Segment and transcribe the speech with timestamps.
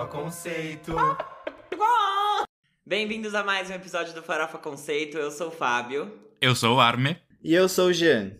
[0.00, 0.94] Farofa Conceito.
[2.86, 5.18] Bem-vindos a mais um episódio do Farofa Conceito.
[5.18, 6.10] Eu sou o Fábio.
[6.40, 7.18] Eu sou o Arme.
[7.44, 8.32] E eu sou o Jean.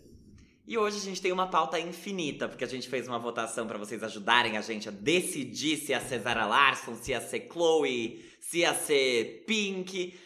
[0.65, 3.77] E hoje a gente tem uma pauta infinita, porque a gente fez uma votação para
[3.77, 8.25] vocês ajudarem a gente a decidir se ia ser Zara Larson, se ia ser Chloe,
[8.39, 10.17] se ia ser Pink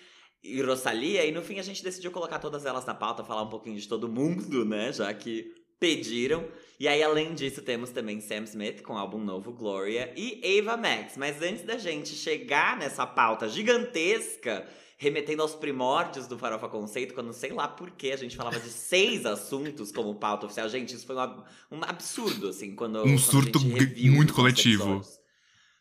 [0.41, 1.25] e Rosalia.
[1.25, 3.87] E no fim a gente decidiu colocar todas elas na pauta, falar um pouquinho de
[3.89, 4.93] todo mundo, né?
[4.93, 6.45] Já que pediram.
[6.79, 10.75] E aí, além disso, temos também Sam Smith com o álbum novo Gloria e Ava
[10.75, 11.15] Max.
[11.15, 14.67] Mas antes da gente chegar nessa pauta gigantesca,
[14.97, 18.67] remetendo aos primórdios do Farofa Conceito, quando sei lá por que a gente falava de
[18.69, 20.67] seis assuntos como pauta oficial.
[20.67, 22.99] Gente, isso foi um, um absurdo, assim, quando.
[22.99, 25.01] Um quando surto muito coletivo.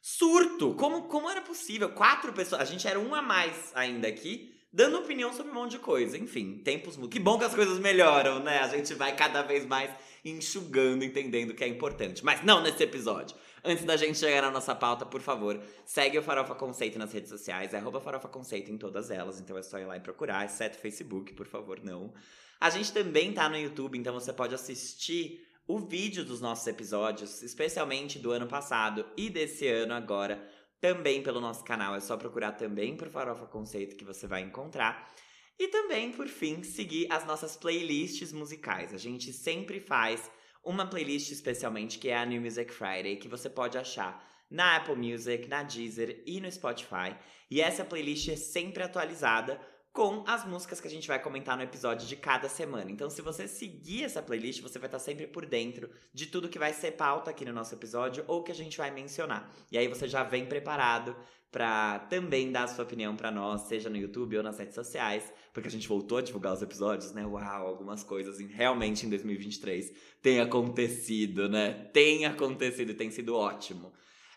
[0.00, 0.74] Surto!
[0.74, 1.88] Como, como era possível?
[1.88, 2.60] Quatro pessoas.
[2.60, 6.18] A gente era um a mais ainda aqui, dando opinião sobre um monte de coisa.
[6.18, 6.98] Enfim, tempos.
[7.08, 8.58] Que bom que as coisas melhoram, né?
[8.58, 9.90] A gente vai cada vez mais
[10.24, 12.24] enxugando, entendendo que é importante.
[12.24, 13.36] Mas não nesse episódio.
[13.62, 17.30] Antes da gente chegar na nossa pauta, por favor, segue o Farofa Conceito nas redes
[17.30, 20.44] sociais, é arroba Farofa Conceito em todas elas, então é só ir lá e procurar,
[20.44, 22.12] exceto Facebook, por favor, não.
[22.60, 27.42] A gente também tá no YouTube, então você pode assistir o vídeo dos nossos episódios,
[27.42, 30.46] especialmente do ano passado e desse ano agora,
[30.78, 31.94] também pelo nosso canal.
[31.94, 35.10] É só procurar também por Farofa Conceito que você vai encontrar.
[35.58, 38.92] E também, por fim, seguir as nossas playlists musicais.
[38.92, 40.30] A gente sempre faz
[40.64, 44.96] uma playlist especialmente que é a New Music Friday, que você pode achar na Apple
[44.96, 47.14] Music, na Deezer e no Spotify.
[47.50, 49.60] E essa playlist é sempre atualizada
[49.92, 52.90] com as músicas que a gente vai comentar no episódio de cada semana.
[52.90, 56.58] Então, se você seguir essa playlist, você vai estar sempre por dentro de tudo que
[56.58, 59.48] vai ser pauta aqui no nosso episódio ou que a gente vai mencionar.
[59.70, 61.14] E aí você já vem preparado
[61.54, 65.32] para também dar a sua opinião para nós, seja no YouTube ou nas redes sociais,
[65.52, 67.24] porque a gente voltou a divulgar os episódios, né?
[67.24, 71.72] Uau, algumas coisas em- realmente em 2023 tem acontecido, né?
[71.92, 73.92] Tem acontecido e tem sido ótimo.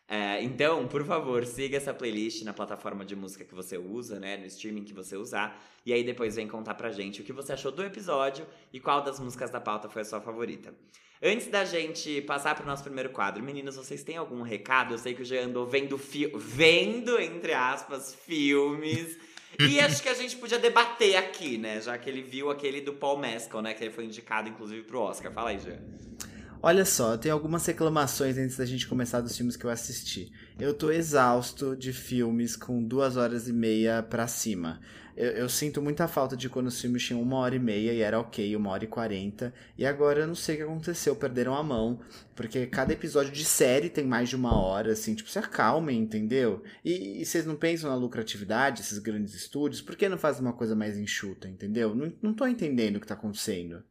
[0.07, 4.38] É, então, por favor, siga essa playlist na plataforma de música que você usa, né?
[4.38, 5.59] No streaming que você usar.
[5.83, 9.01] E aí depois vem contar pra gente o que você achou do episódio e qual
[9.01, 10.72] das músicas da pauta foi a sua favorita.
[11.22, 14.94] Antes da gente passar pro nosso primeiro quadro, meninos, vocês têm algum recado?
[14.94, 19.17] Eu sei que o Jean andou vendo, fi vendo entre aspas, filmes.
[19.59, 21.81] E acho que a gente podia debater aqui, né?
[21.81, 23.73] Já que ele viu aquele do Paul Mescal, né?
[23.73, 25.33] Que ele foi indicado, inclusive, pro Oscar.
[25.33, 25.79] Fala aí, Jean.
[26.61, 30.31] Olha só, eu tenho algumas reclamações antes da gente começar dos filmes que eu assisti.
[30.59, 34.79] Eu tô exausto de filmes com duas horas e meia pra cima.
[35.17, 38.01] Eu, eu sinto muita falta de quando os filmes tinham uma hora e meia e
[38.01, 39.51] era ok, uma hora e quarenta.
[39.75, 42.00] E agora eu não sei o que aconteceu, perderam a mão.
[42.35, 46.63] Porque cada episódio de série tem mais de uma hora, assim, tipo, se acalmem, entendeu?
[46.85, 49.81] E, e vocês não pensam na lucratividade, esses grandes estúdios?
[49.81, 51.95] Por que não fazem uma coisa mais enxuta, entendeu?
[51.95, 53.83] Não, não tô entendendo o que tá acontecendo.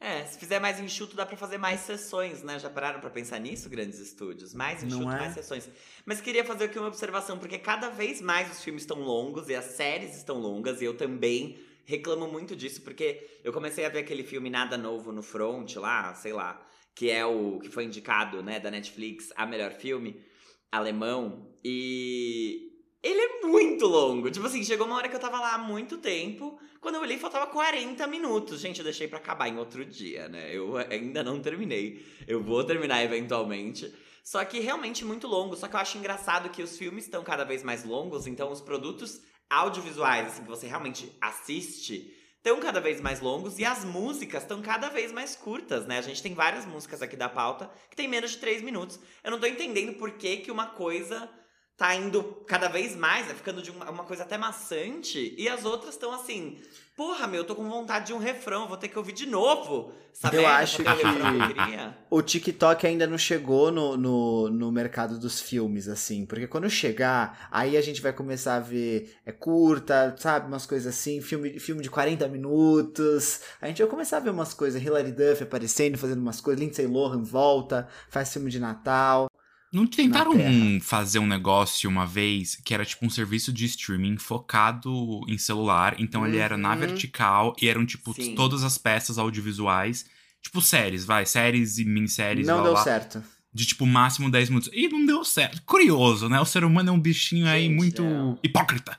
[0.00, 2.58] É, se fizer mais enxuto, dá pra fazer mais sessões, né?
[2.58, 4.54] Já pararam pra pensar nisso, grandes estúdios?
[4.54, 5.18] Mais enxuto, é?
[5.18, 5.68] mais sessões.
[6.06, 9.56] Mas queria fazer aqui uma observação, porque cada vez mais os filmes estão longos e
[9.56, 14.00] as séries estão longas, e eu também reclamo muito disso, porque eu comecei a ver
[14.00, 18.42] aquele filme Nada Novo no Front lá, sei lá, que é o que foi indicado,
[18.42, 20.22] né, da Netflix, a melhor filme
[20.70, 22.67] alemão, e
[23.02, 24.30] ele é muito longo.
[24.30, 26.58] Tipo assim, chegou uma hora que eu tava lá há muito tempo.
[26.80, 28.60] Quando eu olhei, faltava 40 minutos.
[28.60, 30.54] Gente, eu deixei pra acabar em outro dia, né?
[30.54, 32.04] Eu ainda não terminei.
[32.26, 33.92] Eu vou terminar eventualmente.
[34.24, 35.56] Só que realmente muito longo.
[35.56, 38.60] Só que eu acho engraçado que os filmes estão cada vez mais longos, então os
[38.60, 44.42] produtos audiovisuais, assim, que você realmente assiste, estão cada vez mais longos e as músicas
[44.42, 45.98] estão cada vez mais curtas, né?
[45.98, 49.00] A gente tem várias músicas aqui da pauta que tem menos de 3 minutos.
[49.24, 51.30] Eu não tô entendendo por que, que uma coisa
[51.78, 53.34] tá indo cada vez mais, né?
[53.34, 55.32] Ficando de uma, uma coisa até maçante.
[55.38, 56.58] E as outras estão assim,
[56.96, 59.92] porra, meu, eu tô com vontade de um refrão, vou ter que ouvir de novo.
[60.12, 60.38] Sabe?
[60.38, 61.94] Eu acho Aquele que-.
[62.10, 66.26] O TikTok ainda não chegou no, no, no mercado dos filmes, assim.
[66.26, 70.48] Porque quando chegar, aí a gente vai começar a ver é curta, sabe?
[70.48, 73.42] Umas coisas assim, filme, filme de 40 minutos.
[73.62, 76.88] A gente vai começar a ver umas coisas, Hilary Duff aparecendo, fazendo umas coisas, Lindsay
[76.88, 79.30] Lohan volta, faz filme de Natal.
[79.72, 80.32] Não tentaram
[80.80, 85.94] fazer um negócio uma vez que era tipo um serviço de streaming focado em celular.
[85.98, 86.78] Então ele era na Uhum.
[86.78, 88.34] vertical e eram tipo Sim.
[88.34, 90.06] todas as peças audiovisuais.
[90.42, 92.46] Tipo séries, vai, séries e minisséries.
[92.46, 93.22] não blá, deu blá, certo.
[93.52, 94.70] De tipo máximo 10 minutos.
[94.72, 95.62] E não deu certo.
[95.66, 96.40] Curioso, né?
[96.40, 98.38] O ser humano é um bichinho aí Gente, muito não.
[98.42, 98.98] hipócrita.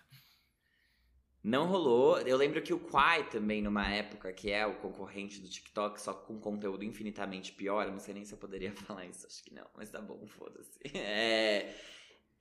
[1.43, 2.19] Não rolou.
[2.19, 6.13] Eu lembro que o Quai também, numa época, que é o concorrente do TikTok, só
[6.13, 7.89] com conteúdo infinitamente pior.
[7.89, 10.79] Não sei nem se eu poderia falar isso, acho que não, mas tá bom, foda-se.
[10.95, 11.73] É,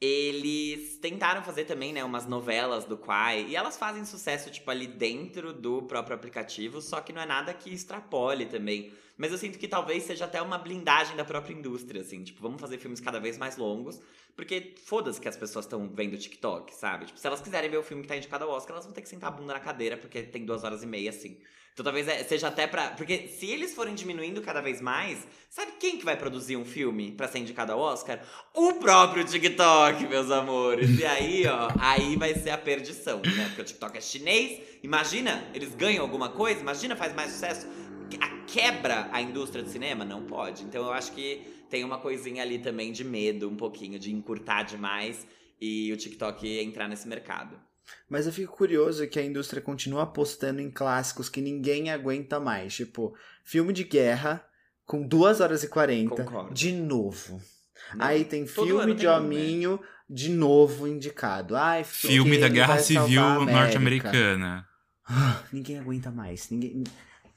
[0.00, 4.86] eles tentaram fazer também, né, umas novelas do Quai, e elas fazem sucesso, tipo, ali
[4.86, 8.92] dentro do próprio aplicativo, só que não é nada que extrapole também.
[9.18, 12.60] Mas eu sinto que talvez seja até uma blindagem da própria indústria, assim, tipo, vamos
[12.60, 14.00] fazer filmes cada vez mais longos,
[14.36, 17.06] porque foda-se que as pessoas estão vendo TikTok, sabe?
[17.06, 19.02] Tipo, se elas quiserem ver o filme que tá indicado ao Oscar, elas vão ter
[19.02, 21.36] que sentar a bunda na cadeira, porque tem duas horas e meia, assim.
[21.78, 22.90] Então talvez é, seja até pra.
[22.90, 27.12] Porque se eles forem diminuindo cada vez mais, sabe quem que vai produzir um filme
[27.12, 28.20] pra ser indicado ao Oscar?
[28.52, 30.98] O próprio TikTok, meus amores.
[30.98, 33.44] E aí, ó, aí vai ser a perdição, né?
[33.46, 34.60] Porque o TikTok é chinês.
[34.82, 37.68] Imagina, eles ganham alguma coisa, imagina, faz mais sucesso.
[38.48, 40.04] Quebra a indústria do cinema?
[40.04, 40.64] Não pode.
[40.64, 44.62] Então eu acho que tem uma coisinha ali também de medo, um pouquinho, de encurtar
[44.62, 45.26] demais
[45.60, 47.56] e o TikTok entrar nesse mercado.
[48.08, 52.74] Mas eu fico curioso que a indústria continua apostando em clássicos que ninguém aguenta mais.
[52.74, 53.14] Tipo,
[53.44, 54.44] filme de guerra
[54.86, 56.24] com 2 horas e 40.
[56.24, 56.54] Concordo.
[56.54, 57.40] De novo.
[57.94, 59.16] Não, Aí tem todo filme de tem né?
[59.16, 61.54] hominho de novo indicado.
[61.54, 64.66] Ai, Filme da Guerra Civil norte-americana.
[65.04, 66.50] Ah, Ninguém aguenta mais.
[66.50, 66.84] Ninguém,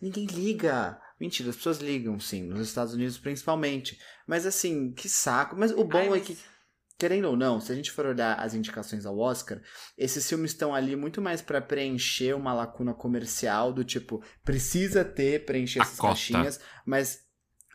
[0.02, 1.01] ninguém liga.
[1.22, 4.00] Mentira, as pessoas ligam, sim, nos Estados Unidos principalmente.
[4.26, 5.56] Mas assim, que saco.
[5.56, 6.36] Mas o bom Ai, é mas- que,
[6.98, 9.62] querendo ou não, se a gente for olhar as indicações ao Oscar,
[9.96, 15.46] esses filmes estão ali muito mais pra preencher uma lacuna comercial do tipo, precisa ter,
[15.46, 16.14] preencher A essas cota.
[16.14, 17.20] caixinhas, mas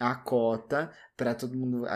[0.01, 1.87] a cota pra todo mundo,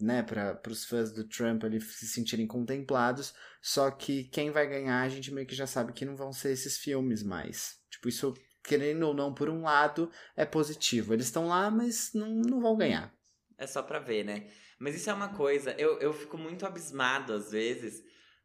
[0.00, 5.02] né, para os fãs do Trump ali se sentirem contemplados, só que quem vai ganhar
[5.02, 7.74] a gente meio que já sabe que não vão ser esses filmes mais.
[7.90, 11.12] Tipo, isso, querendo ou não, por um lado, é positivo.
[11.12, 13.12] Eles estão lá, mas não, não vão ganhar.
[13.58, 14.48] É só pra ver, né?
[14.78, 18.02] Mas isso é uma coisa, eu, eu fico muito abismado às vezes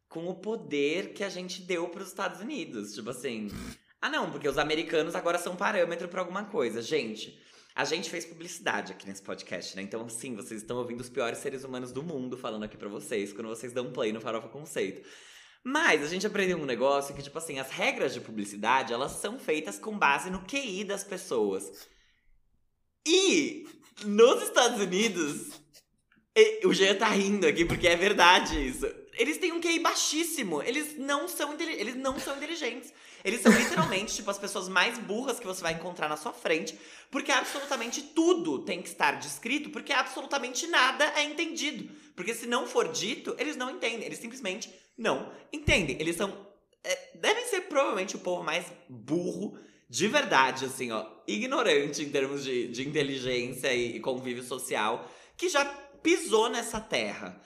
[0.08, 2.92] com o poder que a gente deu pros Estados Unidos.
[2.92, 3.48] Tipo assim,
[4.00, 6.82] ah não, porque os americanos agora são parâmetro pra alguma coisa.
[6.82, 7.40] Gente,
[7.74, 9.82] a gente fez publicidade aqui nesse podcast, né?
[9.82, 13.32] Então, sim, vocês estão ouvindo os piores seres humanos do mundo falando aqui pra vocês
[13.32, 15.06] quando vocês dão play no Farofa Conceito.
[15.68, 19.36] Mas a gente aprendeu um negócio que, tipo assim, as regras de publicidade, elas são
[19.36, 21.88] feitas com base no QI das pessoas.
[23.04, 23.66] E
[24.04, 25.60] nos Estados Unidos,
[26.64, 28.86] o Jean tá rindo aqui porque é verdade isso.
[29.14, 30.62] Eles têm um QI baixíssimo.
[30.62, 32.92] Eles não são, eles não são inteligentes.
[33.26, 36.78] Eles são literalmente, tipo, as pessoas mais burras que você vai encontrar na sua frente.
[37.10, 41.92] Porque absolutamente tudo tem que estar descrito, porque absolutamente nada é entendido.
[42.14, 44.04] Porque se não for dito, eles não entendem.
[44.06, 45.96] Eles simplesmente não entendem.
[45.98, 46.32] Eles são.
[46.84, 49.58] é, devem ser provavelmente o povo mais burro
[49.90, 51.04] de verdade, assim, ó.
[51.26, 55.64] Ignorante em termos de, de inteligência e, e convívio social, que já
[56.00, 57.42] pisou nessa terra.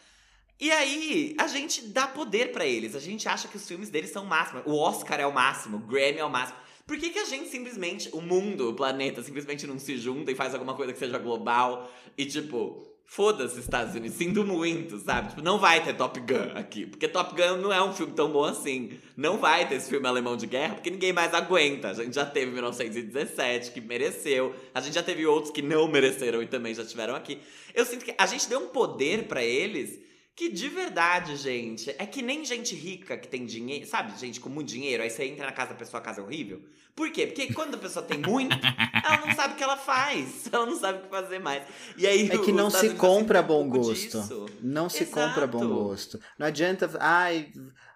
[0.61, 2.95] E aí, a gente dá poder pra eles.
[2.95, 4.63] A gente acha que os filmes deles são o máximo.
[4.67, 6.59] O Oscar é o máximo, o Grammy é o máximo.
[6.87, 10.35] Por que, que a gente simplesmente, o mundo, o planeta, simplesmente não se junta e
[10.35, 15.31] faz alguma coisa que seja global e tipo, foda-se Estados Unidos, sinto muito, sabe?
[15.31, 18.31] Tipo, não vai ter Top Gun aqui, porque Top Gun não é um filme tão
[18.31, 18.99] bom assim.
[19.17, 21.91] Não vai ter esse filme alemão de guerra, porque ninguém mais aguenta.
[21.91, 24.55] A gente já teve 1917, que mereceu.
[24.75, 27.39] A gente já teve outros que não mereceram e também já tiveram aqui.
[27.73, 30.10] Eu sinto que a gente deu um poder pra eles
[30.41, 34.19] que de verdade, gente, é que nem gente rica que tem dinheiro, sabe?
[34.19, 36.65] Gente com muito dinheiro, aí você entra na casa da pessoa, a casa é horrível.
[36.97, 37.27] Por quê?
[37.27, 38.57] Porque quando a pessoa tem muito,
[39.05, 40.49] ela não sabe o que ela faz.
[40.51, 41.63] Ela não sabe o que fazer mais.
[41.95, 43.93] E aí É que os não se compra assim, bom um gosto.
[43.93, 44.47] disso.
[44.63, 45.75] Não se compra bom Exato.
[45.75, 46.21] gosto.
[46.39, 46.91] Não adianta.
[46.99, 47.53] Ai,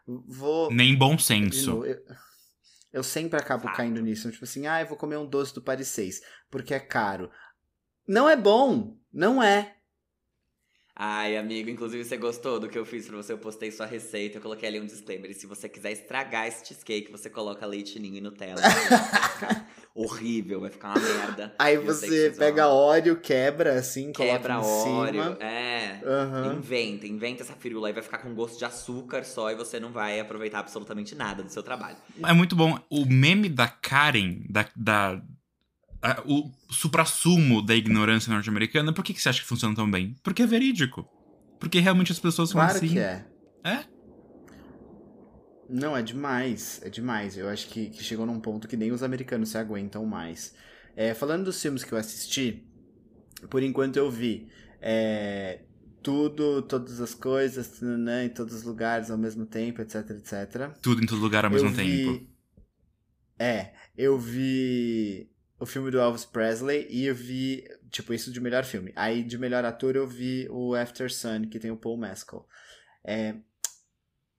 [0.07, 0.71] vou.
[0.71, 1.83] Nem bom senso.
[1.87, 1.99] eu,
[2.93, 3.77] eu sempre acabo Fato.
[3.77, 4.31] caindo nisso.
[4.31, 6.21] Tipo assim, ah, eu vou comer um doce do Paris 6,
[6.51, 7.31] porque é caro.
[8.07, 8.99] Não é bom.
[9.11, 9.74] Não é.
[10.97, 13.33] Ai, amigo, inclusive você gostou do que eu fiz pra você?
[13.33, 15.29] Eu postei sua receita, eu coloquei ali um disclaimer.
[15.29, 18.61] E se você quiser estragar esse cheesecake, você coloca leite ninho e Nutella.
[18.63, 21.53] vai ficar horrível, vai ficar uma merda.
[21.59, 25.23] Aí você pega vão- óleo, quebra assim, quebra coloca em óleo.
[25.25, 25.39] cima.
[25.41, 26.01] É.
[26.07, 26.55] Aham.
[26.59, 29.91] Inventa, inventa essa firula aí, vai ficar com gosto de açúcar só e você não
[29.91, 31.97] vai aproveitar absolutamente nada do seu trabalho.
[32.25, 32.79] É muito bom.
[32.89, 34.65] O meme da Karen, da.
[34.77, 35.21] da
[36.05, 40.15] a- o suprassumo da ignorância norte-americana, por que, que você acha que funciona tão bem?
[40.23, 41.09] Porque é verídico.
[41.59, 42.89] Porque realmente as pessoas são Claro assim.
[42.89, 43.25] que é.
[43.65, 43.85] É?
[45.69, 46.81] Não, é demais.
[46.83, 47.39] É demais.
[47.39, 50.55] Eu acho que, que chegou num ponto que nem os americanos se aguentam mais.
[50.95, 52.63] É, falando dos filmes que eu assisti,
[53.49, 54.49] por enquanto eu vi
[54.81, 55.61] é,
[56.03, 60.71] tudo, todas as coisas, né, em todos os lugares ao mesmo tempo, etc, etc.
[60.83, 62.13] Tudo em todo lugar ao mesmo eu tempo.
[62.13, 62.35] vi...
[63.39, 65.34] É, eu vi
[65.65, 68.93] o filme do Elvis Presley e eu vi, tipo, isso de melhor filme.
[68.95, 72.47] Aí, de melhor ator, eu vi o After Sun, que tem o Paul Mescal.
[73.03, 73.35] É...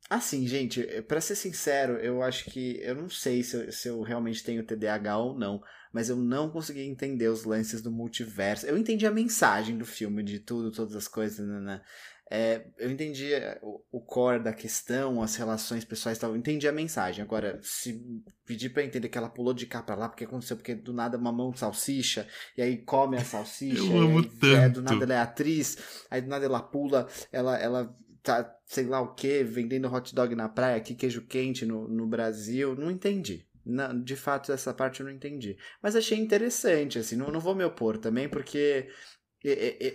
[0.08, 2.80] Assim, gente, pra ser sincero, eu acho que...
[2.82, 6.52] Eu não sei se eu, se eu realmente tenho TDAH ou não, mas eu não
[6.52, 8.68] consegui entender os lances do multiverso.
[8.68, 11.82] Eu entendi a mensagem do filme, de tudo, todas as coisas, né?
[12.30, 16.32] É, eu entendi é, o, o, core da questão, as relações pessoais tal.
[16.32, 17.24] Eu entendi a mensagem.
[17.24, 18.02] Agora, se
[18.46, 21.18] pedir para entender que ela pulou de cá pra lá, porque aconteceu, porque do nada
[21.18, 22.28] uma mão de salsicha,
[22.58, 24.56] e aí come a salsicha, eu amo aí, tanto.
[24.56, 28.86] É, do nada ela é atriz, aí do nada ela pula, ela, ela tá, sei
[28.86, 32.76] lá o que, vendendo hot dog na praia, aqui queijo quente no, no Brasil.
[32.76, 33.46] Não entendi.
[33.64, 35.58] Não, de fato, essa parte eu não entendi.
[35.82, 38.88] Mas achei interessante, assim, não, não vou me opor também, porque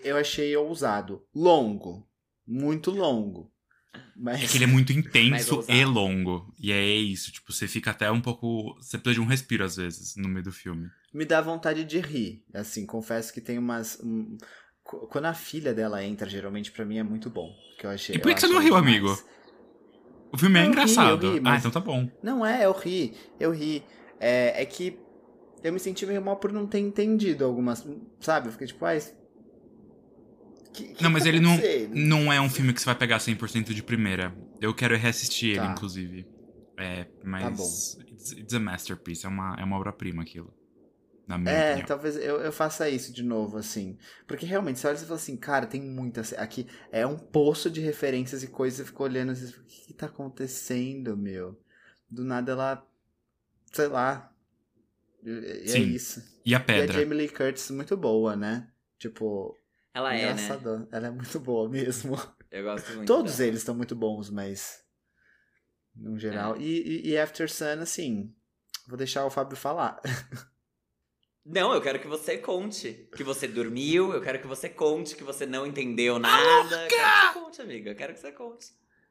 [0.04, 1.24] eu achei ousado.
[1.34, 2.08] Longo.
[2.50, 3.52] Muito longo.
[4.16, 4.42] Mas...
[4.42, 6.52] É que ele é muito intenso e longo.
[6.58, 8.74] E é isso, tipo, você fica até um pouco.
[8.80, 10.90] Você precisa de um respiro, às vezes, no meio do filme.
[11.14, 12.44] Me dá vontade de rir.
[12.52, 14.00] Assim, confesso que tem umas.
[14.02, 14.36] Um...
[14.82, 17.54] Quando a filha dela entra, geralmente, para mim é muito bom.
[17.78, 19.16] Que eu achei, e por que você não riu, amigo?
[20.32, 21.32] O filme é eu engraçado.
[21.32, 22.10] Ri, ri, ah, então tá bom.
[22.22, 23.14] Não é, eu ri.
[23.38, 23.84] Eu ri.
[24.18, 24.98] É, é que
[25.62, 27.86] eu me senti meio mal por não ter entendido algumas.
[28.18, 28.48] Sabe?
[28.48, 28.94] Eu fiquei tipo, ah,
[30.72, 31.58] que, que não, mas tá ele não,
[31.90, 34.34] não é um filme que você vai pegar 100% de primeira.
[34.60, 35.64] Eu quero reassistir tá.
[35.64, 36.26] ele, inclusive.
[36.78, 37.42] É, mas.
[37.42, 38.12] Tá bom.
[38.12, 40.54] It's, it's a masterpiece, é uma, é uma obra-prima aquilo.
[41.26, 41.86] Na minha é, opinião.
[41.86, 43.96] talvez eu, eu faça isso de novo, assim.
[44.26, 46.22] Porque realmente, você olha e fala assim, cara, tem muita.
[46.36, 49.94] Aqui é um poço de referências e coisas, você fica olhando assim, o que, que
[49.94, 51.56] tá acontecendo, meu?
[52.10, 52.86] Do nada ela.
[53.72, 54.32] Sei lá.
[55.22, 55.78] E, é Sim.
[55.78, 56.40] é isso.
[56.44, 56.94] E a pedra.
[56.94, 58.68] E a Jamie Lee Curtis muito boa, né?
[58.98, 59.56] Tipo,
[59.92, 60.48] ela é, né?
[60.92, 62.16] Ela é muito boa mesmo.
[62.50, 63.06] Eu gosto muito.
[63.06, 63.48] Todos dela.
[63.48, 64.84] eles estão muito bons, mas.
[65.94, 66.56] No geral.
[66.56, 66.60] É.
[66.60, 68.34] E, e, e After Sun, assim.
[68.88, 70.00] Vou deixar o Fábio falar.
[71.44, 75.24] Não, eu quero que você conte que você dormiu, eu quero que você conte que
[75.24, 76.82] você não entendeu nada.
[76.82, 77.90] Eu quero que você conte, amiga.
[77.90, 78.66] Eu quero que você conte.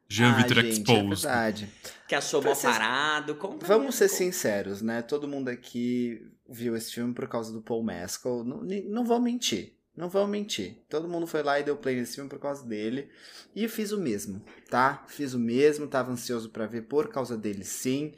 [0.07, 1.25] Jean ah, Vitor Exposed.
[1.25, 1.69] É verdade.
[2.07, 3.35] Que achou mal parado.
[3.35, 5.01] Conta Vamos ser sinceros, né?
[5.01, 8.43] Todo mundo aqui viu esse filme por causa do Paul Mescal.
[8.43, 9.78] Não, não vou mentir.
[9.99, 10.77] Não vamos mentir.
[10.87, 13.09] Todo mundo foi lá e deu play nesse filme por causa dele.
[13.53, 15.03] E fiz o mesmo, tá?
[15.09, 18.13] Fiz o mesmo, tava ansioso para ver por causa dele, sim.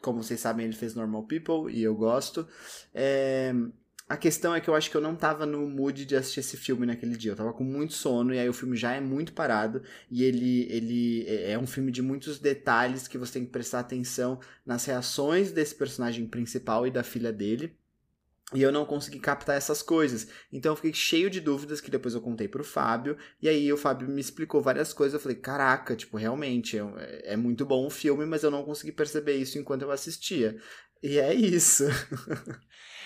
[0.00, 2.46] Como vocês sabem, ele fez Normal People e eu gosto.
[2.94, 3.52] É...
[4.08, 6.56] A questão é que eu acho que eu não tava no mood de assistir esse
[6.56, 7.32] filme naquele dia.
[7.32, 10.68] Eu tava com muito sono e aí o filme já é muito parado e ele,
[10.70, 14.84] ele é, é um filme de muitos detalhes que você tem que prestar atenção nas
[14.84, 17.76] reações desse personagem principal e da filha dele.
[18.54, 20.28] E eu não consegui captar essas coisas.
[20.52, 23.16] Então eu fiquei cheio de dúvidas que depois eu contei pro Fábio.
[23.42, 25.14] E aí o Fábio me explicou várias coisas.
[25.14, 28.92] Eu falei, caraca, tipo, realmente é, é muito bom o filme, mas eu não consegui
[28.92, 30.56] perceber isso enquanto eu assistia.
[31.02, 31.84] E é isso.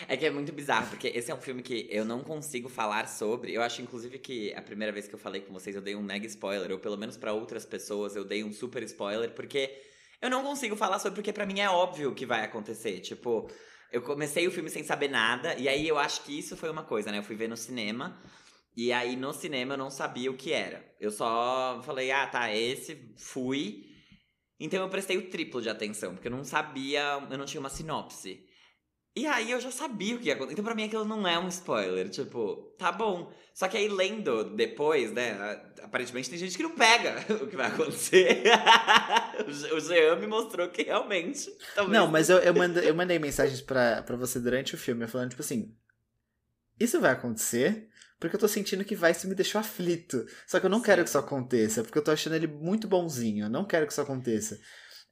[0.07, 3.09] É que é muito bizarro, porque esse é um filme que eu não consigo falar
[3.09, 3.53] sobre.
[3.53, 6.03] Eu acho, inclusive, que a primeira vez que eu falei com vocês, eu dei um
[6.03, 9.77] mega spoiler, ou pelo menos para outras pessoas, eu dei um super spoiler, porque
[10.23, 13.01] eu não consigo falar sobre, porque para mim é óbvio o que vai acontecer.
[13.01, 13.51] Tipo,
[13.93, 16.83] eu comecei o filme sem saber nada, e aí eu acho que isso foi uma
[16.83, 17.19] coisa, né?
[17.19, 18.21] Eu fui ver no cinema,
[18.77, 20.85] e aí no cinema eu não sabia o que era.
[21.01, 23.87] Eu só falei, ah, tá, esse, fui.
[24.61, 27.71] Então eu prestei o triplo de atenção, porque eu não sabia, eu não tinha uma
[27.71, 28.48] sinopse.
[29.19, 30.53] E aí eu já sabia o que ia acontecer.
[30.53, 32.09] Então pra mim aquilo não é um spoiler.
[32.09, 33.33] Tipo, tá bom.
[33.53, 35.61] Só que aí lendo depois, né?
[35.83, 38.45] Aparentemente tem gente que não pega o que vai acontecer.
[39.75, 41.53] o Jean me mostrou que realmente.
[41.89, 45.31] Não, mas eu, eu, mandei, eu mandei mensagens pra, pra você durante o filme, falando,
[45.31, 45.75] tipo assim.
[46.79, 47.89] Isso vai acontecer?
[48.21, 50.25] Porque eu tô sentindo que vai, isso me deixou aflito.
[50.47, 50.85] Só que eu não Sim.
[50.85, 53.47] quero que isso aconteça, porque eu tô achando ele muito bonzinho.
[53.47, 54.57] Eu não quero que isso aconteça.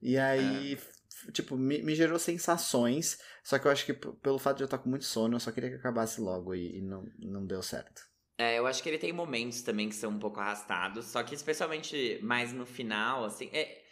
[0.01, 1.33] E aí, é.
[1.33, 3.19] tipo, me, me gerou sensações.
[3.47, 5.53] Só que eu acho que pelo fato de eu estar com muito sono, eu só
[5.53, 8.03] queria que acabasse logo e, e não, não deu certo.
[8.37, 11.33] É, eu acho que ele tem momentos também que são um pouco arrastados, só que
[11.33, 13.85] especialmente mais no final, assim, é...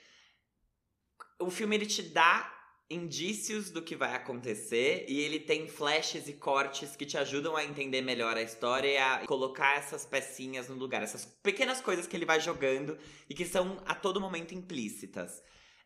[1.40, 2.52] o filme ele te dá
[2.90, 7.64] indícios do que vai acontecer e ele tem flashes e cortes que te ajudam a
[7.64, 12.16] entender melhor a história e a colocar essas pecinhas no lugar, essas pequenas coisas que
[12.16, 12.98] ele vai jogando
[13.30, 15.40] e que são a todo momento implícitas.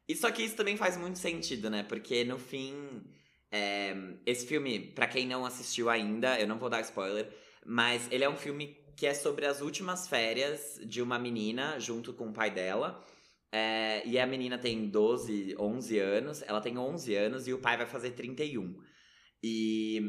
[0.09, 1.83] E só que isso também faz muito sentido, né?
[1.83, 3.05] Porque no fim,
[3.50, 3.95] é...
[4.26, 7.28] esse filme, para quem não assistiu ainda, eu não vou dar spoiler,
[7.64, 12.12] mas ele é um filme que é sobre as últimas férias de uma menina junto
[12.12, 13.05] com o pai dela.
[13.52, 16.43] É, e a menina tem 12, 11 anos.
[16.43, 18.76] Ela tem 11 anos e o pai vai fazer 31.
[19.43, 20.02] E,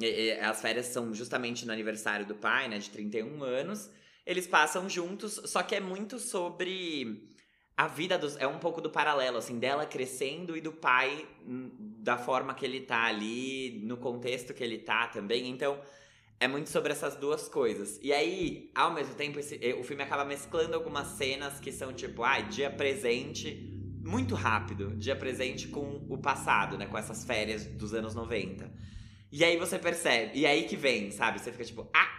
[0.00, 2.78] e, e as férias são justamente no aniversário do pai, né?
[2.78, 3.90] De 31 anos.
[4.24, 7.28] Eles passam juntos, só que é muito sobre
[7.76, 8.36] a vida dos.
[8.36, 12.64] É um pouco do paralelo, assim, dela crescendo e do pai hum, da forma que
[12.64, 15.48] ele tá ali, no contexto que ele tá também.
[15.50, 15.78] Então
[16.40, 17.98] é muito sobre essas duas coisas.
[18.02, 22.22] E aí, ao mesmo tempo, esse, o filme acaba mesclando algumas cenas que são tipo,
[22.22, 26.86] ah, dia presente, muito rápido, dia presente com o passado, né?
[26.86, 28.70] Com essas férias dos anos 90.
[29.32, 31.40] E aí você percebe, e aí que vem, sabe?
[31.40, 32.15] Você fica tipo, ah!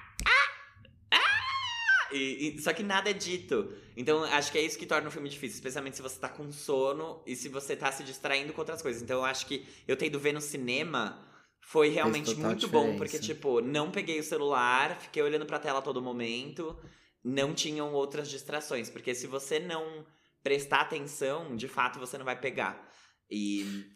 [2.12, 3.74] E, e, só que nada é dito.
[3.96, 6.52] Então, acho que é isso que torna o filme difícil, especialmente se você tá com
[6.52, 9.02] sono e se você tá se distraindo com outras coisas.
[9.02, 11.26] Então, eu acho que eu ter ido ver no cinema
[11.60, 12.68] foi realmente muito diferença.
[12.68, 16.78] bom, porque, tipo, não peguei o celular, fiquei olhando pra tela a todo momento,
[17.24, 18.90] não tinham outras distrações.
[18.90, 20.06] Porque se você não
[20.42, 22.90] prestar atenção, de fato você não vai pegar.
[23.30, 23.92] E.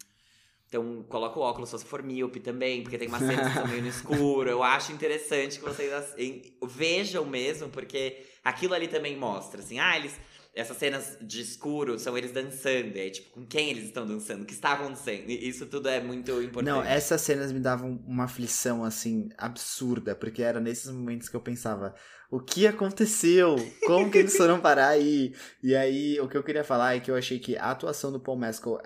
[0.71, 3.89] Então, coloca o óculos se você for míope também, porque tem uma cena meio no
[3.89, 4.49] escuro.
[4.49, 9.97] Eu acho interessante que vocês assim, vejam mesmo, porque aquilo ali também mostra, assim, ah,
[9.97, 10.15] eles.
[10.53, 12.97] Essas cenas de escuro são eles dançando.
[12.97, 14.43] Aí, tipo, com quem eles estão dançando?
[14.43, 15.29] O que está acontecendo?
[15.29, 16.65] Isso tudo é muito importante.
[16.73, 20.13] Não, essas cenas me davam uma aflição, assim, absurda.
[20.13, 21.95] Porque era nesses momentos que eu pensava,
[22.29, 23.55] o que aconteceu?
[23.87, 25.33] Como que eles foram parar aí?
[25.63, 28.19] E aí, o que eu queria falar é que eu achei que a atuação do
[28.19, 28.81] Paul Mescal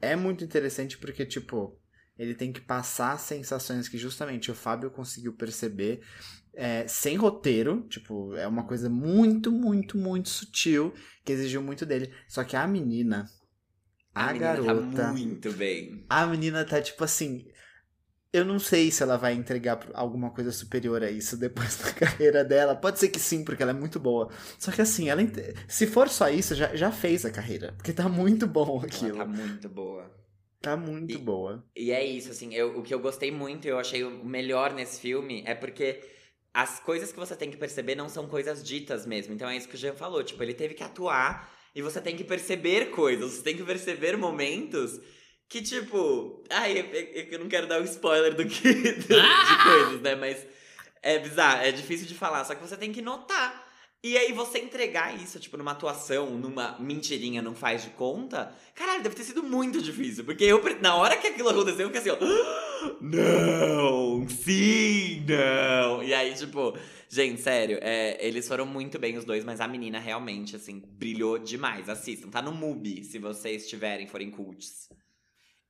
[0.00, 1.78] é muito interessante porque, tipo,
[2.18, 6.00] ele tem que passar sensações que justamente o Fábio conseguiu perceber
[6.54, 7.86] é, sem roteiro.
[7.88, 10.92] Tipo, é uma coisa muito, muito, muito sutil
[11.24, 12.12] que exigiu muito dele.
[12.26, 13.26] Só que a menina.
[14.12, 14.96] A, a menina tá garota.
[14.96, 16.04] Tá muito bem.
[16.08, 17.46] A menina tá, tipo assim.
[18.30, 22.44] Eu não sei se ela vai entregar alguma coisa superior a isso depois da carreira
[22.44, 22.76] dela.
[22.76, 24.30] Pode ser que sim, porque ela é muito boa.
[24.58, 25.22] Só que assim, ela
[25.66, 27.72] se for só isso, já, já fez a carreira.
[27.76, 29.20] Porque tá muito bom aquilo.
[29.20, 30.18] Ela tá muito boa.
[30.60, 31.64] Tá muito e, boa.
[31.74, 34.74] E é isso, assim, eu, o que eu gostei muito e eu achei o melhor
[34.74, 36.00] nesse filme é porque
[36.52, 39.32] as coisas que você tem que perceber não são coisas ditas mesmo.
[39.32, 40.22] Então é isso que o Jean falou.
[40.22, 44.16] Tipo, ele teve que atuar e você tem que perceber coisas, você tem que perceber
[44.16, 45.00] momentos
[45.48, 46.42] que, tipo.
[46.50, 48.72] Ai, eu, eu não quero dar um spoiler do que.
[48.72, 49.02] de
[49.64, 50.14] coisas, né?
[50.14, 50.46] Mas
[51.02, 52.44] é bizarro, é difícil de falar.
[52.44, 53.66] Só que você tem que notar.
[54.00, 58.54] E aí você entregar isso, tipo, numa atuação, numa mentirinha, não faz de conta.
[58.72, 60.24] Caralho, deve ter sido muito difícil.
[60.24, 62.58] Porque eu, na hora que aquilo aconteceu, eu fiquei assim, ó.
[63.00, 64.28] Não!
[64.28, 66.00] Sim, não!
[66.00, 66.78] E aí, tipo,
[67.08, 71.38] gente, sério, é, eles foram muito bem os dois, mas a menina realmente, assim, brilhou
[71.38, 71.88] demais.
[71.88, 74.88] Assistam, tá no MUBI, se vocês tiverem, forem cults.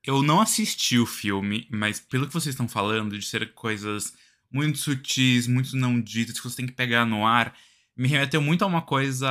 [0.04, 4.14] Eu não assisti o filme, mas pelo que vocês estão falando, de ser coisas
[4.50, 7.54] muito sutis, muito não ditas, que você tem que pegar no ar,
[7.96, 9.28] me remeteu muito a uma coisa.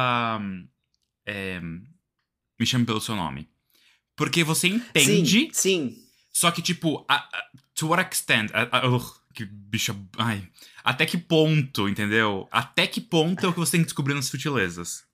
[1.26, 3.50] É, me chame pelo seu nome.
[4.16, 5.50] Porque você entende.
[5.52, 5.54] Sim.
[5.54, 6.04] sim.
[6.34, 8.52] Só que, tipo, a, a, to what extent?
[8.54, 9.96] A, uh, que bicha.
[10.18, 10.48] Ai.
[10.84, 12.48] Até que ponto, entendeu?
[12.52, 15.07] Até que ponto é o que você tem que descobrir nas sutilezas.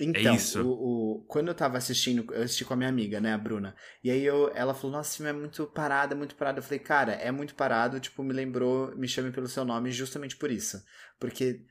[0.00, 3.20] É então, é o, o, quando eu tava assistindo, eu assisti com a minha amiga,
[3.20, 3.74] né, a Bruna.
[4.02, 6.58] E aí eu, ela falou, nossa, esse filme é muito parado, é muito parado.
[6.58, 10.36] Eu falei, cara, é muito parado, tipo, me lembrou, me chame pelo seu nome justamente
[10.36, 10.82] por isso.
[11.18, 11.64] Porque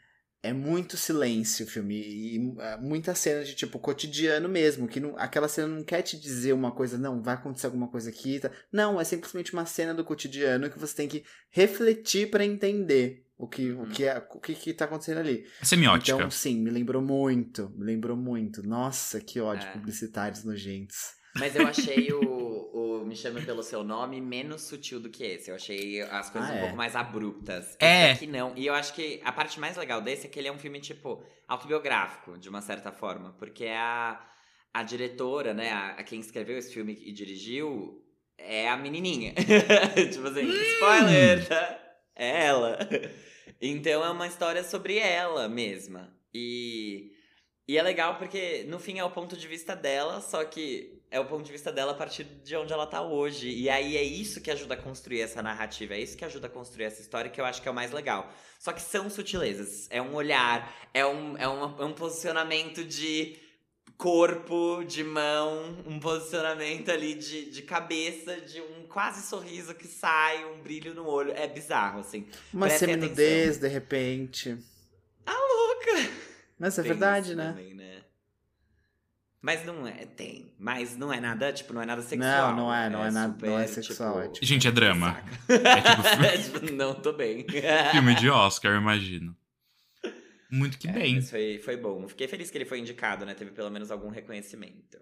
[0.44, 5.18] é muito silêncio o filme e é, muita cena de tipo cotidiano mesmo, que não,
[5.18, 8.52] aquela cena não quer te dizer uma coisa, não, vai acontecer alguma coisa aqui, tá?
[8.72, 13.47] não, é simplesmente uma cena do cotidiano que você tem que refletir para entender o
[13.47, 13.89] que o uhum.
[13.89, 15.45] que é o que, que tá acontecendo ali.
[15.62, 16.17] É semiótica.
[16.17, 18.67] Então, sim, me lembrou muito, me lembrou muito.
[18.67, 19.71] Nossa, que ódio, é.
[19.71, 21.15] publicitários nojentos.
[21.36, 25.52] Mas eu achei o, o Me Chame Pelo Seu Nome menos sutil do que esse.
[25.52, 26.62] Eu achei as coisas ah, um é?
[26.62, 27.76] pouco mais abruptas.
[27.80, 28.15] É.
[28.15, 28.54] que não.
[28.56, 30.80] E eu acho que a parte mais legal desse é que ele é um filme,
[30.80, 33.34] tipo, autobiográfico, de uma certa forma.
[33.38, 34.19] Porque a,
[34.73, 38.04] a diretora, né, a, a quem escreveu esse filme e dirigiu,
[38.36, 39.34] é a menininha.
[40.12, 40.62] tipo assim, hum.
[40.73, 41.87] spoiler, tá?
[42.17, 42.77] É ela.
[43.60, 46.15] Então é uma história sobre ela mesma.
[46.32, 47.12] E,
[47.67, 51.19] e é legal porque, no fim, é o ponto de vista dela, só que é
[51.19, 53.49] o ponto de vista dela a partir de onde ela tá hoje.
[53.49, 56.49] E aí é isso que ajuda a construir essa narrativa, é isso que ajuda a
[56.51, 58.32] construir essa história que eu acho que é o mais legal.
[58.60, 59.88] Só que são sutilezas.
[59.89, 63.39] É um olhar, é um, é um, é um posicionamento de
[63.97, 70.45] corpo, de mão, um posicionamento ali de, de cabeça, de um quase sorriso que sai,
[70.45, 71.31] um brilho no olho.
[71.31, 72.27] É bizarro, assim.
[72.53, 74.57] Uma seminudez, de repente.
[75.25, 76.12] Ah, louca!
[76.60, 77.49] Mas é Tem verdade, né?
[77.49, 78.03] Também, né?
[79.41, 80.51] Mas não é, tem.
[80.60, 82.49] Mas não é nada, tipo, não é nada sexual.
[82.49, 84.13] Não, não é, não é, é nada, super, não é sexual.
[84.13, 85.17] Tipo, é, tipo, Gente, é drama.
[85.47, 87.45] É tipo, tipo, não, tô bem.
[87.91, 89.36] filme de Oscar, eu imagino.
[90.49, 91.21] Muito que é, bem.
[91.21, 92.07] Foi, foi bom.
[92.07, 93.33] Fiquei feliz que ele foi indicado, né?
[93.33, 94.97] Teve pelo menos algum reconhecimento.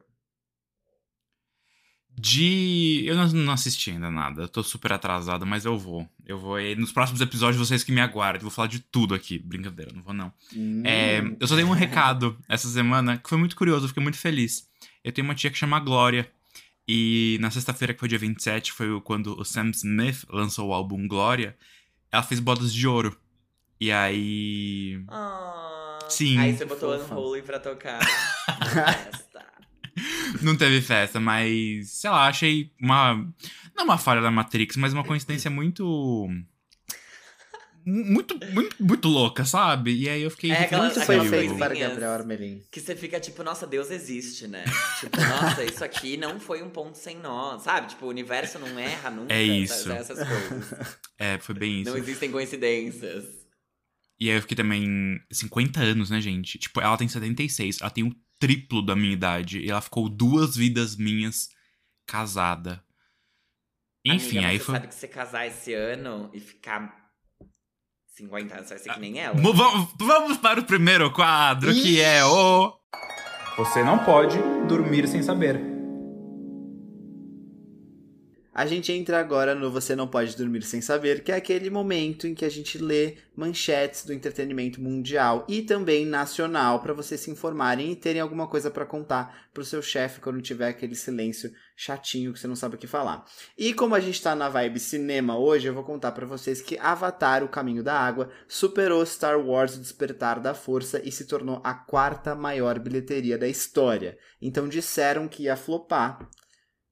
[2.18, 3.04] De.
[3.06, 4.44] Eu não, não assisti ainda nada.
[4.44, 6.08] Eu tô super atrasado, mas eu vou.
[6.26, 6.60] Eu vou.
[6.60, 8.40] E nos próximos episódios, vocês que me aguardem.
[8.40, 9.38] Eu vou falar de tudo aqui.
[9.38, 10.32] Brincadeira, não vou não.
[10.56, 10.82] Hum.
[10.86, 14.18] É, eu só dei um recado essa semana que foi muito curioso, eu fiquei muito
[14.18, 14.68] feliz.
[15.04, 16.32] Eu tenho uma tia que chama Glória.
[16.88, 21.08] E na sexta-feira, que foi dia 27, foi quando o Sam Smith lançou o álbum
[21.08, 21.58] Glória.
[22.12, 23.18] Ela fez bodas de ouro.
[23.80, 25.00] E aí.
[25.10, 26.10] Oh.
[26.10, 26.40] Sim.
[26.40, 28.00] Aí você botou Unholy pra tocar.
[30.42, 33.16] não teve festa, mas sei lá, achei uma.
[33.76, 36.30] Não uma falha da Matrix, mas uma coincidência muito.
[37.86, 39.94] muito, muito, muito louca, sabe?
[39.94, 40.52] E aí eu fiquei.
[40.52, 42.64] É, aquela, muito foi feito para Gabriel Armelin.
[42.72, 44.64] Que você fica tipo, nossa, Deus existe, né?
[45.02, 47.90] tipo, nossa, isso aqui não foi um ponto sem nó, sabe?
[47.90, 49.34] Tipo, o universo não erra nunca.
[49.34, 49.92] É isso.
[49.92, 50.98] Essas coisas.
[51.18, 51.92] É, foi bem isso.
[51.92, 53.45] Não existem coincidências.
[54.20, 56.58] E aí eu fiquei também 50 anos, né, gente?
[56.58, 59.60] Tipo, ela tem 76, ela tem o triplo da minha idade.
[59.60, 61.50] E ela ficou duas vidas minhas
[62.08, 62.84] casada.
[64.06, 64.76] Enfim, Amiga, aí você foi.
[64.76, 66.96] sabe que você casar esse ano e ficar
[68.16, 69.36] 50 anos vai ser que nem ela.
[69.36, 71.82] Vamos, vamos para o primeiro quadro, Ixi.
[71.82, 72.74] que é o.
[73.58, 75.75] Você não pode dormir sem saber.
[78.58, 82.26] A gente entra agora no Você Não Pode Dormir Sem Saber, que é aquele momento
[82.26, 87.30] em que a gente lê manchetes do entretenimento mundial e também nacional para vocês se
[87.30, 92.32] informarem e terem alguma coisa para contar pro seu chefe quando tiver aquele silêncio chatinho
[92.32, 93.26] que você não sabe o que falar.
[93.58, 96.78] E como a gente tá na vibe cinema hoje, eu vou contar para vocês que
[96.78, 101.60] Avatar: O Caminho da Água superou Star Wars: O Despertar da Força e se tornou
[101.62, 104.18] a quarta maior bilheteria da história.
[104.42, 106.30] Então disseram que ia flopar,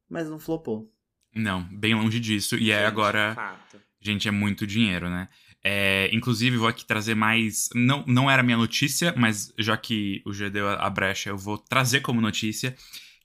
[0.10, 0.93] mas não flopou.
[1.34, 2.56] Não, bem longe disso.
[2.56, 3.34] E é agora.
[3.36, 3.82] Fato.
[4.02, 5.30] Gente, é muito dinheiro, né?
[5.64, 7.70] É, inclusive, vou aqui trazer mais.
[7.74, 11.58] Não, não era minha notícia, mas já que o G deu a brecha, eu vou
[11.58, 12.76] trazer como notícia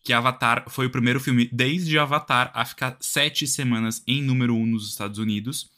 [0.03, 4.65] que Avatar foi o primeiro filme desde Avatar a ficar sete semanas em número um
[4.65, 5.71] nos Estados Unidos.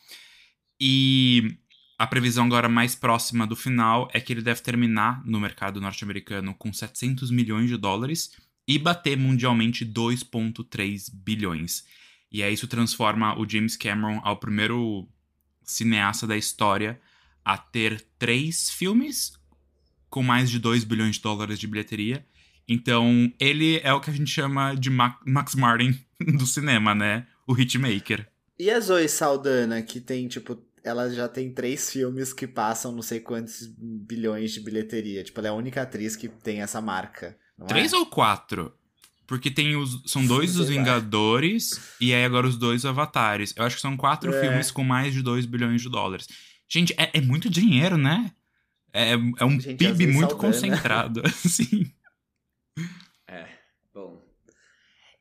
[0.80, 1.56] E
[1.98, 6.54] a previsão agora mais próxima do final é que ele deve terminar no mercado norte-americano
[6.54, 8.30] com 700 milhões de dólares
[8.68, 11.84] e bater mundialmente 2,3 bilhões.
[12.30, 15.08] E aí isso transforma o James Cameron ao primeiro
[15.62, 17.00] cineasta da história
[17.44, 19.32] a ter três filmes
[20.08, 22.24] com mais de 2 bilhões de dólares de bilheteria.
[22.68, 25.98] Então, ele é o que a gente chama de Max Martin
[26.38, 27.26] do cinema, né?
[27.46, 28.28] O hitmaker.
[28.58, 33.02] E a Zoe Saldana, que tem, tipo, ela já tem três filmes que passam não
[33.02, 35.24] sei quantos bilhões de bilheteria.
[35.24, 37.36] Tipo, ela é a única atriz que tem essa marca.
[37.66, 37.96] três é?
[37.96, 38.72] ou quatro?
[39.30, 40.02] Porque tem os.
[40.06, 43.54] São dois dos Vingadores e aí agora os dois Avatares.
[43.56, 44.40] Eu acho que são quatro é.
[44.40, 46.26] filmes com mais de 2 bilhões de dólares.
[46.68, 48.32] Gente, é, é muito dinheiro, né?
[48.92, 51.22] É, é um Gente, PIB muito salvando, concentrado.
[51.46, 51.92] assim.
[53.28, 53.46] É,
[53.94, 54.20] bom.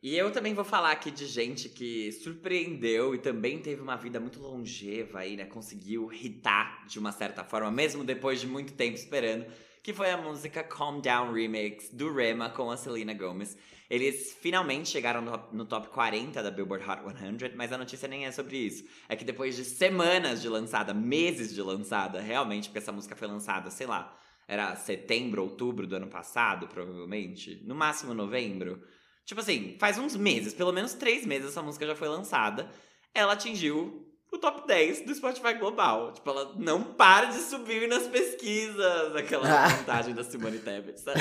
[0.01, 4.19] E eu também vou falar aqui de gente que surpreendeu e também teve uma vida
[4.19, 5.45] muito longeva aí, né?
[5.45, 9.45] Conseguiu hitar de uma certa forma, mesmo depois de muito tempo esperando.
[9.83, 13.55] Que foi a música Calm Down Remix do Rema com a Selena Gomez.
[13.89, 17.01] Eles finalmente chegaram no, no, top 40 da Billboard Hot
[17.39, 18.85] 100, mas a notícia nem é sobre isso.
[19.07, 23.27] É que depois de semanas de lançada, meses de lançada, realmente, porque essa música foi
[23.27, 24.15] lançada, sei lá,
[24.47, 27.63] era setembro, outubro do ano passado, provavelmente.
[27.65, 28.79] No máximo novembro.
[29.25, 32.69] Tipo assim, faz uns meses, pelo menos três meses essa música já foi lançada.
[33.13, 36.13] Ela atingiu o top 10 do Spotify Global.
[36.13, 39.15] Tipo, ela não para de subir nas pesquisas.
[39.15, 41.19] Aquela vantagem da Simone Tebet, sabe?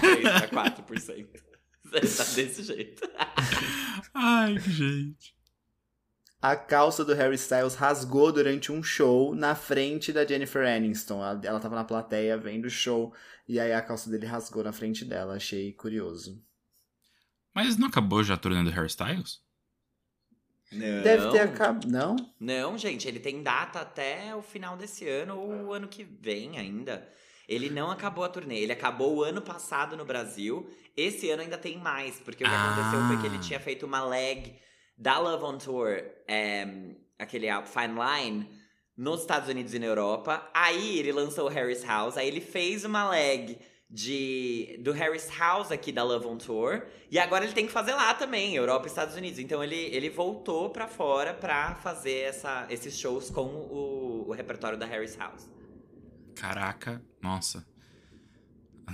[0.00, 1.47] 3 a 4%.
[1.90, 3.02] Tá desse jeito.
[4.14, 5.34] Ai, gente.
[6.40, 11.16] A calça do Harry Styles rasgou durante um show na frente da Jennifer Aniston.
[11.16, 13.12] Ela, ela tava na plateia vendo o show
[13.48, 15.34] e aí a calça dele rasgou na frente dela.
[15.34, 16.40] Achei curioso.
[17.52, 19.42] Mas não acabou já a turnê do Harry Styles?
[20.70, 21.02] Não.
[21.02, 21.88] Deve ter acabado.
[21.88, 22.14] Não?
[22.38, 26.56] Não, gente, ele tem data até o final desse ano ou o ano que vem
[26.58, 27.08] ainda.
[27.48, 30.68] Ele não acabou a turnê, ele acabou o ano passado no Brasil.
[30.94, 32.72] Esse ano ainda tem mais, porque o que ah.
[32.72, 34.54] aconteceu foi que ele tinha feito uma leg
[34.96, 36.66] da Love on Tour, é,
[37.18, 38.50] aquele Fine Line,
[38.96, 40.46] nos Estados Unidos e na Europa.
[40.52, 43.58] Aí ele lançou o Harris House, aí ele fez uma leg
[43.90, 47.94] de do Harris House aqui da Love on Tour e agora ele tem que fazer
[47.94, 49.38] lá também, Europa e Estados Unidos.
[49.38, 54.76] Então ele, ele voltou para fora para fazer essa, esses shows com o, o repertório
[54.76, 55.48] da Harris House.
[56.38, 57.66] Caraca, nossa.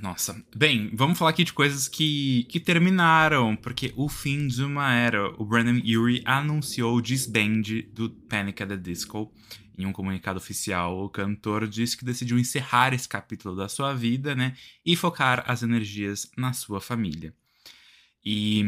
[0.03, 0.45] Nossa.
[0.55, 5.29] Bem, vamos falar aqui de coisas que, que terminaram, porque o fim de uma era.
[5.41, 9.33] O Brandon Urie anunciou o disband do Panic at the Disco.
[9.77, 14.35] Em um comunicado oficial, o cantor disse que decidiu encerrar esse capítulo da sua vida,
[14.35, 14.57] né?
[14.85, 17.35] E focar as energias na sua família.
[18.25, 18.65] E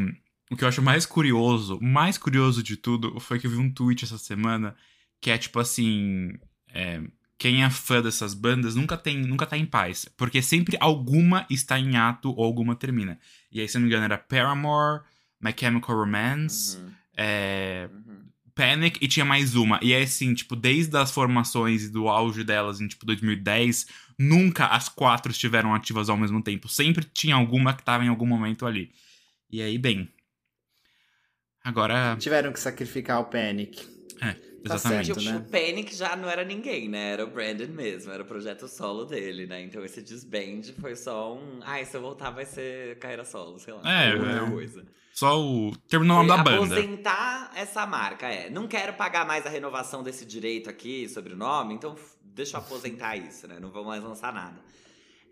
[0.51, 3.73] o que eu acho mais curioso, mais curioso de tudo, foi que eu vi um
[3.73, 4.77] tweet essa semana
[5.21, 6.35] que é tipo assim.
[6.69, 7.01] É,
[7.39, 11.79] quem é fã dessas bandas nunca tem, nunca tá em paz, porque sempre alguma está
[11.79, 13.19] em ato ou alguma termina.
[13.53, 15.03] E aí, se não me engano, era Paramore,
[15.41, 16.91] My Chemical Romance, uhum.
[17.19, 18.27] É, uhum.
[18.55, 19.79] Panic e tinha mais uma.
[19.83, 23.87] E é assim, tipo, desde as formações e do auge delas em tipo 2010,
[24.19, 26.69] nunca as quatro estiveram ativas ao mesmo tempo.
[26.69, 28.91] Sempre tinha alguma que tava em algum momento ali.
[29.51, 30.09] E aí, bem.
[31.63, 32.17] Agora.
[32.19, 33.83] Tiveram que sacrificar o Panic.
[34.23, 34.37] É.
[34.69, 35.07] Tá Exatamente.
[35.07, 35.37] Certo, né?
[35.37, 37.13] O Panic já não era ninguém, né?
[37.13, 39.63] Era o Brandon mesmo, era o projeto solo dele, né?
[39.63, 41.61] Então esse disband foi só um.
[41.63, 43.83] Ah, se eu voltar vai ser carreira solo, sei lá.
[43.85, 44.51] É, é.
[44.51, 44.85] Coisa.
[45.13, 45.75] Só o.
[45.89, 46.75] Terminou o nome da banda.
[46.75, 48.51] Aposentar essa marca, é.
[48.51, 52.61] Não quero pagar mais a renovação desse direito aqui sobre o nome, então deixa eu
[52.61, 53.59] aposentar isso, né?
[53.61, 54.61] Não vou mais lançar nada.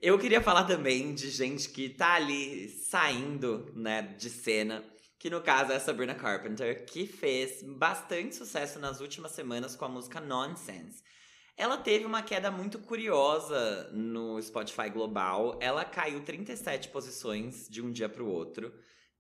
[0.01, 4.85] Eu queria falar também de gente que tá ali saindo, né, de cena
[5.25, 9.87] que no caso é a Sabrina Carpenter, que fez bastante sucesso nas últimas semanas com
[9.87, 11.03] a música Nonsense.
[11.57, 15.59] Ela teve uma queda muito curiosa no Spotify global.
[15.63, 18.71] Ela caiu 37 posições de um dia para o outro.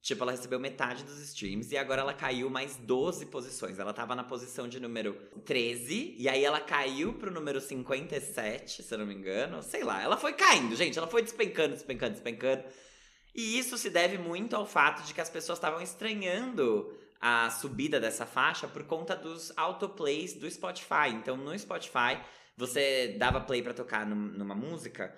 [0.02, 3.78] Tipo, ela recebeu metade dos streams e agora ela caiu mais 12 posições.
[3.78, 5.14] Ela tava na posição de número
[5.46, 9.62] 13 e aí ela caiu pro número 57, se eu não me engano.
[9.62, 10.98] Sei lá, ela foi caindo, gente.
[10.98, 12.62] Ela foi despencando, despencando, despencando.
[13.34, 17.98] E isso se deve muito ao fato de que as pessoas estavam estranhando a subida
[17.98, 21.08] dessa faixa por conta dos autoplays do Spotify.
[21.10, 22.20] Então, no Spotify,
[22.56, 25.12] você dava play para tocar numa música,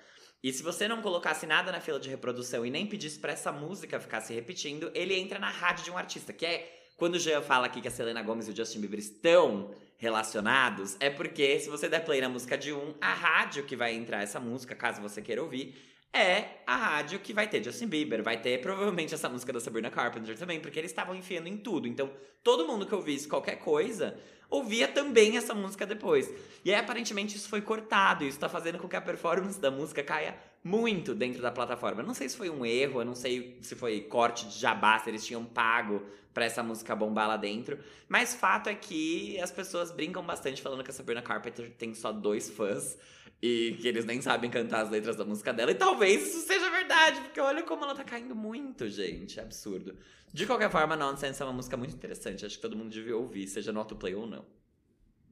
[0.46, 3.50] e se você não colocasse nada na fila de reprodução e nem pedisse para essa
[3.50, 7.18] música ficar se repetindo, ele entra na rádio de um artista, que é quando o
[7.18, 11.58] Jean fala aqui que a Selena Gomez e o Justin Bieber estão relacionados, é porque
[11.58, 14.74] se você der play na música de um, a rádio que vai entrar essa música,
[14.74, 15.74] caso você queira ouvir,
[16.12, 19.90] é a rádio que vai ter Justin Bieber, vai ter provavelmente essa música da Sabrina
[19.90, 21.86] Carpenter também, porque eles estavam enfiando em tudo.
[21.86, 22.10] Então,
[22.42, 26.32] todo mundo que ouvisse qualquer coisa ouvia também essa música depois.
[26.64, 29.70] E aí, aparentemente, isso foi cortado, e isso tá fazendo com que a performance da
[29.70, 32.02] música caia muito dentro da plataforma.
[32.02, 34.98] Eu não sei se foi um erro, eu não sei se foi corte de jabá,
[34.98, 36.02] se eles tinham pago
[36.34, 37.78] para essa música bombar lá dentro.
[38.08, 42.12] Mas fato é que as pessoas brincam bastante falando que a Sabrina Carpenter tem só
[42.12, 42.98] dois fãs
[43.42, 45.70] e que eles nem sabem cantar as letras da música dela.
[45.70, 49.38] E talvez isso seja verdade, porque olha como ela tá caindo muito, gente.
[49.38, 49.96] É absurdo.
[50.32, 52.44] De qualquer forma, Nonsense é uma música muito interessante.
[52.44, 54.44] Acho que todo mundo devia ouvir, seja no autoplay ou não.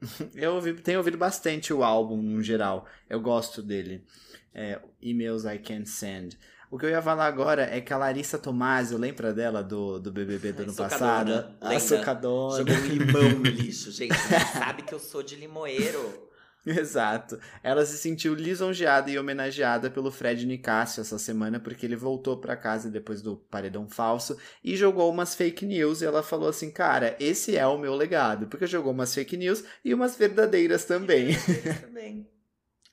[0.35, 2.87] Eu ouvi, tenho ouvido bastante o álbum no geral.
[3.09, 4.05] Eu gosto dele.
[4.53, 6.39] É, Emails I Can't Send.
[6.71, 10.11] O que eu ia falar agora é que a Larissa Tomásio, lembra dela do, do
[10.11, 11.55] BBB do ano passado?
[11.61, 12.59] A socadona.
[12.59, 14.15] Jogou um limão no lixo, gente.
[14.53, 16.31] sabe que eu sou de limoeiro.
[16.67, 17.39] Exato.
[17.63, 22.57] Ela se sentiu lisonjeada e homenageada pelo Fred Nicásio essa semana, porque ele voltou para
[22.57, 26.01] casa depois do paredão falso e jogou umas fake news.
[26.01, 28.47] E ela falou assim: Cara, esse é o meu legado.
[28.47, 31.37] Porque jogou umas fake news e umas verdadeiras também.
[31.83, 32.27] também.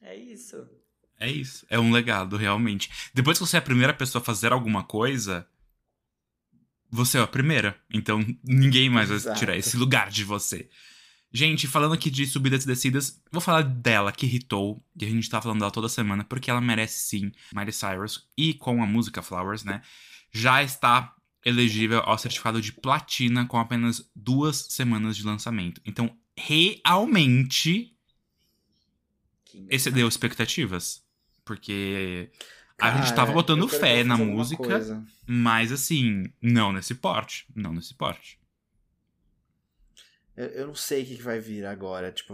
[0.02, 0.68] É isso.
[1.20, 1.66] É isso.
[1.70, 2.90] É um legado, realmente.
[3.14, 5.48] Depois que você é a primeira pessoa a fazer alguma coisa,
[6.90, 7.80] você é a primeira.
[7.94, 9.30] Então ninguém mais Exato.
[9.30, 10.68] vai tirar esse lugar de você.
[11.34, 15.30] Gente, falando aqui de subidas e descidas, vou falar dela que irritou, e a gente
[15.30, 19.22] tá falando dela toda semana, porque ela merece sim, Miley Cyrus, e com a música
[19.22, 19.82] Flowers, né?
[20.32, 21.16] Já está
[21.46, 25.82] elegível ao certificado de platina com apenas duas semanas de lançamento.
[25.86, 27.96] Então, realmente
[29.70, 31.04] excedeu expectativas.
[31.44, 32.30] Porque
[32.78, 37.46] Cara, a gente tava botando fé na música, mas assim, não nesse porte.
[37.56, 38.40] Não nesse porte.
[40.42, 42.12] Eu, eu não sei o que, que vai vir agora.
[42.12, 42.34] Tipo,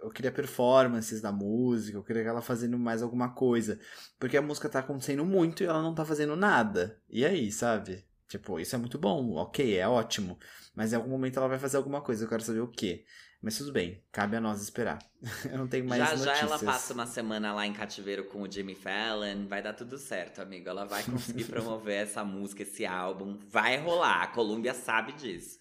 [0.00, 3.80] eu queria performances da música, eu queria ela fazendo mais alguma coisa.
[4.18, 7.00] Porque a música tá acontecendo muito e ela não tá fazendo nada.
[7.10, 8.04] E aí, sabe?
[8.28, 10.38] Tipo, isso é muito bom, ok, é ótimo.
[10.74, 13.04] Mas em algum momento ela vai fazer alguma coisa, eu quero saber o quê.
[13.42, 15.00] Mas tudo bem, cabe a nós esperar.
[15.50, 16.38] eu não tenho mais já, notícias.
[16.38, 19.98] Já ela passa uma semana lá em cativeiro com o Jimmy Fallon, vai dar tudo
[19.98, 20.68] certo, amigo.
[20.68, 23.38] Ela vai conseguir promover essa música, esse álbum.
[23.48, 25.58] Vai rolar, a Columbia sabe disso.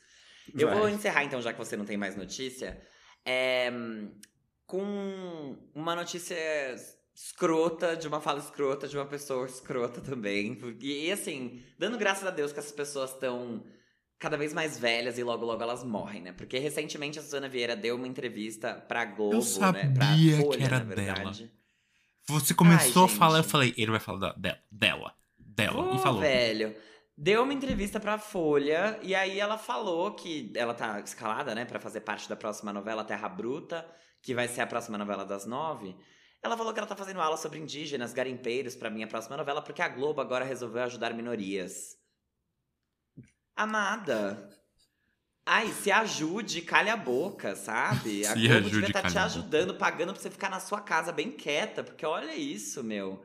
[0.58, 0.80] Eu Vai.
[0.80, 2.82] vou encerrar então, já que você não tem mais notícia,
[3.26, 3.72] é,
[4.66, 6.36] com uma notícia
[7.14, 10.58] escrota, de uma fala escrota, de uma pessoa escrota também.
[10.80, 13.64] E, e assim, dando graças a Deus que essas pessoas estão
[14.18, 16.32] cada vez mais velhas e logo logo elas morrem, né?
[16.32, 19.94] Porque recentemente a Suzana Vieira deu uma entrevista pra Globo, eu sabia né?
[19.94, 21.32] Pra Folha, que era dela.
[22.28, 24.34] Você começou Ai, a falar, eu falei, ele vai falar
[24.72, 25.14] dela.
[25.40, 25.92] Dela.
[25.92, 26.22] Oh, e falou.
[26.22, 26.74] velho
[27.17, 31.80] deu uma entrevista pra Folha e aí ela falou que ela tá escalada, né, para
[31.80, 33.86] fazer parte da próxima novela Terra Bruta,
[34.21, 35.95] que vai ser a próxima novela das nove.
[36.43, 39.82] Ela falou que ela tá fazendo aula sobre indígenas, garimpeiros para minha próxima novela, porque
[39.82, 41.97] a Globo agora resolveu ajudar minorias.
[43.56, 44.50] Amada.
[45.45, 48.26] Ai, se ajude, calha a boca, sabe?
[48.26, 51.12] A se Globo devia estar tá te ajudando, pagando pra você ficar na sua casa
[51.12, 53.24] bem quieta, porque olha isso, meu.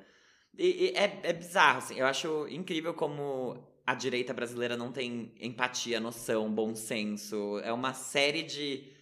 [0.58, 1.98] E, e é, é bizarro, assim.
[1.98, 7.60] Eu acho incrível como a direita brasileira não tem empatia, noção, bom senso.
[7.60, 8.92] É uma série de.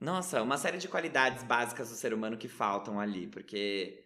[0.00, 4.04] Nossa, uma série de qualidades básicas do ser humano que faltam ali, porque.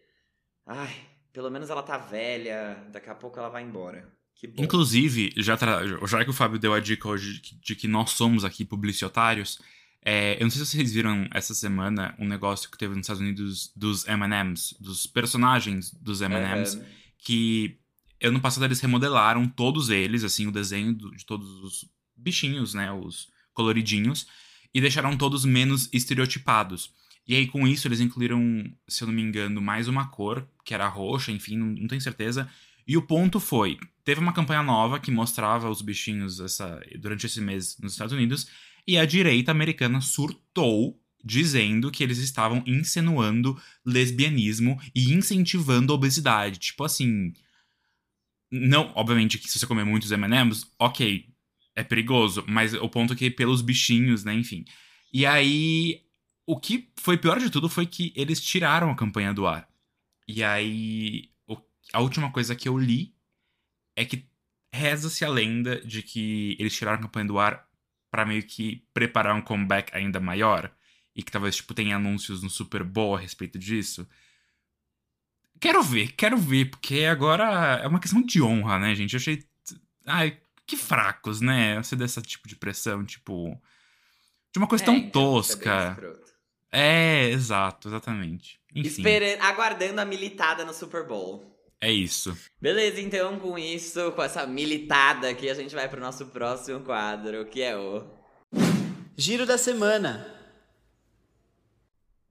[0.67, 0.95] Ai,
[1.33, 4.11] pelo menos ela tá velha, daqui a pouco ela vai embora.
[4.57, 5.81] Inclusive, já, tra...
[6.07, 9.59] já que o Fábio deu a dica hoje de que nós somos aqui publicitários,
[10.01, 13.21] É, eu não sei se vocês viram essa semana um negócio que teve nos Estados
[13.21, 16.85] Unidos dos M&M's, dos personagens dos M&M's, uhum.
[17.19, 17.81] que
[18.23, 21.85] ano passado eles remodelaram todos eles, assim, o desenho de todos os
[22.17, 24.27] bichinhos, né, os coloridinhos,
[24.75, 26.93] e deixaram todos menos estereotipados.
[27.27, 28.41] E aí, com isso, eles incluíram,
[28.89, 32.01] se eu não me engano, mais uma cor, que era roxa, enfim, não, não tenho
[32.01, 32.49] certeza.
[32.87, 37.41] E o ponto foi: teve uma campanha nova que mostrava os bichinhos essa, durante esse
[37.41, 38.49] mês nos Estados Unidos,
[38.87, 46.59] e a direita americana surtou dizendo que eles estavam insinuando lesbianismo e incentivando a obesidade.
[46.59, 47.33] Tipo assim.
[48.51, 51.27] Não, obviamente que se você comer muitos M&M's, ok,
[51.77, 54.65] é perigoso, mas o ponto é que pelos bichinhos, né, enfim.
[55.13, 56.03] E aí
[56.49, 59.69] o que foi pior de tudo foi que eles tiraram a campanha do ar.
[60.27, 61.59] E aí, o,
[61.93, 63.15] a última coisa que eu li
[63.95, 64.27] é que
[64.73, 67.69] reza-se a lenda de que eles tiraram a campanha do ar
[68.11, 70.75] para meio que preparar um comeback ainda maior.
[71.15, 74.09] E que talvez, tipo, tenha anúncios no Super Bowl a respeito disso.
[75.61, 79.15] Quero ver, quero ver, porque agora é uma questão de honra, né, gente?
[79.15, 79.43] Eu achei.
[80.07, 81.77] Ai, que fracos, né?
[81.83, 83.61] Você dessa tipo de pressão, tipo.
[84.53, 85.99] De uma coisa é, tão então, tosca.
[86.71, 88.61] É, exato, exatamente.
[88.75, 88.89] Enfim.
[88.89, 91.57] Esperando, aguardando a militada no Super Bowl.
[91.81, 92.37] É isso.
[92.61, 97.47] Beleza, então com isso, com essa militada aqui, a gente vai pro nosso próximo quadro,
[97.47, 98.05] que é o.
[99.17, 100.38] Giro da Semana.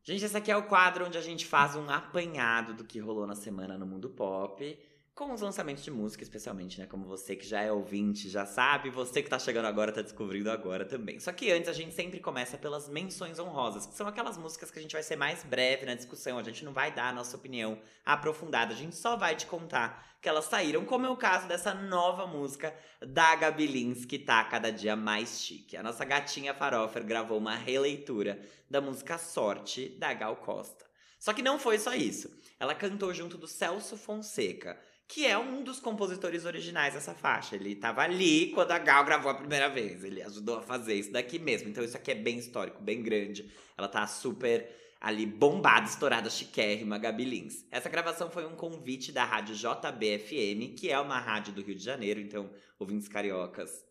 [0.07, 3.27] Gente, esse aqui é o quadro onde a gente faz um apanhado do que rolou
[3.27, 4.79] na semana no mundo pop
[5.13, 6.85] com os lançamentos de música, especialmente, né?
[6.85, 10.49] Como você que já é ouvinte, já sabe, você que tá chegando agora tá descobrindo
[10.49, 11.19] agora também.
[11.19, 14.79] Só que antes a gente sempre começa pelas menções honrosas, que são aquelas músicas que
[14.79, 17.35] a gente vai ser mais breve na discussão, a gente não vai dar a nossa
[17.35, 21.47] opinião aprofundada, a gente só vai te contar que elas saíram, como é o caso
[21.47, 25.77] dessa nova música da Gabi Lins, que tá cada dia mais chique.
[25.77, 30.85] A nossa gatinha Farofer gravou uma releitura da música Sorte da Gal Costa.
[31.19, 32.31] Só que não foi só isso.
[32.59, 37.55] Ela cantou junto do Celso Fonseca, que é um dos compositores originais dessa faixa.
[37.55, 40.03] Ele estava ali quando a Gal gravou a primeira vez.
[40.03, 41.69] Ele ajudou a fazer isso daqui mesmo.
[41.69, 43.49] Então isso aqui é bem histórico, bem grande.
[43.77, 44.67] Ela tá super
[44.99, 47.65] ali bombada, estourada, chiquérrima, Gabi Lins.
[47.71, 51.83] Essa gravação foi um convite da rádio JBFM, que é uma rádio do Rio de
[51.83, 53.85] Janeiro, então ouvintes cariocas.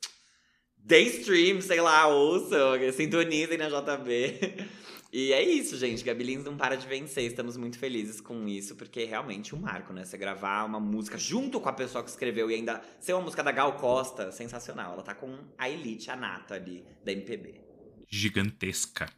[0.77, 4.77] Daystream, sei lá, ouçam, sintonizem na JB.
[5.13, 6.05] E é isso, gente.
[6.05, 7.25] Gabi Lins não para de vencer.
[7.25, 10.05] Estamos muito felizes com isso, porque é realmente um marco, né?
[10.05, 13.43] Você gravar uma música junto com a pessoa que escreveu e ainda ser uma música
[13.43, 14.93] da Gal Costa, sensacional.
[14.93, 17.61] Ela tá com a elite, a nata ali da MPB.
[18.09, 19.09] Gigantesca.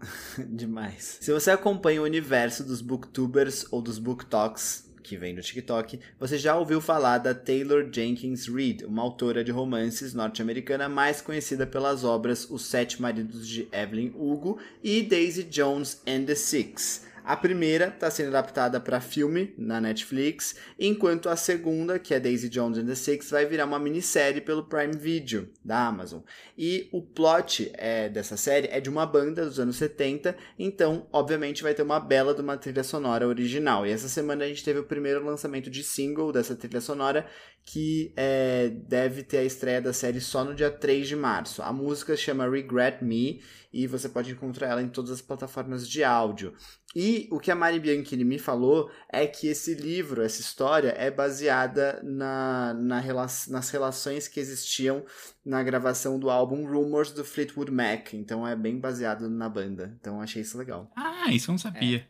[0.38, 1.18] Demais.
[1.20, 6.38] Se você acompanha o universo dos booktubers ou dos booktalks, que vem do TikTok, você
[6.38, 12.04] já ouviu falar da Taylor Jenkins Reid, uma autora de romances norte-americana mais conhecida pelas
[12.04, 17.04] obras Os Sete Maridos de Evelyn Hugo e Daisy Jones and the Six.
[17.24, 22.48] A primeira está sendo adaptada para filme na Netflix, enquanto a segunda, que é Daisy
[22.48, 26.20] Jones and the Six, vai virar uma minissérie pelo Prime Video da Amazon.
[26.58, 31.62] E o plot é, dessa série é de uma banda dos anos 70, então, obviamente,
[31.62, 33.86] vai ter uma bela de uma trilha sonora original.
[33.86, 37.24] E essa semana a gente teve o primeiro lançamento de single dessa trilha sonora,
[37.64, 41.62] que é, deve ter a estreia da série só no dia 3 de março.
[41.62, 43.40] A música chama Regret Me
[43.72, 46.54] e você pode encontrar ela em todas as plataformas de áudio.
[46.94, 51.10] E o que a Mari Bianchini me falou é que esse livro, essa história, é
[51.10, 55.04] baseada na, na rela nas relações que existiam
[55.44, 58.14] na gravação do álbum Rumors do Fleetwood Mac.
[58.14, 59.96] Então é bem baseado na banda.
[60.00, 60.90] Então achei isso legal.
[60.96, 61.98] Ah, isso eu não sabia.
[61.98, 62.06] É.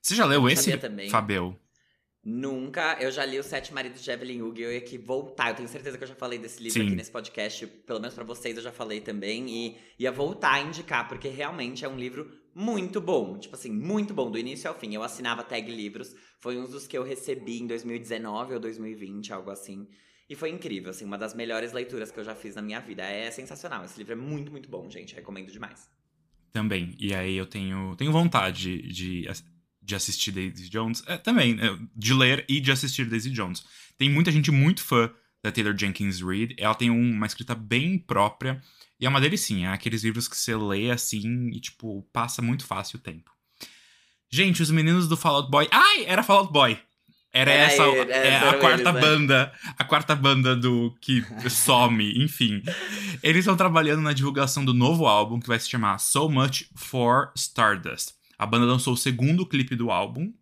[0.00, 0.72] Você já leu eu esse,
[1.10, 1.58] Fabel?
[2.24, 2.98] Nunca.
[3.00, 5.50] Eu já li Os Sete Maridos de Evelyn Hugo e eu ia que voltar.
[5.50, 6.86] Eu tenho certeza que eu já falei desse livro Sim.
[6.86, 7.66] aqui nesse podcast.
[7.66, 9.48] Pelo menos para vocês eu já falei também.
[9.48, 13.38] E ia voltar a indicar, porque realmente é um livro muito bom.
[13.38, 14.92] Tipo assim, muito bom, do início ao fim.
[14.92, 16.14] Eu assinava Tag Livros.
[16.40, 19.86] Foi um dos que eu recebi em 2019 ou 2020, algo assim.
[20.28, 23.02] E foi incrível, assim, uma das melhores leituras que eu já fiz na minha vida.
[23.04, 23.84] É sensacional.
[23.84, 25.14] Esse livro é muito, muito bom, gente.
[25.14, 25.88] Recomendo demais.
[26.52, 26.94] Também.
[26.98, 29.26] E aí eu tenho, tenho vontade de
[29.88, 33.64] de assistir Daisy Jones, é, também, é, de ler e de assistir Daisy Jones.
[33.96, 35.10] Tem muita gente muito fã
[35.42, 38.60] da Taylor Jenkins Reid, ela tem uma escrita bem própria,
[39.00, 42.66] e é uma delicinha, é aqueles livros que você lê assim e, tipo, passa muito
[42.66, 43.30] fácil o tempo.
[44.30, 45.68] Gente, os meninos do Fallout Boy.
[45.70, 46.78] Ai, era Fallout Boy!
[47.32, 49.00] Era é, essa é, é, a quarta eles, né?
[49.00, 52.62] banda, a quarta banda do que some, enfim.
[53.22, 57.30] Eles estão trabalhando na divulgação do novo álbum que vai se chamar So Much for
[57.36, 58.14] Stardust.
[58.38, 60.32] A banda lançou o segundo clipe do álbum.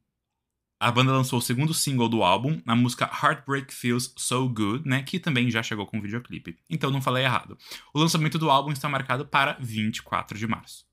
[0.78, 5.02] A banda lançou o segundo single do álbum, a música Heartbreak Feels So Good, né,
[5.02, 6.58] que também já chegou com videoclipe.
[6.68, 7.56] Então não falei errado.
[7.94, 10.84] O lançamento do álbum está marcado para 24 de março.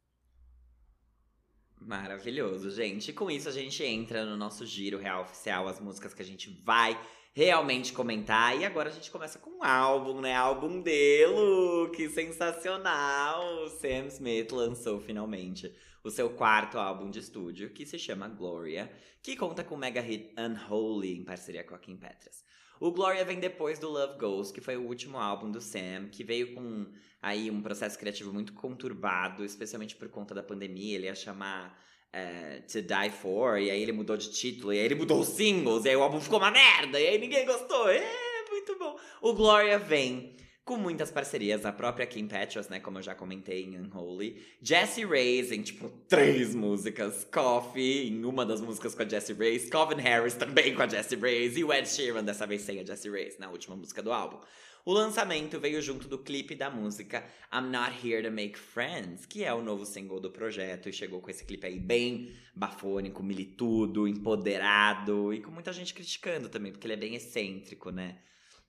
[1.81, 3.11] Maravilhoso, gente.
[3.11, 6.49] Com isso a gente entra no nosso giro real oficial, as músicas que a gente
[6.63, 6.97] vai
[7.33, 8.57] realmente comentar.
[8.57, 10.33] E agora a gente começa com um álbum, né?
[10.33, 13.67] Álbum dele, que sensacional!
[13.81, 15.69] Sam Smith lançou finalmente
[16.03, 18.91] o seu quarto álbum de estúdio, que se chama Gloria,
[19.21, 22.43] que conta com o mega hit Unholy em parceria com a Kim Petras.
[22.79, 26.21] O Gloria vem depois do Love Goes, que foi o último álbum do Sam, que
[26.21, 26.87] veio com
[27.21, 30.95] aí um processo criativo muito conturbado, especialmente por conta da pandemia.
[30.95, 31.81] Ele ia chamar
[32.13, 35.29] uh, To Die For, e aí ele mudou de título, e aí ele mudou os
[35.29, 37.87] singles, e aí o álbum ficou uma merda, e aí ninguém gostou.
[37.89, 38.03] É,
[38.49, 38.99] muito bom.
[39.21, 40.35] O Gloria vem
[40.65, 45.05] com muitas parcerias, a própria Kim Petras, né, como eu já comentei em Unholy, Jessie
[45.05, 50.01] Reyes em, tipo, três músicas, Coffee em uma das músicas com a Jessie Reyes, Calvin
[50.01, 53.11] Harris também com a Jessie Reyes, e o Ed Sheeran, dessa vez sem a Jessie
[53.11, 54.39] Reyes, na última música do álbum.
[54.85, 59.43] O lançamento veio junto do clipe da música I'm Not Here to Make Friends, que
[59.43, 64.07] é o novo single do projeto e chegou com esse clipe aí bem bafônico, militudo,
[64.09, 68.17] empoderado e com muita gente criticando também, porque ele é bem excêntrico, né?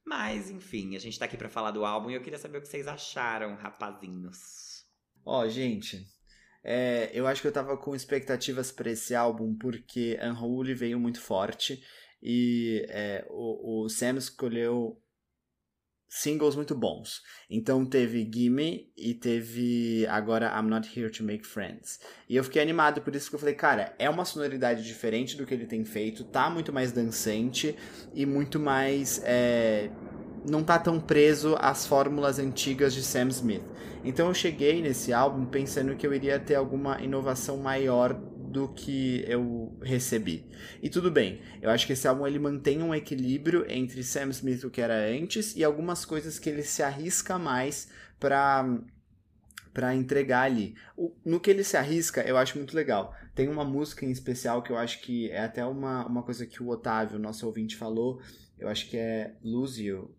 [0.05, 2.61] Mas, enfim, a gente tá aqui para falar do álbum e eu queria saber o
[2.61, 4.84] que vocês acharam, rapazinhos.
[5.24, 6.07] Ó, oh, gente,
[6.62, 11.20] é, eu acho que eu tava com expectativas para esse álbum porque Unholy veio muito
[11.20, 11.82] forte
[12.22, 15.00] e é, o, o Sam escolheu
[16.09, 17.22] singles muito bons.
[17.50, 21.98] Então teve Gimme e teve agora I'm Not Here to Make Friends.
[22.28, 25.44] E eu fiquei animado por isso que eu falei, cara, é uma sonoridade diferente do
[25.44, 27.76] que ele tem feito, tá muito mais dançante
[28.14, 29.20] e muito mais.
[29.24, 29.90] É,
[30.48, 33.64] não tá tão preso às fórmulas antigas de Sam Smith.
[34.05, 38.14] Então eu cheguei nesse álbum pensando que eu iria ter alguma inovação maior
[38.55, 40.48] do que eu recebi.
[40.80, 44.62] E tudo bem, eu acho que esse álbum ele mantém um equilíbrio entre Sam Smith
[44.62, 47.88] o que era antes e algumas coisas que ele se arrisca mais
[48.20, 48.64] para
[49.72, 50.76] para entregar ali.
[50.96, 53.12] O, no que ele se arrisca, eu acho muito legal.
[53.34, 56.62] Tem uma música em especial que eu acho que é até uma, uma coisa que
[56.62, 58.20] o Otávio, nosso ouvinte, falou.
[58.57, 60.14] Eu acho que é Lose You,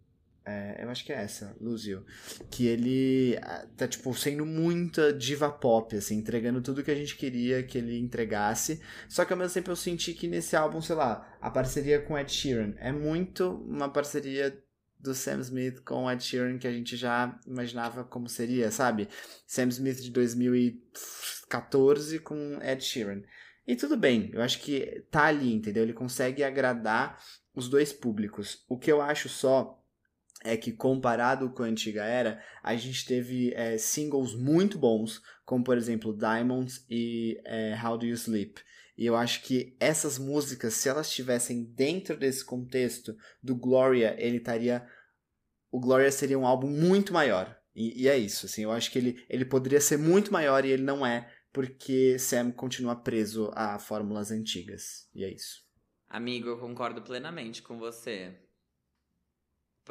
[0.45, 2.05] é, eu acho que é essa, Luzio.
[2.51, 7.15] Que ele ah, tá, tipo, sendo muita diva pop, assim, entregando tudo que a gente
[7.15, 8.79] queria que ele entregasse.
[9.09, 12.15] Só que ao mesmo tempo eu senti que nesse álbum, sei lá, a parceria com
[12.17, 14.55] Ed Sheeran é muito uma parceria
[14.99, 19.07] do Sam Smith com Ed Sheeran que a gente já imaginava como seria, sabe?
[19.47, 23.23] Sam Smith de 2014 com Ed Sheeran.
[23.67, 25.81] E tudo bem, eu acho que tá ali, entendeu?
[25.81, 27.19] Ele consegue agradar
[27.55, 28.63] os dois públicos.
[28.69, 29.83] O que eu acho só
[30.45, 35.63] é que comparado com a antiga era, a gente teve é, singles muito bons, como
[35.63, 38.61] por exemplo Diamonds e é, How Do You Sleep.
[38.97, 44.37] E eu acho que essas músicas, se elas estivessem dentro desse contexto do Gloria, ele
[44.37, 44.87] estaria.
[45.69, 47.59] O Gloria seria um álbum muito maior.
[47.75, 50.69] E, e, é isso, assim, eu acho que ele, ele poderia ser muito maior e
[50.69, 55.09] ele não é, porque Sam continua preso a fórmulas antigas.
[55.13, 55.65] E é isso.
[56.07, 58.44] Amigo, eu concordo plenamente com você.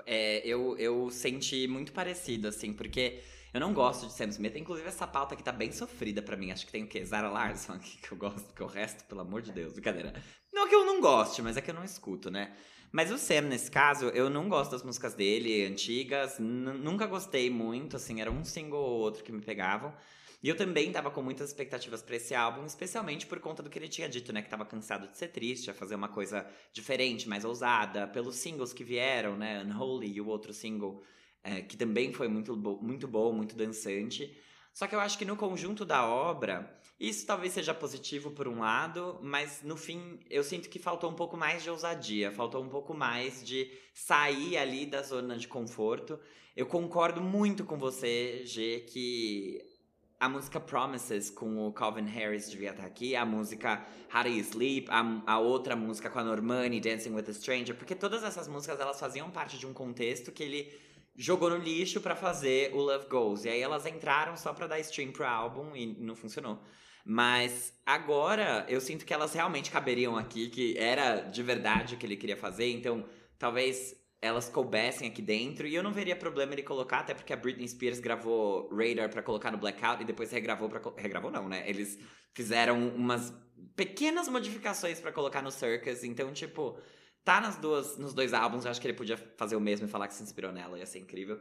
[0.07, 3.21] É, eu, eu senti muito parecido, assim, porque
[3.53, 4.57] eu não gosto de Sam Smith.
[4.57, 6.51] Inclusive, essa pauta aqui tá bem sofrida para mim.
[6.51, 7.05] Acho que tem o quê?
[7.05, 10.13] Zara Larson aqui que eu gosto, porque o resto, pelo amor de Deus, brincadeira.
[10.53, 12.53] Não que eu não goste, mas é que eu não escuto, né?
[12.91, 16.39] Mas o Sam, nesse caso, eu não gosto das músicas dele, antigas.
[16.39, 19.93] Nunca gostei muito, assim, era um single ou outro que me pegavam.
[20.45, 23.79] E eu também tava com muitas expectativas para esse álbum, especialmente por conta do que
[23.79, 24.43] ele tinha dito, né?
[24.43, 28.71] Que tava cansado de ser triste, a fazer uma coisa diferente, mais ousada, pelos singles
[28.71, 29.63] que vieram, né?
[29.63, 31.03] Unholy e o outro single,
[31.43, 34.37] é, que também foi muito, bo muito bom, muito dançante.
[34.71, 38.59] Só que eu acho que no conjunto da obra, isso talvez seja positivo por um
[38.59, 42.69] lado, mas no fim eu sinto que faltou um pouco mais de ousadia, faltou um
[42.69, 46.21] pouco mais de sair ali da zona de conforto.
[46.55, 49.73] Eu concordo muito com você, G, que
[50.19, 53.85] a música Promises com o Calvin Harris devia estar aqui, a música
[54.15, 57.75] How Do You Sleep, a, a outra música com a Normani, Dancing with a Stranger,
[57.75, 60.73] porque todas essas músicas elas faziam parte de um contexto que ele
[61.17, 63.45] jogou no lixo para fazer o Love Goes.
[63.45, 66.59] E aí elas entraram só para dar stream pro álbum e não funcionou.
[67.05, 72.07] Mas agora eu sinto que elas realmente caberiam aqui, que era de verdade o que
[72.07, 73.05] ele queria fazer, então
[73.39, 75.67] talvez elas coubessem aqui dentro.
[75.67, 79.23] E eu não veria problema ele colocar, até porque a Britney Spears gravou Radar para
[79.23, 81.69] colocar no Blackout e depois regravou para regravou não, né?
[81.69, 81.99] Eles
[82.33, 83.33] fizeram umas
[83.77, 86.79] pequenas modificações para colocar no Circus, então tipo,
[87.25, 89.91] tá nas duas nos dois álbuns, eu acho que ele podia fazer o mesmo e
[89.91, 91.41] falar que se inspirou nela, ia ser incrível.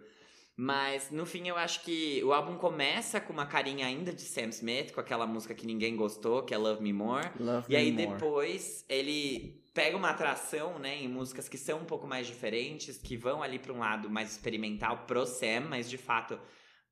[0.56, 4.50] Mas no fim eu acho que o álbum começa com uma carinha ainda de Sam
[4.50, 7.28] Smith, com aquela música que ninguém gostou, que é Love Me More.
[7.40, 8.20] Love e aí Me More.
[8.20, 13.18] depois ele pega uma atração, né, em músicas que são um pouco mais diferentes, que
[13.18, 16.40] vão ali para um lado mais experimental pro Sam, mas de fato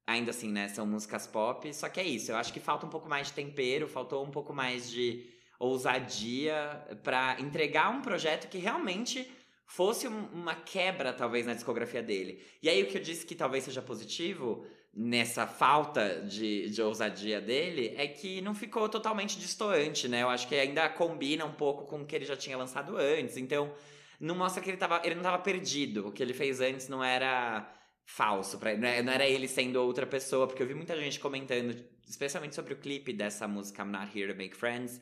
[0.07, 1.71] ainda assim, né, são músicas pop.
[1.73, 4.31] Só que é isso, eu acho que falta um pouco mais de tempero, faltou um
[4.31, 9.29] pouco mais de ousadia para entregar um projeto que realmente
[9.71, 12.43] fosse uma quebra, talvez, na discografia dele.
[12.61, 17.39] E aí, o que eu disse que talvez seja positivo nessa falta de, de ousadia
[17.39, 20.23] dele é que não ficou totalmente distoante, né?
[20.23, 23.37] Eu acho que ainda combina um pouco com o que ele já tinha lançado antes.
[23.37, 23.73] Então,
[24.19, 26.09] não mostra que ele, tava, ele não estava perdido.
[26.09, 29.01] O que ele fez antes não era falso, pra, né?
[29.01, 31.73] não era ele sendo outra pessoa, porque eu vi muita gente comentando,
[32.05, 34.99] especialmente sobre o clipe dessa música I'm Not Here to Make Friends.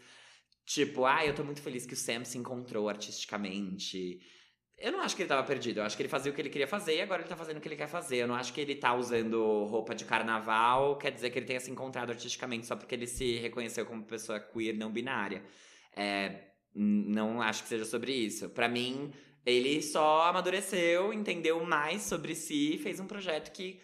[0.64, 4.22] Tipo, ah, eu tô muito feliz que o Sam se encontrou artisticamente.
[4.80, 5.80] Eu não acho que ele tava perdido.
[5.80, 7.58] Eu acho que ele fazia o que ele queria fazer e agora ele tá fazendo
[7.58, 8.18] o que ele quer fazer.
[8.18, 11.60] Eu não acho que ele tá usando roupa de carnaval, quer dizer que ele tenha
[11.60, 15.44] se encontrado artisticamente só porque ele se reconheceu como pessoa queer não binária.
[15.96, 18.50] É, não acho que seja sobre isso.
[18.50, 19.12] Para mim,
[19.46, 23.82] ele só amadureceu, entendeu mais sobre si, fez um projeto que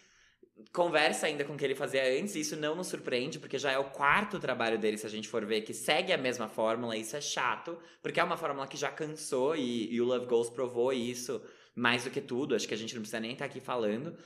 [0.71, 3.71] conversa ainda com o que ele fazia antes, e isso não nos surpreende, porque já
[3.71, 6.95] é o quarto trabalho dele, se a gente for ver, que segue a mesma fórmula,
[6.95, 10.25] e isso é chato, porque é uma fórmula que já cansou, e, e o Love
[10.27, 11.41] Goals provou isso
[11.75, 14.17] mais do que tudo, acho que a gente não precisa nem estar tá aqui falando,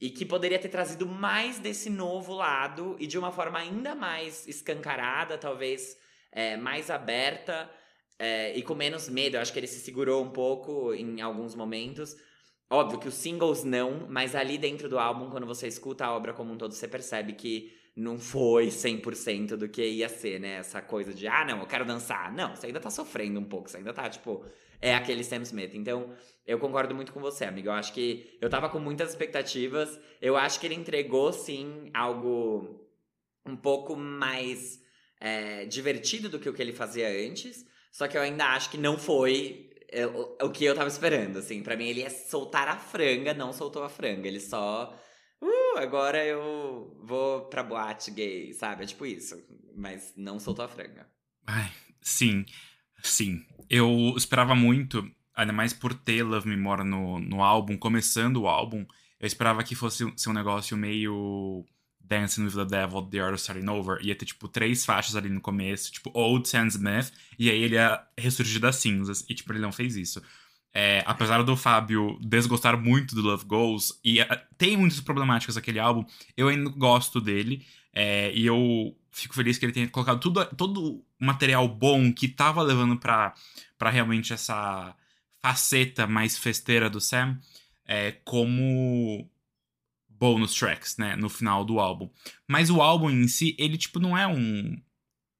[0.00, 4.48] e que poderia ter trazido mais desse novo lado, e de uma forma ainda mais
[4.48, 5.98] escancarada, talvez
[6.32, 7.70] é, mais aberta,
[8.18, 11.54] é, e com menos medo, eu acho que ele se segurou um pouco em alguns
[11.54, 12.16] momentos,
[12.70, 16.32] Óbvio que os singles não, mas ali dentro do álbum, quando você escuta a obra
[16.32, 20.56] como um todo, você percebe que não foi 100% do que ia ser, né?
[20.56, 22.32] Essa coisa de, ah, não, eu quero dançar.
[22.32, 24.44] Não, você ainda tá sofrendo um pouco, você ainda tá, tipo,
[24.80, 25.74] é aquele Sam Smith.
[25.74, 26.12] Então,
[26.44, 27.68] eu concordo muito com você, amigo.
[27.68, 30.00] Eu acho que eu tava com muitas expectativas.
[30.20, 32.84] Eu acho que ele entregou, sim, algo
[33.46, 34.82] um pouco mais
[35.20, 37.64] é, divertido do que o que ele fazia antes.
[37.92, 41.62] Só que eu ainda acho que não foi é, o, que eu tava esperando, assim.
[41.62, 44.26] para mim, ele ia soltar a franga, não soltou a franga.
[44.26, 44.92] Ele só.
[45.40, 48.82] Uh, agora eu vou pra boate gay, sabe?
[48.82, 49.36] É tipo isso.
[49.76, 51.06] Mas não soltou a franga.
[51.46, 51.70] Ai,
[52.00, 52.44] sim.
[53.02, 53.44] Sim.
[53.70, 58.48] Eu esperava muito, ainda mais por ter Love Me More no, no álbum, começando o
[58.48, 58.84] álbum.
[59.20, 61.64] Eu esperava que fosse ser um negócio meio
[62.06, 65.28] Dancing with the Devil, The Art of Starting Over, ia ter, tipo, três faixas ali
[65.28, 69.52] no começo, tipo, Old Sam Smith, e aí ele ia ressurgir das cinzas, e, tipo,
[69.52, 70.22] ele não fez isso.
[70.72, 74.26] É, apesar do Fábio desgostar muito do Love Goes, e uh,
[74.58, 76.04] tem muitas problemáticas aquele álbum,
[76.36, 80.96] eu ainda gosto dele, é, e eu fico feliz que ele tenha colocado tudo, todo
[80.96, 83.32] o material bom que tava levando pra,
[83.78, 84.94] pra realmente essa
[85.40, 87.38] faceta mais festeira do Sam,
[87.86, 89.30] é, como
[90.18, 92.08] bonus tracks, né, no final do álbum.
[92.48, 94.76] Mas o álbum em si, ele tipo não é um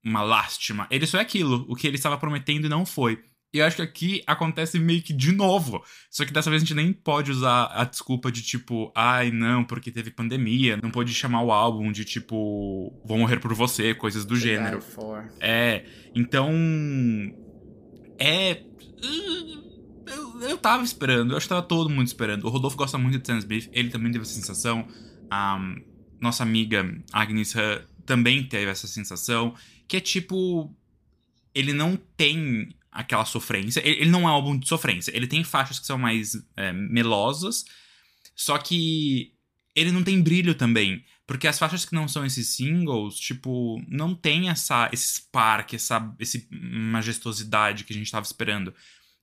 [0.05, 3.22] uma lástima, ele só é aquilo, o que ele estava prometendo e não foi.
[3.55, 5.81] E eu acho que aqui acontece meio que de novo.
[6.11, 9.62] Só que dessa vez a gente nem pode usar a desculpa de tipo, ai não,
[9.62, 10.77] porque teve pandemia.
[10.83, 14.81] Não pode chamar o álbum de tipo, vou morrer por você, coisas do gênero.
[15.39, 15.85] É.
[16.12, 16.51] Então.
[18.18, 18.61] É
[20.41, 22.45] eu, tava esperando, eu acho que tava todo mundo esperando.
[22.45, 24.87] O Rodolfo gosta muito de Sam Smith, ele também teve essa sensação.
[25.30, 25.59] A
[26.20, 29.55] nossa amiga Agnes Hutt também teve essa sensação.
[29.89, 30.74] Que é tipo.
[31.55, 33.80] Ele não tem aquela sofrência.
[33.80, 35.14] Ele, ele não é um álbum de sofrência.
[35.16, 37.64] Ele tem faixas que são mais é, melosas.
[38.35, 39.32] Só que
[39.74, 41.05] ele não tem brilho também.
[41.26, 46.14] Porque as faixas que não são esses singles, tipo, não tem essa, esse spark, essa
[46.18, 48.74] esse majestosidade que a gente tava esperando.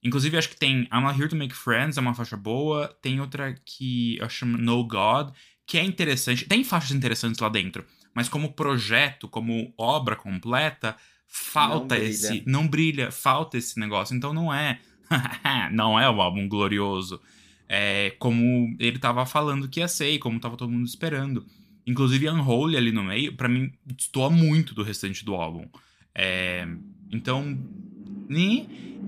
[0.03, 2.87] Inclusive, acho que tem I'm Not Here to Make Friends, é uma faixa boa.
[3.01, 5.29] Tem outra que eu chamo No God,
[5.65, 6.45] que é interessante.
[6.45, 10.95] Tem faixas interessantes lá dentro, mas como projeto, como obra completa,
[11.27, 12.43] falta não esse.
[12.45, 14.15] Não brilha, falta esse negócio.
[14.15, 14.79] Então não é.
[15.71, 17.21] não é um álbum glorioso.
[17.69, 21.45] É como ele tava falando que ia ser e como tava todo mundo esperando.
[21.85, 25.67] Inclusive, Unholy ali no meio, para mim, destoa muito do restante do álbum.
[26.13, 26.67] É,
[27.11, 27.57] então?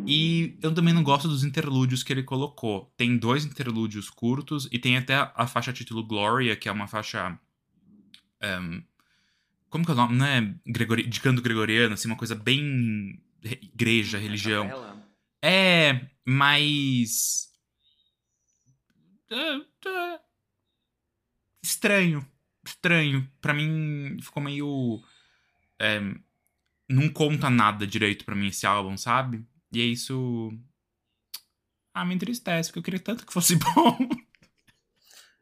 [0.05, 2.91] E eu também não gosto dos interlúdios que ele colocou.
[2.97, 7.39] Tem dois interlúdios curtos e tem até a faixa título Gloria, que é uma faixa.
[8.43, 8.83] Um,
[9.69, 10.15] como que é o nome?
[10.15, 14.69] Não é Gregori, de canto gregoriano, assim, uma coisa bem igreja, religião.
[15.41, 17.49] É, mas.
[19.29, 20.19] É, é,
[21.61, 22.25] estranho.
[22.65, 23.29] Estranho.
[23.41, 25.01] Pra mim ficou meio.
[25.79, 25.99] É,
[26.89, 29.45] não conta nada direito para mim esse álbum, sabe?
[29.71, 30.51] E é isso.
[31.93, 33.97] Ah, me entristece, porque eu queria tanto que fosse bom.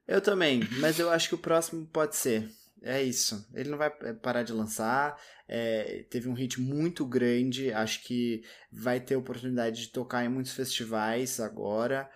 [0.07, 2.49] Eu também, mas eu acho que o próximo pode ser.
[2.81, 3.47] É isso.
[3.53, 5.15] Ele não vai é, parar de lançar.
[5.47, 7.71] É, teve um hit muito grande.
[7.71, 12.09] Acho que vai ter oportunidade de tocar em muitos festivais agora.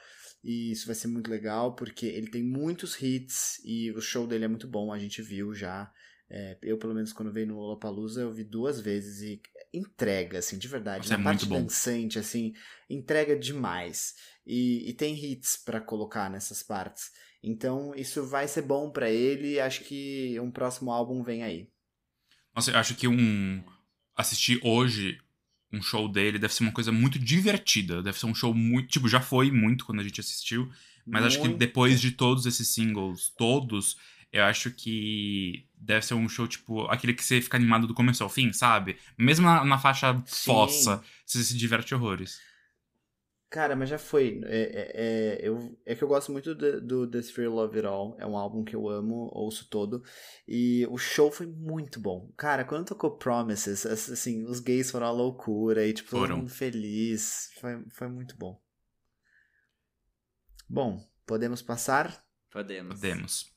[0.44, 4.46] E isso vai ser muito legal, porque ele tem muitos hits e o show dele
[4.46, 5.92] é muito bom, a gente viu já.
[6.30, 9.42] É, eu, pelo menos, quando veio no Lollapalooza, eu vi duas vezes e
[9.74, 11.10] entrega, assim, de verdade.
[11.10, 12.54] Nossa, Na é parte dançante, assim,
[12.90, 14.16] entrega demais.
[14.46, 17.12] E, e tem hits para colocar nessas partes.
[17.44, 19.60] Então, isso vai ser bom para ele.
[19.60, 21.70] Acho que um próximo álbum vem aí.
[22.56, 23.64] Nossa, eu acho que um.
[24.16, 25.20] Assistir hoje
[25.72, 28.02] um show dele deve ser uma coisa muito divertida.
[28.02, 28.88] Deve ser um show muito.
[28.88, 30.72] Tipo, já foi muito quando a gente assistiu.
[31.06, 31.26] Mas muito.
[31.28, 33.98] acho que depois de todos esses singles, todos,
[34.32, 38.24] eu acho que deve ser um show, tipo, aquele que você fica animado do começo
[38.24, 38.98] ao fim, sabe?
[39.18, 40.46] Mesmo na, na faixa Sim.
[40.46, 42.40] fossa, você se diverte horrores.
[43.50, 44.42] Cara, mas já foi.
[44.44, 47.88] É, é, é, eu, é que eu gosto muito do, do The Sphere Love It
[47.88, 48.18] All.
[48.20, 50.04] É um álbum que eu amo, ouço todo.
[50.46, 52.30] E o show foi muito bom.
[52.36, 56.28] Cara, quando tocou Promises, assim, os gays foram à loucura e, tipo, foram.
[56.28, 57.50] todo mundo feliz.
[57.62, 58.62] Foi, foi muito bom.
[60.68, 62.26] Bom, podemos passar?
[62.52, 62.96] Podemos.
[62.96, 63.55] Podemos.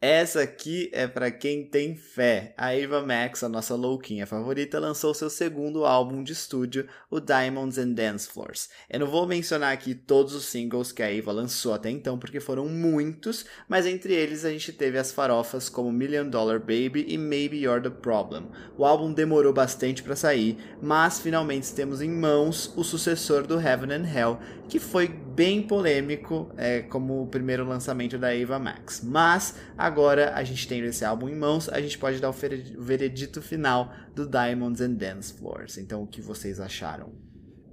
[0.00, 2.52] Essa aqui é para quem tem fé.
[2.58, 7.78] A Eva Max, a nossa louquinha favorita, lançou seu segundo álbum de estúdio, o Diamonds
[7.78, 8.68] and Dance Floors.
[8.90, 12.38] Eu não vou mencionar aqui todos os singles que a Eva lançou até então, porque
[12.38, 17.16] foram muitos, mas entre eles a gente teve as farofas como Million Dollar Baby e
[17.16, 18.48] Maybe You're the Problem.
[18.76, 23.90] O álbum demorou bastante para sair, mas finalmente temos em mãos o sucessor do Heaven
[23.90, 24.38] and Hell,
[24.68, 29.02] que foi bem polêmico é, como o primeiro lançamento da Eva Max.
[29.04, 32.34] Mas agora a gente tem esse álbum em mãos, a gente pode dar o
[32.78, 35.76] veredito final do Diamonds and Dance Floors.
[35.78, 37.12] Então, o que vocês acharam?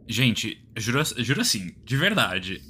[0.07, 2.61] Gente, juro, juro assim, de verdade.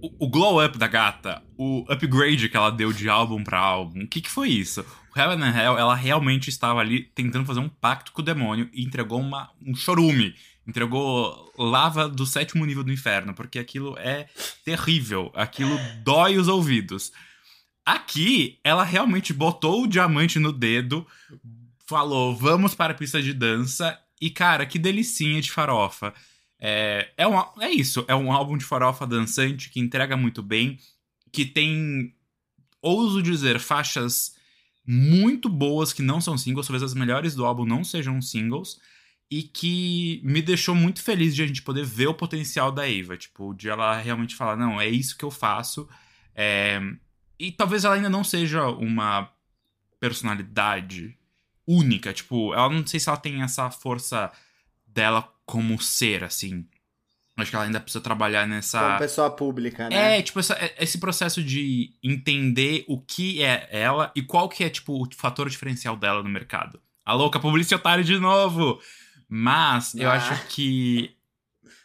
[0.00, 4.04] O, o glow up da gata, o upgrade que ela deu de álbum para álbum,
[4.04, 4.84] o que, que foi isso?
[5.14, 8.70] O Heaven and Hell, ela realmente estava ali tentando fazer um pacto com o demônio
[8.72, 10.34] e entregou uma, um chorume
[10.66, 14.28] entregou lava do sétimo nível do inferno, porque aquilo é
[14.64, 17.12] terrível, aquilo dói os ouvidos.
[17.84, 21.06] Aqui, ela realmente botou o diamante no dedo,
[21.86, 26.14] falou: vamos para a pista de dança, e cara, que delicinha de farofa.
[26.60, 30.78] É, é, um, é isso, é um álbum de farofa dançante que entrega muito bem,
[31.32, 32.14] que tem,
[32.80, 34.36] ouso dizer, faixas
[34.86, 38.80] muito boas que não são singles, talvez as melhores do álbum não sejam singles
[39.32, 43.16] e que me deixou muito feliz de a gente poder ver o potencial da Eva,
[43.16, 45.88] tipo, de ela realmente falar, não, é isso que eu faço.
[46.34, 46.78] É...
[47.38, 49.32] E talvez ela ainda não seja uma
[49.98, 51.16] personalidade
[51.66, 54.30] única, tipo, ela não sei se ela tem essa força
[54.86, 56.66] dela como ser, assim.
[57.34, 58.80] Acho que ela ainda precisa trabalhar nessa.
[58.82, 60.18] Como pessoa pública, né?
[60.18, 64.68] É, tipo, essa, esse processo de entender o que é ela e qual que é,
[64.68, 66.78] tipo, o fator diferencial dela no mercado.
[67.02, 68.78] A louca publicitária de novo!
[69.34, 70.12] Mas eu ah.
[70.12, 71.16] acho que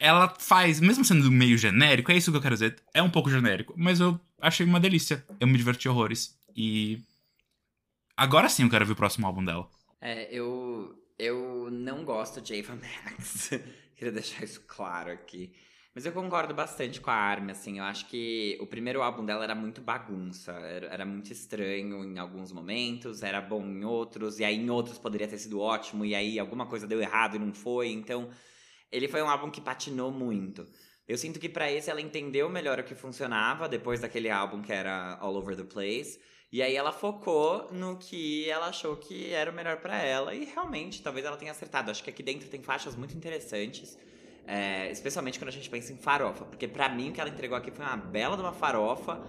[0.01, 2.75] ela faz, mesmo sendo meio genérico, é isso que eu quero dizer.
[2.93, 5.25] É um pouco genérico, mas eu achei uma delícia.
[5.39, 6.37] Eu me diverti horrores.
[6.53, 7.01] E.
[8.17, 9.65] Agora sim eu quero ver o próximo álbum dela.
[10.01, 10.93] É, eu.
[11.17, 13.51] Eu não gosto de Ava Max.
[13.95, 15.53] Queria deixar isso claro aqui.
[15.97, 17.79] Mas eu concordo bastante com a Armin, assim.
[17.79, 20.51] Eu acho que o primeiro álbum dela era muito bagunça.
[20.51, 24.99] Era, era, muito estranho em alguns momentos, era bom em outros, e aí em outros
[24.99, 27.87] poderia ter sido ótimo, e aí alguma coisa deu errado e não foi.
[27.87, 28.29] Então,
[28.91, 30.67] ele foi um álbum que patinou muito.
[31.07, 34.71] Eu sinto que para esse ela entendeu melhor o que funcionava depois daquele álbum que
[34.71, 36.19] era All Over the Place.
[36.51, 40.35] E aí ela focou no que ela achou que era o melhor para ela.
[40.35, 41.89] E realmente, talvez ela tenha acertado.
[41.89, 43.97] Acho que aqui dentro tem faixas muito interessantes.
[44.47, 46.45] É, especialmente quando a gente pensa em farofa.
[46.45, 49.21] Porque para mim o que ela entregou aqui foi uma bela de uma farofa.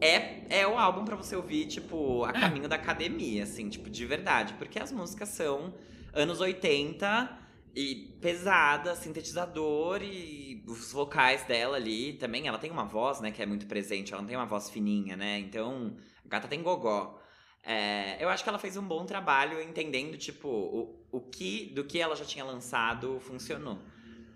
[0.00, 2.32] É, é o álbum para você ouvir, tipo, a é.
[2.32, 4.52] caminho da academia, assim, tipo, de verdade.
[4.54, 5.72] Porque as músicas são
[6.12, 7.38] anos 80
[7.74, 12.46] e pesada, sintetizador e os vocais dela ali também.
[12.46, 14.12] Ela tem uma voz, né, que é muito presente.
[14.12, 15.38] Ela não tem uma voz fininha, né?
[15.38, 17.18] Então, a gata tem gogó.
[17.62, 21.84] É, eu acho que ela fez um bom trabalho entendendo, tipo, o, o que do
[21.84, 23.78] que ela já tinha lançado funcionou.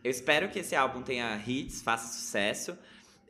[0.03, 2.76] Eu espero que esse álbum tenha hits, faça sucesso.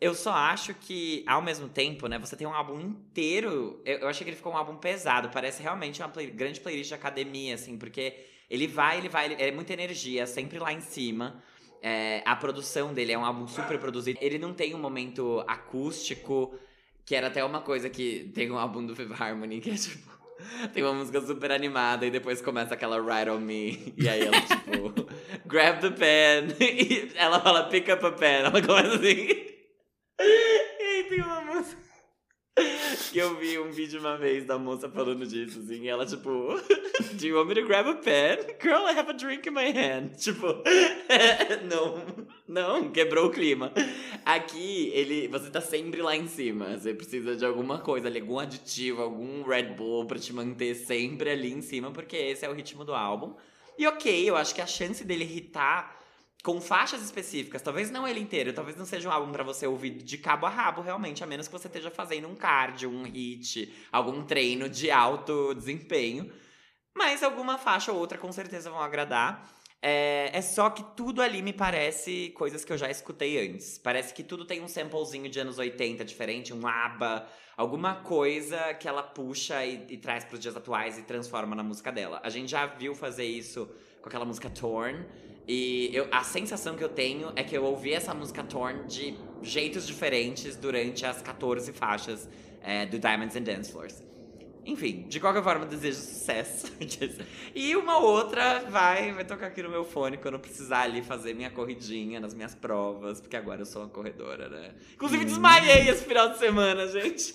[0.00, 3.80] Eu só acho que, ao mesmo tempo, né, você tem um álbum inteiro.
[3.84, 5.28] Eu, eu achei que ele ficou um álbum pesado.
[5.30, 8.14] Parece realmente uma play, grande playlist de academia, assim, porque
[8.48, 11.42] ele vai, ele vai, ele, é muita energia, sempre lá em cima.
[11.82, 14.18] É, a produção dele é um álbum super produzido.
[14.22, 16.54] Ele não tem um momento acústico,
[17.04, 20.09] que era até uma coisa que tem um álbum do Fifth Harmony, que é tipo.
[20.72, 23.94] Tem uma música super animada e depois começa aquela Ride on Me.
[23.96, 25.06] E aí ela, tipo,
[25.46, 26.56] grab the pen.
[26.60, 28.42] E ela fala pick up a pen.
[28.44, 29.28] Ela começa assim.
[30.20, 31.39] E tem uma.
[33.12, 36.30] Que eu vi um vídeo uma vez da moça falando disso, assim, e ela, tipo,
[37.18, 38.38] Do you want me to grab a pen?
[38.60, 40.16] Girl, I have a drink in my hand.
[40.16, 40.46] Tipo,
[41.68, 43.72] não, não, quebrou o clima.
[44.24, 46.78] Aqui, ele, você tá sempre lá em cima.
[46.78, 51.52] Você precisa de alguma coisa algum aditivo, algum Red Bull pra te manter sempre ali
[51.52, 53.34] em cima, porque esse é o ritmo do álbum.
[53.78, 55.99] E ok, eu acho que a chance dele irritar
[56.42, 59.90] com faixas específicas, talvez não ele inteiro, talvez não seja um álbum para você ouvir
[59.90, 63.70] de cabo a rabo, realmente, a menos que você esteja fazendo um cardio, um hit,
[63.92, 66.32] algum treino de alto desempenho.
[66.96, 69.50] Mas alguma faixa ou outra com certeza vão agradar.
[69.82, 73.78] É, é só que tudo ali me parece coisas que eu já escutei antes.
[73.78, 77.26] Parece que tudo tem um samplezinho de anos 80 diferente, um ABBA,
[77.56, 81.62] alguma coisa que ela puxa e, e traz para os dias atuais e transforma na
[81.62, 82.20] música dela.
[82.22, 83.70] A gente já viu fazer isso
[84.02, 85.06] com aquela música Torn.
[85.52, 89.18] E eu, a sensação que eu tenho é que eu ouvi essa música Torn de
[89.42, 92.28] jeitos diferentes durante as 14 faixas
[92.62, 94.00] é, do Diamonds and Dance Floors.
[94.64, 96.70] Enfim, de qualquer forma, desejo sucesso.
[97.52, 101.34] e uma outra vai, vai tocar aqui no meu fone quando eu precisar ali fazer
[101.34, 104.72] minha corridinha nas minhas provas, porque agora eu sou uma corredora, né?
[104.94, 107.34] Inclusive, desmaiei esse final de semana, gente.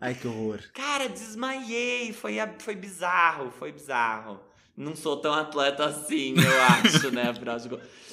[0.00, 0.60] Ai, que horror.
[0.72, 2.12] Cara, desmaiei.
[2.12, 4.53] Foi, foi bizarro, foi bizarro.
[4.76, 7.32] Não sou tão atleta assim, eu acho, né?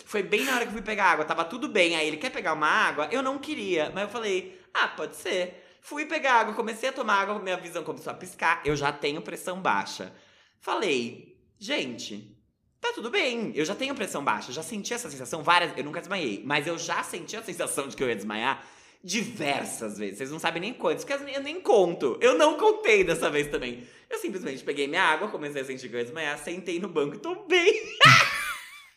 [0.05, 1.95] Foi bem na hora que eu fui pegar água, tava tudo bem.
[1.95, 3.07] Aí ele quer pegar uma água?
[3.11, 5.77] Eu não queria, mas eu falei, ah, pode ser.
[5.81, 8.61] Fui pegar água, comecei a tomar água, minha visão começou a piscar.
[8.63, 10.13] Eu já tenho pressão baixa.
[10.59, 12.37] Falei, gente,
[12.79, 13.51] tá tudo bem.
[13.55, 15.75] Eu já tenho pressão baixa, já senti essa sensação várias.
[15.75, 18.63] Eu nunca desmaiei, mas eu já senti a sensação de que eu ia desmaiar
[19.03, 20.17] diversas vezes.
[20.17, 22.17] Vocês não sabem nem quantos, porque eu nem conto.
[22.21, 23.83] Eu não contei dessa vez também.
[24.09, 27.15] Eu simplesmente peguei minha água, comecei a sentir que eu ia desmaiar, sentei no banco
[27.15, 27.81] e bem.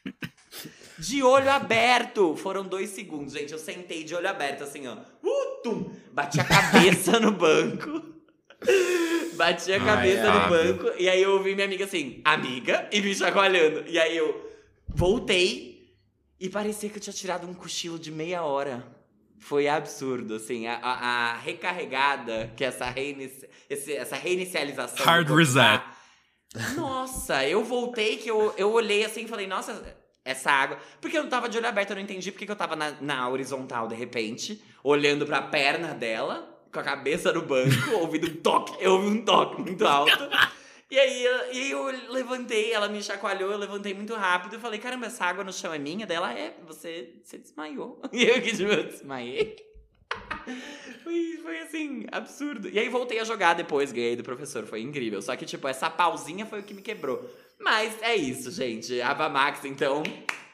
[0.98, 2.36] de olho aberto.
[2.36, 3.52] Foram dois segundos, gente.
[3.52, 4.96] Eu sentei de olho aberto, assim, ó.
[5.22, 8.14] Uh, tum, bati a cabeça no banco.
[9.34, 10.92] Bati a cabeça Ai, no banco.
[10.98, 13.84] E aí eu ouvi minha amiga assim, amiga, e me chacoalhando.
[13.88, 14.50] E aí eu
[14.88, 15.94] voltei
[16.38, 18.93] e parecia que eu tinha tirado um cochilo de meia hora
[19.38, 20.92] foi absurdo, assim, a, a,
[21.32, 25.04] a recarregada que essa, reinici, esse, essa reinicialização.
[25.04, 25.82] Hard reset.
[26.76, 29.82] Nossa, eu voltei que eu, eu olhei assim e falei, nossa,
[30.24, 30.78] essa água.
[31.00, 32.92] Porque eu não tava de olho aberto, eu não entendi porque que eu tava na,
[33.00, 38.36] na horizontal de repente, olhando pra perna dela, com a cabeça no banco, ouvindo um
[38.36, 38.76] toque.
[38.80, 40.28] Eu ouvi um toque muito alto.
[40.90, 45.24] E aí, eu levantei, ela me chacoalhou, eu levantei muito rápido e falei, caramba, essa
[45.24, 46.06] água no chão é minha?
[46.06, 48.00] Daí ela, é, você, você desmaiou.
[48.12, 49.56] E eu que eu desmaiei.
[51.02, 52.68] Foi, foi assim, absurdo.
[52.68, 55.20] E aí voltei a jogar depois, ganhei do professor, foi incrível.
[55.22, 57.28] Só que, tipo, essa pausinha foi o que me quebrou.
[57.58, 59.00] Mas é isso, gente.
[59.00, 60.02] Ava Max, então,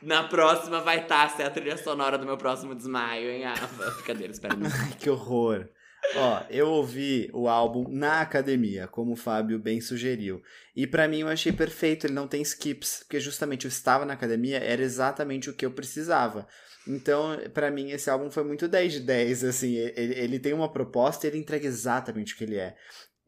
[0.01, 3.91] na próxima vai estar tá, ser a trilha sonora do meu próximo desmaio, hein, Ava?
[3.91, 4.57] Brincadeira, espera.
[4.99, 5.69] que horror.
[6.17, 10.43] Ó, eu ouvi o álbum na academia, como o Fábio bem sugeriu.
[10.75, 14.15] E para mim eu achei perfeito, ele não tem skips, porque justamente eu estava na
[14.15, 16.47] academia, era exatamente o que eu precisava.
[16.89, 20.73] Então, para mim, esse álbum foi muito 10 de 10, assim, ele, ele tem uma
[20.73, 22.75] proposta e ele entrega exatamente o que ele é.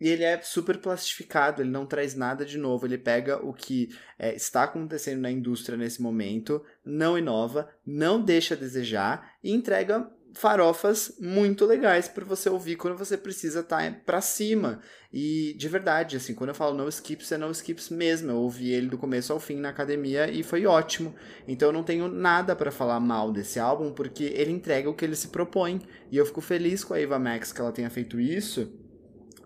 [0.03, 2.85] E ele é super plastificado, ele não traz nada de novo.
[2.85, 8.55] Ele pega o que é, está acontecendo na indústria nesse momento, não inova, não deixa
[8.55, 13.99] a desejar e entrega farofas muito legais para você ouvir quando você precisa estar tá
[14.05, 14.81] para cima.
[15.13, 18.31] E de verdade, assim, quando eu falo no skips, é no skips mesmo.
[18.31, 21.15] Eu ouvi ele do começo ao fim na academia e foi ótimo.
[21.47, 25.05] Então eu não tenho nada para falar mal desse álbum, porque ele entrega o que
[25.05, 25.81] ele se propõe.
[26.11, 28.73] E eu fico feliz com a Eva Max que ela tenha feito isso.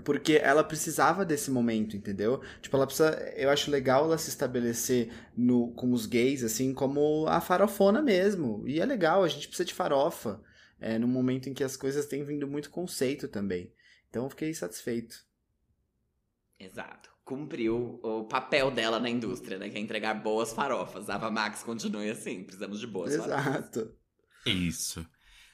[0.05, 2.41] Porque ela precisava desse momento, entendeu?
[2.63, 3.11] Tipo, ela precisa.
[3.37, 8.63] Eu acho legal ela se estabelecer no, com os gays, assim, como a farofona mesmo.
[8.69, 10.41] E é legal, a gente precisa de farofa
[10.81, 13.73] é, num momento em que as coisas têm vindo muito conceito também.
[14.09, 15.25] Então fiquei satisfeito.
[16.59, 17.11] Exato.
[17.25, 19.69] Cumpriu o papel dela na indústria, né?
[19.69, 21.11] Que é entregar boas farofas.
[21.11, 22.45] Ava Max continue assim.
[22.45, 23.29] Precisamos de boas Exato.
[23.29, 23.57] farofas.
[23.57, 23.97] Exato.
[24.47, 25.07] Isso.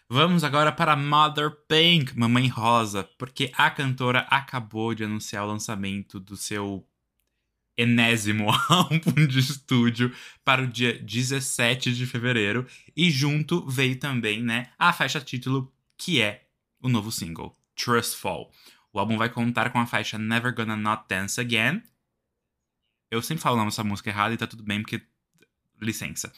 [0.08, 6.20] Vamos agora para Mother Pink, Mamãe Rosa, porque a cantora acabou de anunciar o lançamento
[6.20, 6.86] do seu
[7.76, 10.14] enésimo álbum de estúdio
[10.44, 12.66] para o dia 17 de fevereiro.
[12.96, 16.44] E junto veio também, né, a faixa título, que é
[16.80, 18.50] o novo single, Trust Fall.
[18.92, 21.82] O álbum vai contar com a faixa Never Gonna Not Dance Again.
[23.10, 25.02] Eu sempre falo essa música errada e tá tudo bem, porque.
[25.80, 26.32] Licença.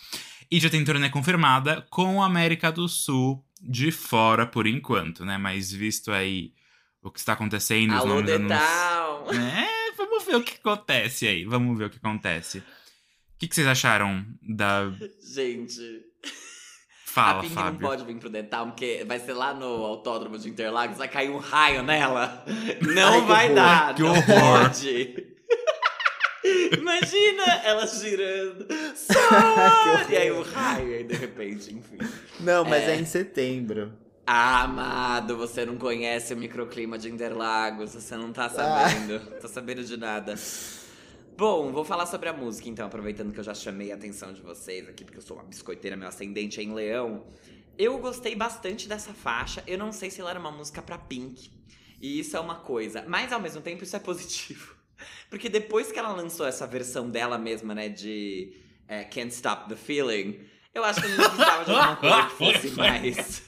[0.50, 5.36] E já tem turnê confirmada com a América do Sul de fora por enquanto, né?
[5.36, 6.54] Mas visto aí
[7.02, 8.48] o que está acontecendo, Alô, os nomes anun...
[9.34, 9.83] É,
[10.36, 11.44] ver o que acontece aí.
[11.44, 12.58] Vamos ver o que acontece.
[12.58, 12.62] O
[13.38, 14.90] que, que vocês acharam da.
[15.34, 16.02] Gente.
[17.06, 17.72] Fala, a Pink Fábio.
[17.80, 21.30] não pode vir pro Dental, porque vai ser lá no autódromo de Interlagos, vai cair
[21.30, 22.44] um raio nela.
[22.82, 23.54] Não Ai, vai horror.
[23.54, 24.24] dar, Que não horror.
[24.64, 25.34] pode.
[26.78, 28.66] Imagina ela girando.
[28.96, 30.10] Só!
[30.10, 31.98] e aí o raio, aí de repente, enfim.
[32.40, 32.96] Não, mas é.
[32.96, 33.00] É.
[33.00, 33.92] em setembro.
[34.26, 38.48] Ah, amado, você não conhece o microclima de Interlagos, você não tá Ah.
[38.48, 39.20] sabendo.
[39.40, 40.34] Tá sabendo de nada.
[41.36, 44.40] Bom, vou falar sobre a música então, aproveitando que eu já chamei a atenção de
[44.40, 47.26] vocês aqui, porque eu sou uma biscoiteira, meu ascendente é em leão.
[47.76, 51.50] Eu gostei bastante dessa faixa, eu não sei se ela era uma música pra Pink.
[52.00, 54.74] E isso é uma coisa, mas ao mesmo tempo isso é positivo.
[55.28, 58.56] Porque depois que ela lançou essa versão dela mesma, né, de
[58.88, 60.40] é, Can't Stop the Feeling,
[60.72, 63.42] eu acho que gente precisava de alguma coisa que fosse mais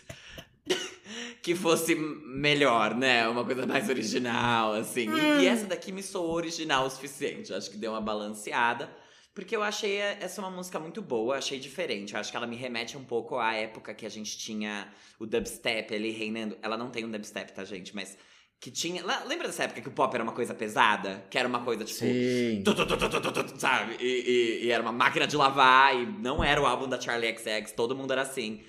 [1.43, 3.29] que fosse melhor, né?
[3.29, 5.09] Uma coisa mais original, assim.
[5.09, 7.53] E, e essa daqui me soou original o suficiente.
[7.53, 8.91] Acho que deu uma balanceada.
[9.35, 12.15] Porque eu achei essa uma música muito boa, achei diferente.
[12.15, 14.89] Eu acho que ela me remete um pouco à época que a gente tinha
[15.21, 16.57] o dubstep ali reinando.
[16.63, 17.95] Ela não tem um dubstep, tá, gente?
[17.95, 18.17] Mas
[18.59, 19.05] que tinha.
[19.27, 21.23] Lembra dessa época que o pop era uma coisa pesada?
[21.31, 22.01] Que era uma coisa tipo.
[22.01, 22.63] Sim.
[22.65, 23.97] tu, tu, tu, sabe?
[24.01, 27.37] E, e- e era uma máquina de lavar, e não era o álbum da Charlie
[27.37, 28.63] XX, todo mundo era assim.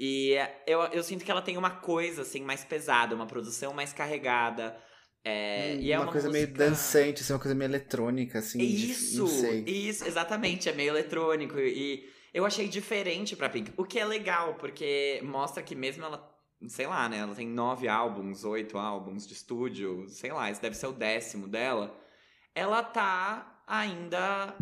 [0.00, 0.34] E
[0.66, 4.76] eu, eu sinto que ela tem uma coisa, assim, mais pesada, uma produção mais carregada.
[5.24, 8.58] É, e é uma, uma coisa meio música- dançante, assim, uma coisa meio eletrônica, assim.
[8.58, 9.64] de- Isso, sei.
[9.66, 11.58] isso, exatamente, é meio eletrônico.
[11.58, 16.32] E eu achei diferente pra Pink, o que é legal, porque mostra que mesmo ela,
[16.68, 20.76] sei lá, né, ela tem nove álbuns, oito álbuns de estúdio, sei lá, esse deve
[20.76, 21.98] ser o décimo dela.
[22.54, 24.54] Ela tá ainda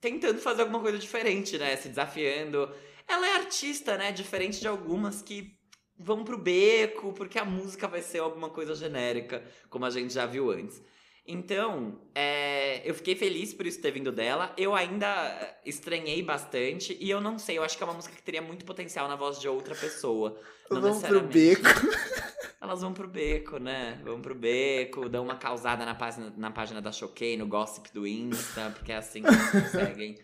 [0.00, 2.74] tentando fazer alguma coisa diferente, né, se desafiando.
[3.06, 5.58] Ela é artista, né, diferente de algumas que
[5.98, 10.26] vão pro beco, porque a música vai ser alguma coisa genérica, como a gente já
[10.26, 10.82] viu antes.
[11.26, 14.52] Então, é, eu fiquei feliz por isso ter vindo dela.
[14.58, 16.96] Eu ainda estranhei bastante.
[17.00, 19.16] E eu não sei, eu acho que é uma música que teria muito potencial na
[19.16, 20.38] voz de outra pessoa.
[20.70, 21.62] Não Vamos pro beco.
[22.60, 24.00] Elas vão pro beco, né?
[24.02, 28.06] Vão pro beco, dão uma causada na página, na página da Choquei, no gossip do
[28.06, 30.18] Insta, porque é assim que elas conseguem.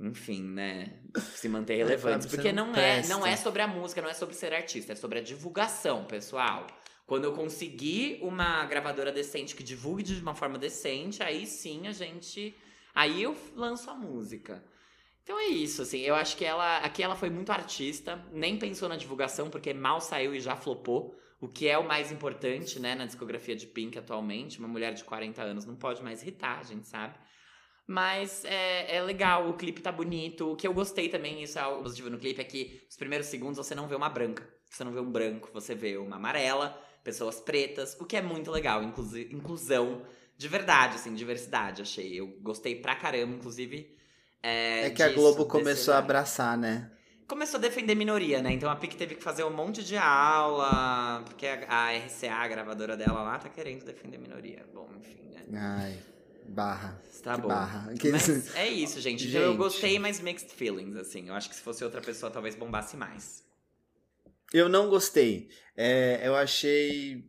[0.00, 0.94] Enfim, né?
[1.36, 2.26] Se manter relevantes.
[2.26, 4.92] Você Porque não não é, não é sobre a música, não é sobre ser artista,
[4.92, 6.66] é sobre a divulgação, pessoal.
[7.06, 11.92] Quando eu conseguir uma gravadora decente que divulgue de uma forma decente, aí sim a
[11.92, 12.56] gente.
[12.94, 14.64] Aí eu lanço a música.
[15.22, 16.00] Então é isso, assim.
[16.00, 16.78] Eu acho que ela.
[16.78, 21.16] Aqui ela foi muito artista, nem pensou na divulgação, porque mal saiu e já flopou.
[21.40, 24.58] O que é o mais importante, né, na discografia de Pink atualmente.
[24.58, 27.14] Uma mulher de 40 anos não pode mais irritar, a gente sabe.
[27.90, 30.52] Mas é, é legal, o clipe tá bonito.
[30.52, 33.26] O que eu gostei também, isso é algo positivo no clipe, é que os primeiros
[33.26, 34.48] segundos você não vê uma branca.
[34.70, 38.48] Você não vê um branco, você vê uma amarela, pessoas pretas, o que é muito
[38.52, 38.80] legal.
[38.84, 40.02] Inclusão
[40.38, 42.14] de verdade, assim, diversidade, achei.
[42.20, 43.92] Eu gostei pra caramba, inclusive.
[44.40, 46.92] É, É que a disso, Globo desse começou a abraçar, né?
[47.26, 48.52] começou a defender minoria, né?
[48.52, 52.46] Então a PIC teve que fazer um monte de aula, porque a, a RCA, a
[52.48, 54.64] gravadora dela lá, tá querendo defender minoria.
[54.72, 55.44] Bom, enfim, né?
[55.54, 55.98] Ai,
[56.50, 57.00] barra.
[57.22, 57.48] Tá bom.
[57.48, 57.92] barra.
[57.98, 59.26] Que- Mas é isso, gente.
[59.28, 59.58] Então eu Gente.
[59.58, 61.28] gostei, mas mixed feelings, assim.
[61.28, 63.44] Eu acho que se fosse outra pessoa, talvez bombasse mais.
[64.52, 65.48] Eu não gostei.
[65.76, 67.24] É, eu achei.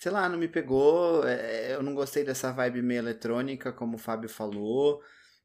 [0.00, 1.26] Sei lá, não me pegou.
[1.26, 5.02] É, eu não gostei dessa vibe meio eletrônica, como o Fábio falou.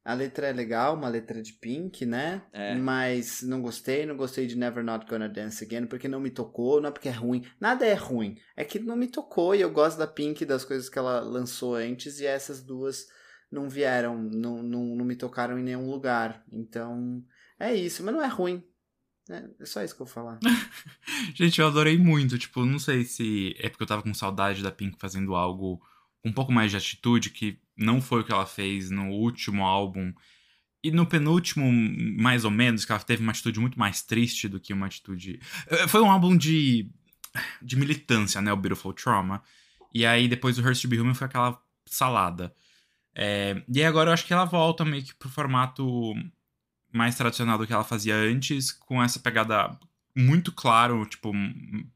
[0.09, 2.41] A letra é legal, uma letra de Pink, né?
[2.51, 2.73] É.
[2.73, 6.81] Mas não gostei, não gostei de Never Not Gonna Dance Again, porque não me tocou,
[6.81, 7.45] não é porque é ruim.
[7.61, 8.35] Nada é ruim.
[8.57, 11.75] É que não me tocou e eu gosto da Pink, das coisas que ela lançou
[11.75, 13.05] antes, e essas duas
[13.51, 16.43] não vieram, não, não, não me tocaram em nenhum lugar.
[16.51, 17.23] Então,
[17.59, 18.63] é isso, mas não é ruim.
[19.29, 20.39] É, é só isso que eu vou falar.
[21.35, 22.35] Gente, eu adorei muito.
[22.39, 25.79] Tipo, não sei se é porque eu tava com saudade da Pink fazendo algo
[26.23, 29.65] com um pouco mais de atitude, que não foi o que ela fez no último
[29.65, 30.13] álbum.
[30.83, 31.69] E no penúltimo,
[32.21, 35.39] mais ou menos, que ela teve uma atitude muito mais triste do que uma atitude.
[35.67, 36.89] Eh, Foi um álbum de,
[37.61, 38.51] de militância, né?
[38.53, 39.43] O Beautiful Trauma.
[39.93, 42.53] E aí depois o Hurst Be Human foi aquela salada.
[43.15, 46.13] É, e agora eu acho que ela volta meio que pro formato
[46.93, 49.77] mais tradicional do que ela fazia antes, com essa pegada
[50.15, 51.31] muito claro, tipo,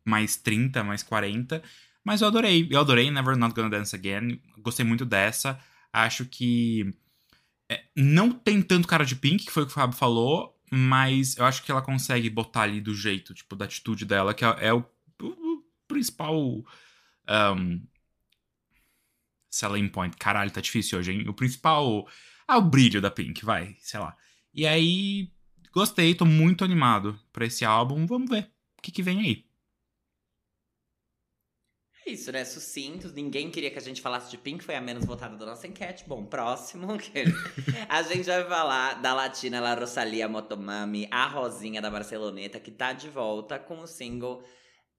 [0.05, 1.61] mais 30, mais 40.
[2.03, 2.67] Mas eu adorei.
[2.69, 4.39] Eu adorei Never Not Gonna Dance Again.
[4.59, 5.59] Gostei muito dessa.
[5.93, 6.93] Acho que.
[7.69, 11.37] é, não tem tanto cara de Pink, que foi o que o Fábio falou, mas
[11.37, 14.67] eu acho que ela consegue botar ali do jeito, tipo, da atitude dela, que é,
[14.67, 14.85] é o,
[15.21, 16.63] o- principal.
[17.29, 17.81] um,
[19.49, 20.15] selling point.
[20.17, 21.27] Caralho, tá difícil hoje, hein?
[21.29, 22.07] O principal.
[22.47, 24.15] Ah, o brilho da Pink, vai, sei lá.
[24.53, 25.31] E aí,
[25.71, 28.05] gostei, tô muito animado pra esse álbum.
[28.05, 29.45] Vamos ver o que, que vem aí.
[32.05, 32.43] É isso, né?
[32.43, 33.13] Sucintos.
[33.13, 36.03] Ninguém queria que a gente falasse de Pink, foi a menos votada da nossa enquete.
[36.05, 36.87] Bom, próximo.
[37.87, 42.91] a gente vai falar da latina La Rosalia Motomami, a Rosinha da Barceloneta, que tá
[42.91, 44.43] de volta com o single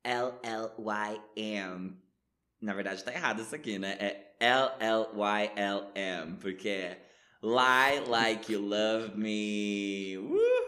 [0.04, 1.96] LLYM.
[2.60, 3.96] Na verdade, tá errado isso aqui, né?
[4.00, 7.02] É LLYLM, porque é
[7.42, 10.16] Lie Like You Love Me.
[10.16, 10.63] Uhul!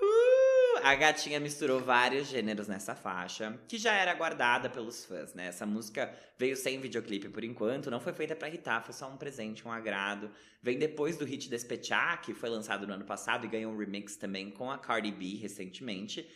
[0.83, 5.47] A gatinha misturou vários gêneros nessa faixa, que já era guardada pelos fãs, né?
[5.47, 9.16] Essa música veio sem videoclipe por enquanto, não foi feita para irritar, foi só um
[9.16, 10.31] presente, um agrado.
[10.62, 14.16] Vem depois do hit Despechar, que foi lançado no ano passado e ganhou um remix
[14.16, 16.29] também com a Cardi B recentemente.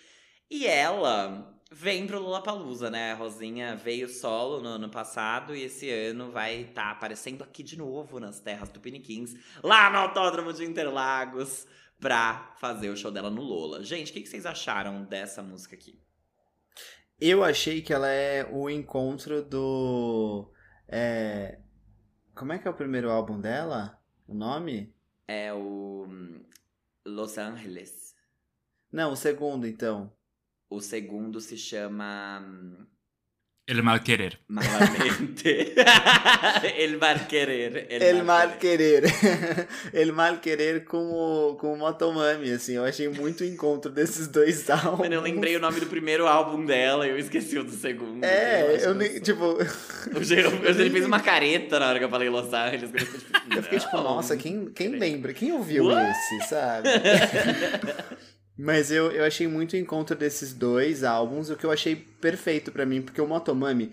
[0.50, 3.12] E ela vem pro Lollapalooza, né?
[3.12, 7.62] A Rosinha veio solo no ano passado e esse ano vai estar tá aparecendo aqui
[7.62, 11.66] de novo nas terras do Piniquins, lá no Autódromo de Interlagos
[12.00, 13.84] pra fazer o show dela no Lola.
[13.84, 16.00] Gente, o que, que vocês acharam dessa música aqui?
[17.20, 20.50] Eu achei que ela é o encontro do.
[20.88, 21.60] É...
[22.34, 24.00] Como é que é o primeiro álbum dela?
[24.26, 24.94] O nome?
[25.28, 26.06] É o.
[26.08, 26.42] Hum,
[27.04, 28.14] Los Angeles.
[28.90, 30.10] Não, o segundo, então.
[30.70, 32.88] O segundo se chama.
[33.70, 34.40] El mal querer.
[34.48, 35.74] Malamente.
[36.76, 37.86] el mal querer.
[37.88, 39.04] El, el mal, mal querer.
[39.92, 42.74] el mal querer com o, com o Motomami, assim.
[42.74, 44.98] Eu achei muito encontro desses dois álbuns.
[44.98, 48.24] Mano, eu lembrei o nome do primeiro álbum dela e eu esqueci o do segundo.
[48.24, 49.56] É, eu, eu nem, tipo...
[50.16, 52.82] O Jerome, ele fez uma careta na hora que eu falei Los Angeles.
[52.82, 55.32] Eu fiquei tipo, eu fiquei, tipo nossa, quem, quem lembra?
[55.32, 56.10] Quem ouviu What?
[56.10, 56.88] esse, sabe?
[58.62, 62.70] Mas eu, eu achei muito o encontro desses dois álbuns, o que eu achei perfeito
[62.70, 63.90] para mim, porque o Motomami,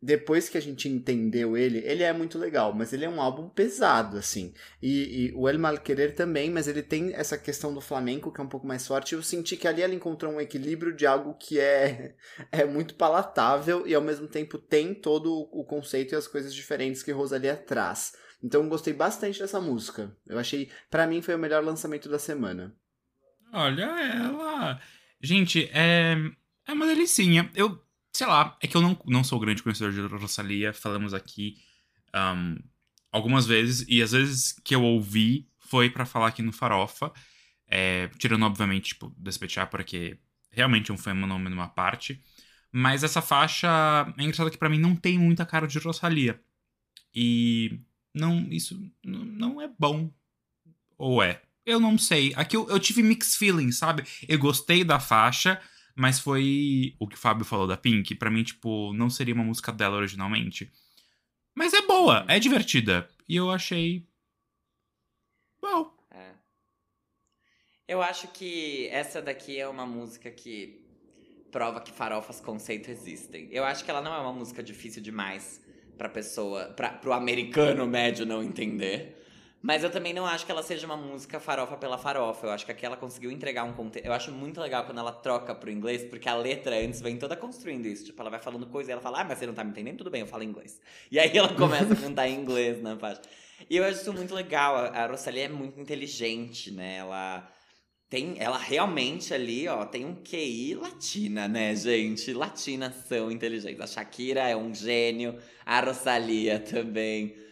[0.00, 3.50] depois que a gente entendeu ele, ele é muito legal, mas ele é um álbum
[3.50, 4.54] pesado, assim.
[4.80, 8.44] E, e o El Malquerer também, mas ele tem essa questão do flamenco que é
[8.44, 9.14] um pouco mais forte.
[9.14, 12.14] Eu senti que ali ela encontrou um equilíbrio de algo que é,
[12.50, 17.02] é muito palatável e ao mesmo tempo tem todo o conceito e as coisas diferentes
[17.02, 18.12] que Rosalia traz.
[18.42, 20.16] Então eu gostei bastante dessa música.
[20.26, 22.74] Eu achei, para mim, foi o melhor lançamento da semana.
[23.52, 24.80] Olha ela.
[25.20, 26.16] Gente, é,
[26.66, 27.50] é uma delicinha.
[27.54, 27.82] Eu,
[28.12, 30.72] sei lá, é que eu não, não sou grande conhecedor de Rosalia.
[30.72, 31.56] Falamos aqui
[32.14, 32.56] um,
[33.10, 33.86] algumas vezes.
[33.88, 37.12] E às vezes que eu ouvi foi para falar aqui no Farofa.
[37.68, 40.18] É, tirando, obviamente, tipo, Despechar, porque
[40.50, 42.22] realmente é um fenômeno numa parte.
[42.72, 43.68] Mas essa faixa
[44.16, 46.40] é engraçado que para mim não tem muita cara de Rosalia.
[47.14, 47.80] E
[48.14, 50.10] não, isso não é bom.
[50.98, 51.42] Ou é?
[51.66, 52.32] Eu não sei.
[52.36, 54.04] Aqui eu, eu tive mixed feelings, sabe?
[54.28, 55.60] Eu gostei da faixa,
[55.96, 58.14] mas foi o que o Fábio falou da Pink.
[58.14, 60.70] para mim, tipo, não seria uma música dela originalmente.
[61.52, 63.08] Mas é boa, é divertida.
[63.28, 64.06] E eu achei.
[65.60, 65.92] Bom.
[66.12, 66.30] É.
[67.88, 70.86] Eu acho que essa daqui é uma música que
[71.50, 73.48] prova que farofas conceito existem.
[73.50, 75.60] Eu acho que ela não é uma música difícil demais
[75.96, 79.15] pra pessoa, pra, pro americano médio não entender.
[79.66, 82.46] Mas eu também não acho que ela seja uma música farofa pela farofa.
[82.46, 84.06] Eu acho que aqui ela conseguiu entregar um conteúdo.
[84.06, 87.34] Eu acho muito legal quando ela troca pro inglês, porque a letra antes vem toda
[87.34, 88.04] construindo isso.
[88.04, 89.98] Tipo, ela vai falando coisa e ela fala, ah, mas você não tá me entendendo?
[89.98, 90.80] Tudo bem, eu falo inglês.
[91.10, 93.22] E aí ela começa a cantar em inglês na faixa.
[93.68, 94.76] E eu acho isso muito legal.
[94.76, 96.98] A Rosalie é muito inteligente, né?
[96.98, 97.52] Ela
[98.08, 102.32] tem, ela realmente ali, ó, tem um QI latina, né, gente?
[102.32, 103.80] Latinas são inteligentes.
[103.80, 107.45] A Shakira é um gênio, a Rosalia também.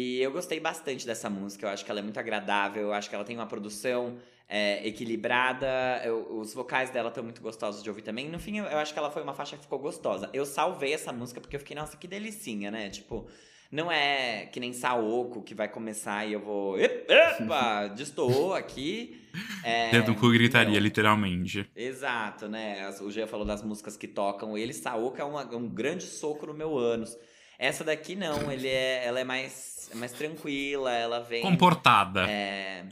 [0.00, 3.08] E eu gostei bastante dessa música, eu acho que ela é muito agradável, eu acho
[3.08, 4.16] que ela tem uma produção
[4.48, 5.66] é, equilibrada,
[6.04, 8.28] eu, os vocais dela estão muito gostosos de ouvir também.
[8.28, 10.30] No fim, eu, eu, acho que ela foi uma faixa que ficou gostosa.
[10.32, 12.90] Eu salvei essa música porque eu fiquei, nossa, que delicinha, né?
[12.90, 13.26] Tipo,
[13.72, 16.78] não é que nem Saoko que vai começar e eu vou.
[16.78, 17.88] Epa!
[17.92, 19.20] Destoou aqui.
[19.64, 20.80] É, Dentro do cu gritaria, não.
[20.80, 21.68] literalmente.
[21.74, 22.88] Exato, né?
[23.00, 24.72] O Gia falou das músicas que tocam ele.
[24.72, 27.18] Saoko é uma, um grande soco no meu ânus.
[27.58, 31.42] Essa daqui não, ele é, ela é mais, é mais tranquila, ela vem.
[31.42, 32.30] Comportada.
[32.30, 32.86] É,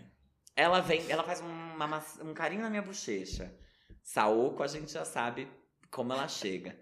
[0.57, 3.55] ela vem, ela faz uma, um carinho na minha bochecha.
[4.03, 5.49] Saoko a gente já sabe
[5.91, 6.77] como ela chega.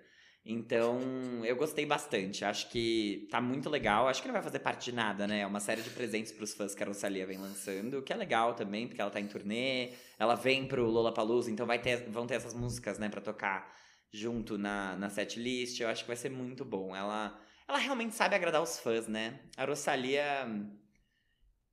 [0.47, 1.01] Então,
[1.43, 2.45] eu gostei bastante.
[2.45, 4.09] Acho que tá muito legal.
[4.09, 5.41] Acho que não vai fazer parte de nada, né?
[5.41, 8.17] É uma série de presentes pros fãs que a Rosalia vem lançando, o que é
[8.17, 9.93] legal também, porque ela tá em turnê.
[10.19, 13.75] Ela vem pro Lollapalooza, então vai ter, vão ter essas músicas, né, pra tocar
[14.13, 15.81] junto na, na set list.
[15.81, 16.95] Eu acho que vai ser muito bom.
[16.95, 19.41] Ela ela realmente sabe agradar os fãs, né?
[19.57, 20.23] A Rosalia.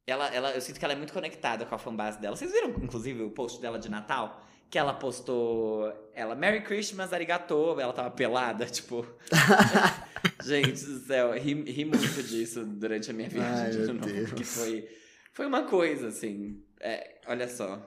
[0.08, 2.36] Ela, ela, eu sinto que ela é muito conectada com a fanbase dela.
[2.36, 4.46] Vocês viram, inclusive, o post dela de Natal?
[4.70, 5.92] Que ela postou.
[6.14, 7.80] Ela, Merry Christmas, arigato.
[7.80, 9.06] Ela tava pelada, tipo.
[10.44, 14.28] Gente do céu, ri, ri muito disso durante a minha viagem Ai, de novo.
[14.30, 14.90] Porque foi,
[15.34, 16.64] foi uma coisa, assim.
[16.80, 17.82] É, olha só.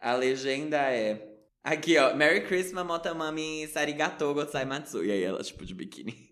[0.00, 1.33] A legenda é.
[1.64, 2.14] Aqui, ó.
[2.14, 5.02] Merry Christmas, Motomami Sarigato Gozaimatsu.
[5.02, 6.30] E aí ela, tipo, de biquíni.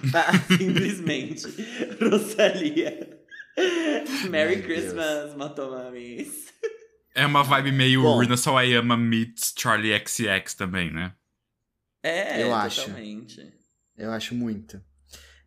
[0.56, 1.46] Simplesmente.
[2.00, 3.20] Rosalia.
[4.30, 5.34] Merry Meu Christmas, Deus.
[5.36, 6.50] Motomamis.
[7.14, 11.14] É uma vibe meio Bom, Rina Sawayama meets Charlie XX também, né?
[12.02, 13.40] É, eu totalmente.
[13.40, 13.52] acho.
[13.98, 14.82] Eu acho muito.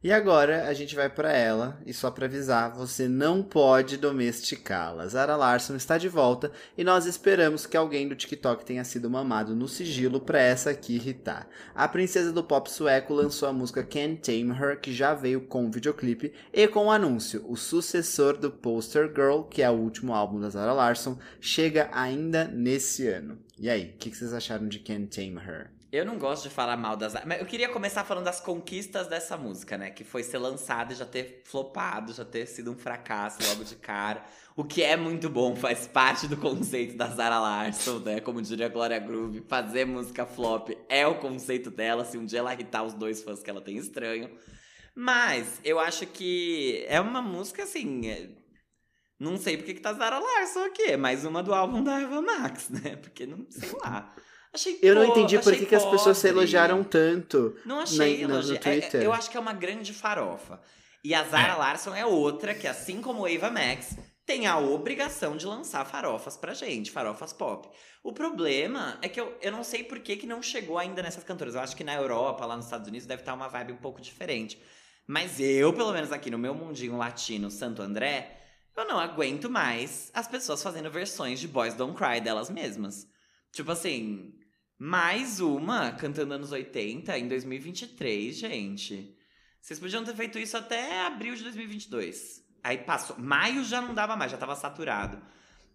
[0.04, 5.08] E agora a gente vai para ela, e só para avisar, você não pode domesticá-la.
[5.08, 9.56] Zara Larson está de volta e nós esperamos que alguém do TikTok tenha sido mamado
[9.56, 11.48] no sigilo para essa aqui irritar.
[11.74, 15.72] A princesa do pop sueco lançou a música Can't Tame Her, que já veio com
[15.72, 17.42] videoclipe e com o anúncio.
[17.48, 22.44] O sucessor do Poster Girl, que é o último álbum da Zara Larson, chega ainda
[22.44, 23.40] nesse ano.
[23.58, 25.73] E aí, o que, que vocês acharam de Can't Tame Her?
[25.94, 27.14] Eu não gosto de falar mal das.
[27.24, 29.92] Mas eu queria começar falando das conquistas dessa música, né?
[29.92, 33.76] Que foi ser lançada e já ter flopado, já ter sido um fracasso logo de
[33.76, 34.26] cara.
[34.56, 38.20] O que é muito bom, faz parte do conceito da Zara Larson, né?
[38.20, 42.04] Como diria Glória Groove, fazer música flop é o conceito dela.
[42.04, 44.36] Se um dia ela irritar os dois fãs que ela tem estranho.
[44.96, 48.10] Mas eu acho que é uma música assim.
[48.10, 48.30] É...
[49.20, 50.86] Não sei porque que tá Zara Larson aqui.
[50.86, 52.96] É mais uma do álbum da Eva Max, né?
[52.96, 54.12] Porque não sei lá.
[54.54, 57.58] Achei Eu não entendi por que, que as pessoas se elogiaram tanto.
[57.66, 58.54] Não achei na, elogio.
[58.54, 60.62] No é, eu acho que é uma grande farofa.
[61.04, 61.56] E a Zara é.
[61.56, 66.38] Larson é outra que, assim como o Ava Max, tem a obrigação de lançar farofas
[66.38, 67.68] pra gente, farofas pop.
[68.04, 71.24] O problema é que eu, eu não sei por que, que não chegou ainda nessas
[71.24, 71.56] cantoras.
[71.56, 74.00] Eu acho que na Europa, lá nos Estados Unidos, deve estar uma vibe um pouco
[74.00, 74.62] diferente.
[75.08, 78.40] Mas eu, pelo menos aqui no meu mundinho latino Santo André,
[78.78, 83.08] eu não aguento mais as pessoas fazendo versões de Boys Don't Cry delas mesmas.
[83.52, 84.34] Tipo assim,
[84.86, 89.18] mais uma cantando anos 80 em 2023, gente.
[89.62, 92.44] Vocês podiam ter feito isso até abril de 2022.
[92.62, 93.18] Aí passou.
[93.18, 95.22] Maio já não dava mais, já tava saturado.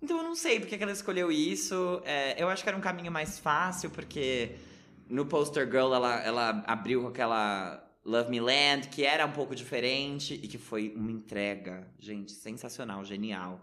[0.02, 2.02] Então eu não sei porque que ela escolheu isso.
[2.04, 4.56] É, eu acho que era um caminho mais fácil, porque
[5.09, 9.54] no Poster Girl ela, ela abriu com aquela Love Me Land, que era um pouco
[9.54, 13.59] diferente e que foi uma entrega, gente, sensacional, genial.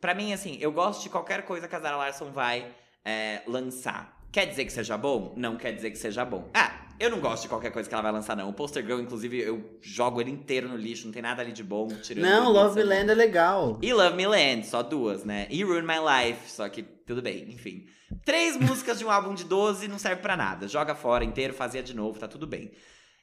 [0.00, 2.74] Para mim, assim, eu gosto de qualquer coisa que a Zara Larson vai
[3.04, 4.17] é, lançar.
[4.30, 5.32] Quer dizer que seja bom?
[5.36, 6.50] Não quer dizer que seja bom.
[6.52, 8.48] Ah, eu não gosto de qualquer coisa que ela vai lançar, não.
[8.48, 11.62] O Poster Girl, inclusive, eu jogo ele inteiro no lixo, não tem nada ali de
[11.62, 11.86] bom.
[11.86, 13.78] Tirando não, Love Me Land é legal.
[13.80, 15.46] E Love Me Land, só duas, né?
[15.48, 17.86] E Ruin My Life, só que tudo bem, enfim.
[18.24, 20.66] Três músicas de um álbum de 12 não serve para nada.
[20.66, 22.72] Joga fora inteiro, fazia de novo, tá tudo bem.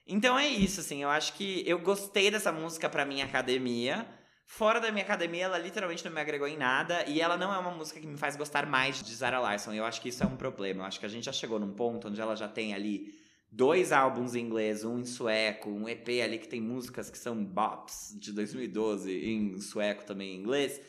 [0.08, 4.08] Então é isso, assim, eu acho que eu gostei dessa música pra minha academia.
[4.46, 7.04] Fora da minha academia, ela literalmente não me agregou em nada.
[7.10, 9.74] E ela não é uma música que me faz gostar mais de Zara Larson.
[9.74, 10.84] Eu acho que isso é um problema.
[10.84, 13.14] Eu acho que a gente já chegou num ponto onde ela já tem ali
[13.52, 17.44] dois álbuns em inglês, um em sueco, um EP ali que tem músicas que são
[17.44, 20.82] bops de 2012 em sueco também em inglês,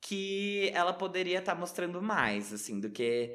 [0.00, 3.30] que ela poderia estar tá mostrando mais, assim, do que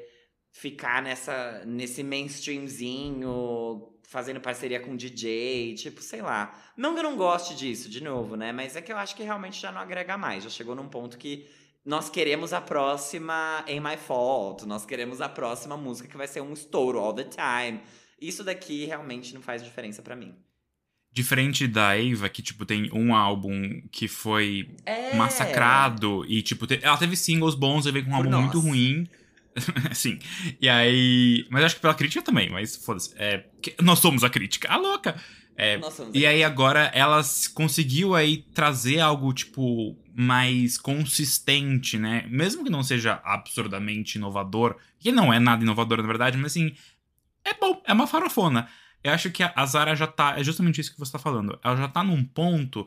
[0.52, 6.54] ficar nessa nesse mainstreamzinho fazendo parceria com DJ, tipo, sei lá.
[6.76, 8.52] Não que eu não goste disso, de novo, né?
[8.52, 10.44] Mas é que eu acho que realmente já não agrega mais.
[10.44, 11.46] Já chegou num ponto que
[11.84, 16.40] nós queremos a próxima Em My Fault, nós queremos a próxima música que vai ser
[16.40, 17.80] um estouro all the time.
[18.20, 20.34] Isso daqui realmente não faz diferença para mim.
[21.12, 25.16] Diferente da Ava, que, tipo, tem um álbum que foi é...
[25.16, 28.42] massacrado e, tipo, ela teve singles bons e veio com um Por álbum nós.
[28.42, 29.08] muito ruim.
[29.92, 30.18] Sim.
[30.60, 31.46] E aí.
[31.50, 33.14] Mas acho que pela crítica também, mas foda-se.
[33.16, 33.44] É,
[33.82, 34.68] nós somos a crítica.
[34.70, 35.16] A louca!
[35.58, 35.80] É,
[36.12, 37.22] e aí agora ela
[37.54, 42.26] conseguiu aí trazer algo, tipo, mais consistente, né?
[42.28, 46.74] Mesmo que não seja absurdamente inovador, que não é nada inovador na verdade, mas assim,
[47.42, 48.68] é bom, é uma farofona.
[49.02, 50.38] Eu acho que a Zara já tá.
[50.38, 51.58] É justamente isso que você tá falando.
[51.64, 52.86] Ela já tá num ponto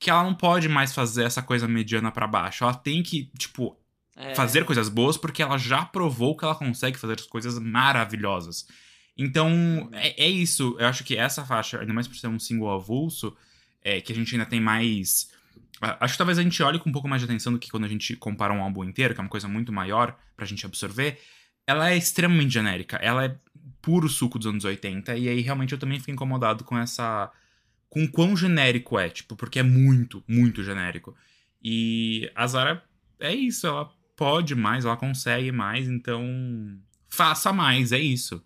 [0.00, 2.64] que ela não pode mais fazer essa coisa mediana para baixo.
[2.64, 3.78] Ela tem que, tipo,
[4.16, 4.34] é.
[4.34, 8.66] fazer coisas boas porque ela já provou que ela consegue fazer coisas maravilhosas.
[9.16, 10.76] Então, é, é, isso.
[10.78, 13.36] Eu acho que essa faixa, ainda mais por ser um single avulso,
[13.82, 15.30] é, que a gente ainda tem mais.
[15.80, 17.84] Acho que talvez a gente olhe com um pouco mais de atenção do que quando
[17.84, 21.18] a gente compara um álbum inteiro, que é uma coisa muito maior pra gente absorver.
[21.66, 22.96] Ela é extremamente genérica.
[22.96, 23.36] Ela é
[23.80, 25.16] puro suco dos anos 80.
[25.16, 27.30] E aí, realmente, eu também fico incomodado com essa.
[27.88, 31.14] com quão genérico é, tipo, porque é muito, muito genérico.
[31.62, 32.82] E a Zara
[33.20, 33.90] é isso, ela
[34.22, 36.24] pode mais, ela consegue mais, então
[37.08, 38.40] faça mais, é isso.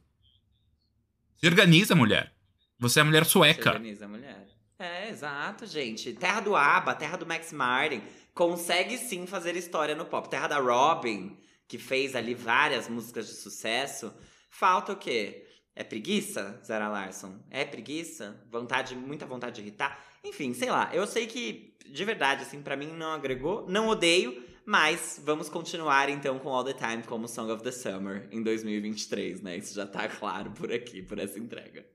[1.36, 2.32] Se organiza, mulher.
[2.78, 3.62] Você é mulher sueca.
[3.62, 4.48] Se organiza, mulher.
[4.78, 6.14] É, exato, gente.
[6.14, 8.00] Terra do ABBA, terra do Max Martin,
[8.32, 10.30] consegue sim fazer história no pop.
[10.30, 11.36] Terra da Robin,
[11.68, 14.14] que fez ali várias músicas de sucesso.
[14.48, 15.46] Falta o quê?
[15.74, 17.38] É preguiça, Zara Larson?
[17.50, 18.42] É preguiça?
[18.50, 20.02] Vontade, muita vontade de irritar?
[20.24, 20.88] Enfim, sei lá.
[20.94, 23.68] Eu sei que, de verdade, assim, para mim não agregou.
[23.68, 28.26] Não odeio, Mas vamos continuar então com All the Time como Song of the Summer
[28.32, 29.56] em 2023, né?
[29.56, 31.86] Isso já tá claro por aqui, por essa entrega.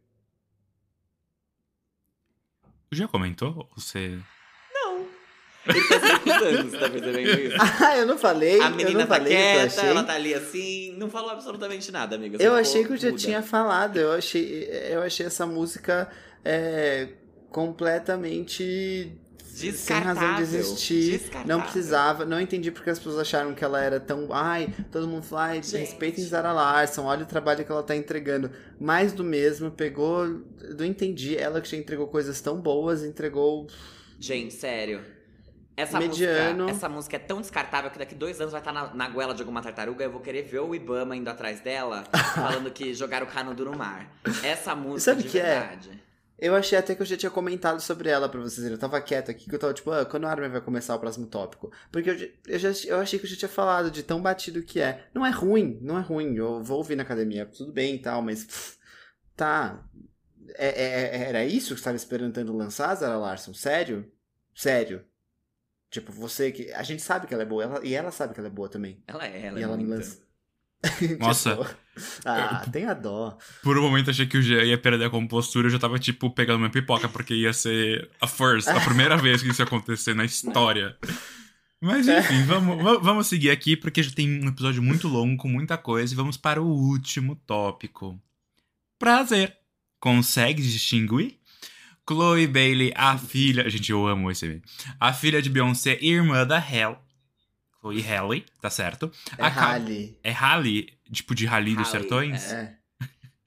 [2.94, 3.70] Já comentou?
[3.76, 4.18] Você.
[4.74, 5.06] Não.
[5.68, 7.58] Ele tá você tá percebendo isso?
[7.86, 8.62] Ah, eu não falei.
[8.62, 12.16] A menina eu não tá falei, quieta, ela tá ali assim, não falou absolutamente nada,
[12.16, 12.38] amiga.
[12.38, 13.20] Você eu achei que eu já muda.
[13.20, 13.98] tinha falado.
[13.98, 16.10] Eu achei, eu achei essa música
[16.46, 17.10] é,
[17.50, 19.20] completamente
[19.52, 21.22] sem razão de existir.
[21.46, 22.26] Não precisava.
[22.26, 24.28] Não entendi porque as pessoas acharam que ela era tão.
[24.32, 28.52] Ai, todo mundo fala, ai, respeitem Zara Larson, olha o trabalho que ela tá entregando.
[28.80, 30.28] Mais do mesmo, pegou.
[30.78, 31.38] Não entendi.
[31.38, 33.68] Ela que já entregou coisas tão boas, entregou.
[34.20, 35.02] Gente, sério.
[35.76, 36.64] Essa Mediano.
[36.66, 39.34] música, essa música é tão descartável que daqui dois anos vai estar na, na goela
[39.34, 40.04] de alguma tartaruga.
[40.04, 42.04] Eu vou querer ver o Ibama indo atrás dela,
[42.36, 44.12] falando que jogaram canudo no mar.
[44.44, 45.78] Essa música Sabe de que é?
[46.42, 48.66] Eu achei até que eu já tinha comentado sobre ela pra vocês.
[48.66, 51.00] Eu tava quieto aqui, que eu tava tipo, ah, quando a Armin vai começar o
[51.00, 51.72] próximo tópico?
[51.92, 54.80] Porque eu, eu, já, eu achei que eu já tinha falado de tão batido que
[54.82, 55.08] é.
[55.14, 56.36] Não é ruim, não é ruim.
[56.36, 58.44] Eu vou ouvir na academia, tudo bem e tal, mas.
[58.44, 58.78] pff,
[59.36, 59.88] tá.
[60.56, 63.54] É- é- é- era isso que você tava esperando lançar, Zara Larson?
[63.54, 64.12] Sério?
[64.56, 65.06] Sério.
[65.92, 66.72] Tipo, você que.
[66.74, 68.68] A gente sabe que ela é boa, ela- e ela sabe que ela é boa
[68.68, 69.04] também.
[69.08, 69.90] Ela é, ela e é ela muito.
[69.90, 70.22] lança.
[71.20, 71.76] Nossa.
[72.26, 73.38] Ah, tenha dó.
[73.62, 76.30] Por um momento achei que o Jean ia perder a compostura, eu já tava, tipo,
[76.32, 80.16] pegando minha pipoca, porque ia ser a first, a primeira vez que isso ia acontecer
[80.16, 80.98] na história.
[81.80, 85.48] Mas enfim, vamos, va- vamos seguir aqui, porque já tem um episódio muito longo, com
[85.50, 88.20] muita coisa, e vamos para o último tópico.
[88.98, 89.56] Prazer.
[90.00, 91.38] Consegue distinguir?
[92.10, 93.70] Chloe Bailey, a filha.
[93.70, 94.62] Gente, eu amo esse.
[95.00, 96.98] A filha de Beyoncé irmã da Hell.
[97.82, 99.12] Chloe Halle, tá certo?
[99.38, 100.18] É Acaba- Halle.
[100.24, 102.52] É Halle, tipo de Rally dos Sertões?
[102.52, 102.78] É.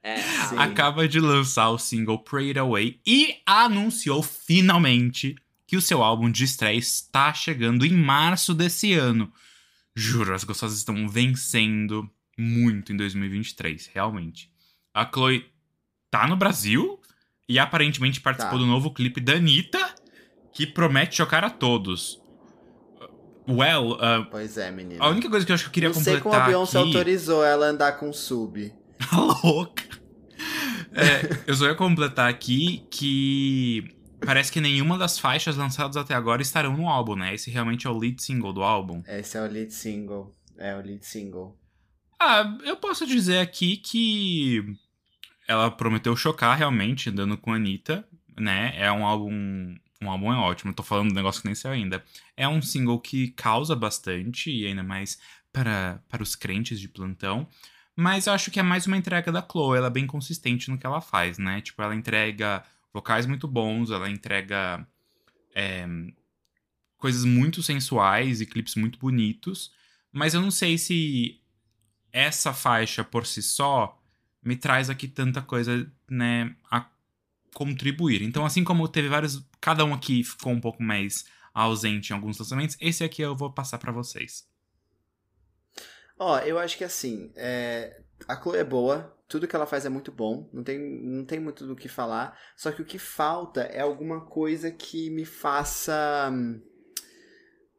[0.03, 0.17] É,
[0.59, 5.35] a- acaba de lançar o single Pray It Away e anunciou finalmente
[5.67, 9.33] que o seu álbum de estreia está chegando em março desse ano.
[9.97, 14.51] Juro, as gostosas estão vencendo muito em 2023, realmente.
[14.93, 15.47] A Chloe
[16.11, 17.01] tá no Brasil
[17.49, 18.65] e aparentemente participou Tá.
[18.65, 19.95] do novo clipe da Anitta,
[20.53, 22.21] que promete chocar a todos.
[23.49, 25.05] Well, uh, Pois é, menina.
[25.05, 26.79] a única coisa que eu acho que eu queria Não sei como completar a Beyoncé
[26.79, 26.89] aqui...
[26.89, 28.73] autorizou ela a andar com sub.
[28.99, 29.85] Tá louca.
[30.93, 33.95] É, eu só ia completar aqui que
[34.25, 37.35] parece que nenhuma das faixas lançadas até agora estarão no álbum, né?
[37.35, 39.03] Esse realmente é o lead single do álbum.
[39.07, 40.35] Esse é o lead single.
[40.57, 41.59] É o lead single.
[42.19, 44.65] Ah, eu posso dizer aqui que
[45.47, 48.07] ela prometeu chocar realmente, andando com a Anitta,
[48.39, 48.73] né?
[48.77, 49.75] É um álbum.
[50.03, 52.05] Um álbum é ótimo, tô falando um negócio que nem saiu ainda.
[52.37, 55.19] É um single que causa bastante, e ainda mais
[55.53, 57.49] para, para os crentes de plantão.
[57.97, 60.77] Mas eu acho que é mais uma entrega da Chloe, ela é bem consistente no
[60.77, 61.61] que ela faz, né?
[61.61, 64.87] Tipo, ela entrega vocais muito bons, ela entrega
[65.55, 65.87] é,
[66.97, 69.73] coisas muito sensuais e clipes muito bonitos.
[70.13, 71.41] Mas eu não sei se
[72.13, 74.01] essa faixa por si só
[74.43, 76.81] me traz aqui tanta coisa, né, a
[77.55, 78.23] contribuir.
[78.23, 81.25] Então, assim como teve vários, cada um aqui ficou um pouco mais
[81.55, 84.47] ausente em alguns lançamentos, esse aqui eu vou passar pra vocês.
[86.19, 89.89] Ó, eu acho que assim, é, a Chloe é boa, tudo que ela faz é
[89.89, 93.63] muito bom, não tem, não tem muito do que falar, só que o que falta
[93.63, 96.61] é alguma coisa que me faça hum,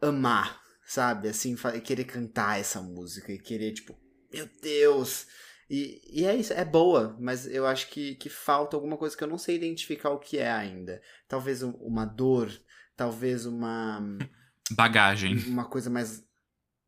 [0.02, 1.30] amar, sabe?
[1.30, 3.98] Assim, querer cantar essa música e querer, tipo,
[4.32, 5.28] meu Deus!
[5.70, 9.24] E, e é isso, é boa, mas eu acho que, que falta alguma coisa que
[9.24, 11.02] eu não sei identificar o que é ainda.
[11.28, 12.52] Talvez um- uma dor,
[12.96, 14.00] talvez uma
[14.72, 15.38] Bagagem.
[15.48, 16.24] uma coisa mais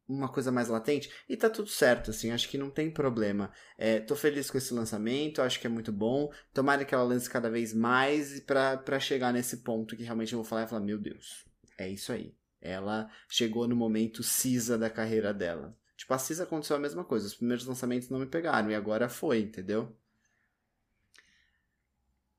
[0.09, 3.99] uma coisa mais latente e tá tudo certo assim acho que não tem problema é,
[3.99, 7.49] tô feliz com esse lançamento acho que é muito bom tomara que ela lance cada
[7.49, 10.97] vez mais pra pra chegar nesse ponto que realmente eu vou falar e falar meu
[10.97, 11.43] Deus
[11.77, 16.75] é isso aí ela chegou no momento Cisa da carreira dela tipo a Cisa aconteceu
[16.75, 19.97] a mesma coisa os primeiros lançamentos não me pegaram e agora foi entendeu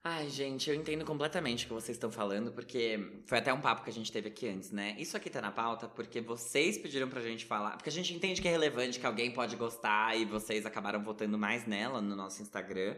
[0.04, 3.82] Ai, gente, eu entendo completamente o que vocês estão falando, porque foi até um papo
[3.82, 4.96] que a gente teve aqui antes, né?
[4.98, 7.72] Isso aqui tá na pauta porque vocês pediram pra gente falar.
[7.72, 11.36] Porque a gente entende que é relevante, que alguém pode gostar e vocês acabaram votando
[11.36, 12.96] mais nela no nosso Instagram.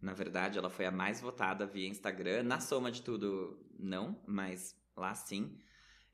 [0.00, 2.44] Na verdade, ela foi a mais votada via Instagram.
[2.44, 5.58] Na soma de tudo, não, mas lá sim.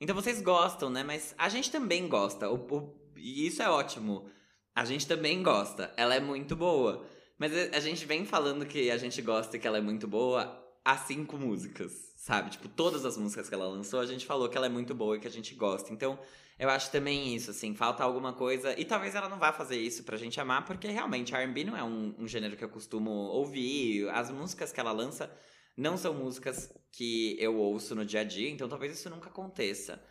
[0.00, 1.02] Então vocês gostam, né?
[1.02, 2.48] Mas a gente também gosta.
[2.48, 4.30] O, o- e isso é ótimo.
[4.74, 5.92] A gente também gosta.
[5.96, 7.06] Ela é muito boa.
[7.38, 10.64] Mas a gente vem falando que a gente gosta e que ela é muito boa
[10.84, 12.50] há cinco músicas, sabe?
[12.50, 15.16] Tipo, todas as músicas que ela lançou, a gente falou que ela é muito boa
[15.16, 15.92] e que a gente gosta.
[15.92, 16.18] Então,
[16.58, 18.78] eu acho também isso, assim, falta alguma coisa.
[18.78, 21.84] E talvez ela não vá fazer isso pra gente amar, porque realmente RB não é
[21.84, 24.08] um, um gênero que eu costumo ouvir.
[24.10, 25.30] As músicas que ela lança
[25.76, 30.02] não são músicas que eu ouço no dia a dia, então talvez isso nunca aconteça.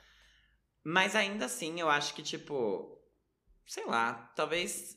[0.86, 2.97] Mas ainda assim, eu acho que, tipo,
[3.68, 4.96] sei lá, talvez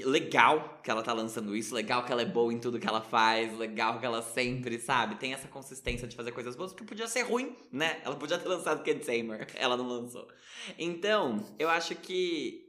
[0.00, 3.00] legal que ela tá lançando isso, legal que ela é boa em tudo que ela
[3.00, 7.06] faz, legal que ela sempre, sabe, tem essa consistência de fazer coisas boas, porque podia
[7.06, 8.00] ser ruim, né?
[8.04, 10.28] Ela podia ter lançado Ken Tamer, ela não lançou.
[10.76, 12.66] Então, eu acho que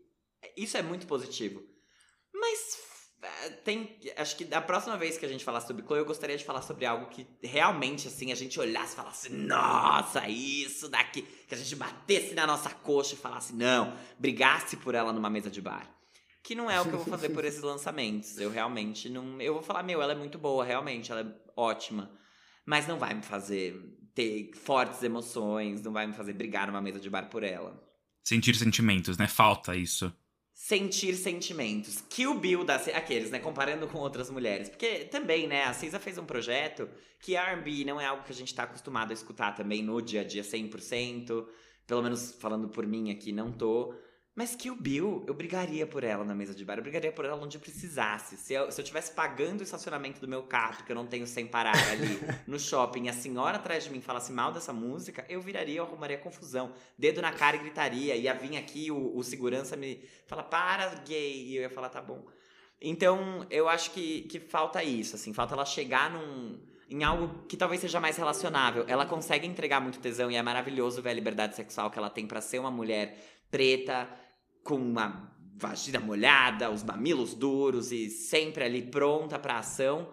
[0.55, 1.63] isso é muito positivo.
[2.33, 2.88] Mas
[3.65, 6.45] tem, acho que da próxima vez que a gente falar sobre Chloe, eu gostaria de
[6.45, 11.23] falar sobre algo que realmente, assim, a gente olhasse e falasse, nossa, isso daqui.
[11.47, 15.49] Que a gente batesse na nossa coxa e falasse, não, brigasse por ela numa mesa
[15.49, 15.89] de bar.
[16.41, 18.37] Que não é o que eu vou fazer por esses lançamentos.
[18.37, 19.41] Eu realmente não.
[19.41, 22.09] Eu vou falar, meu, ela é muito boa, realmente, ela é ótima.
[22.65, 23.75] Mas não vai me fazer
[24.15, 27.81] ter fortes emoções, não vai me fazer brigar numa mesa de bar por ela.
[28.23, 29.27] Sentir sentimentos, né?
[29.27, 30.13] Falta isso
[30.59, 32.03] sentir sentimentos.
[32.09, 34.67] Kill Bill da aqueles, né, comparando com outras mulheres.
[34.67, 36.89] Porque também, né, a Cisa fez um projeto
[37.21, 40.19] que R&B não é algo que a gente tá acostumado a escutar também no dia
[40.19, 41.47] a dia 100%,
[41.87, 43.95] pelo menos falando por mim aqui, não tô.
[44.39, 46.77] Mas que o Bill, eu brigaria por ela na mesa de bar.
[46.77, 48.37] Eu brigaria por ela onde precisasse.
[48.37, 51.27] Se eu, se eu tivesse pagando o estacionamento do meu carro, que eu não tenho
[51.27, 55.25] sem parar ali no shopping, e a senhora atrás de mim falasse mal dessa música,
[55.27, 56.71] eu viraria, eu arrumaria confusão.
[56.97, 58.15] Dedo na cara e gritaria.
[58.15, 61.43] Ia vir aqui o, o segurança me fala, para, gay.
[61.47, 62.25] E eu ia falar, tá bom.
[62.79, 65.33] Então, eu acho que, que falta isso, assim.
[65.33, 66.57] Falta ela chegar num
[66.89, 68.85] em algo que talvez seja mais relacionável.
[68.87, 72.25] Ela consegue entregar muito tesão e é maravilhoso ver a liberdade sexual que ela tem
[72.25, 73.17] para ser uma mulher
[73.51, 74.07] preta,
[74.63, 80.11] com uma vagina molhada, os mamilos duros e sempre ali pronta para ação.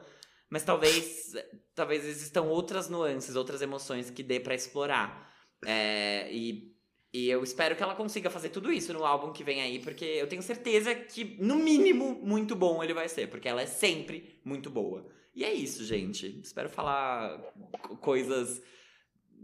[0.51, 1.33] Mas talvez,
[1.75, 5.33] talvez existam outras nuances, outras emoções que dê para explorar.
[5.65, 6.73] É, e,
[7.13, 10.05] e eu espero que ela consiga fazer tudo isso no álbum que vem aí, porque
[10.05, 14.41] eu tenho certeza que, no mínimo, muito bom ele vai ser, porque ela é sempre
[14.45, 15.07] muito boa.
[15.35, 16.41] E é isso, gente.
[16.43, 17.39] Espero falar
[18.01, 18.63] coisas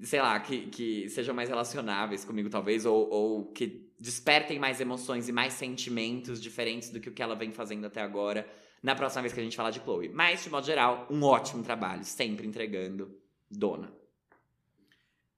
[0.02, 5.28] sei lá, que, que sejam mais relacionáveis comigo, talvez, ou, ou que despertem mais emoções
[5.28, 8.46] e mais sentimentos diferentes do que o que ela vem fazendo até agora,
[8.82, 10.08] na próxima vez que a gente falar de Chloe.
[10.08, 13.16] Mas, de modo geral, um ótimo trabalho, sempre entregando
[13.48, 13.92] dona.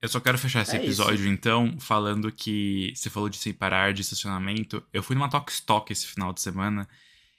[0.00, 1.28] Eu só quero fechar esse é episódio, isso.
[1.28, 4.82] então, falando que você falou de separar de estacionamento.
[4.92, 6.88] Eu fui numa Talk Stock esse final de semana.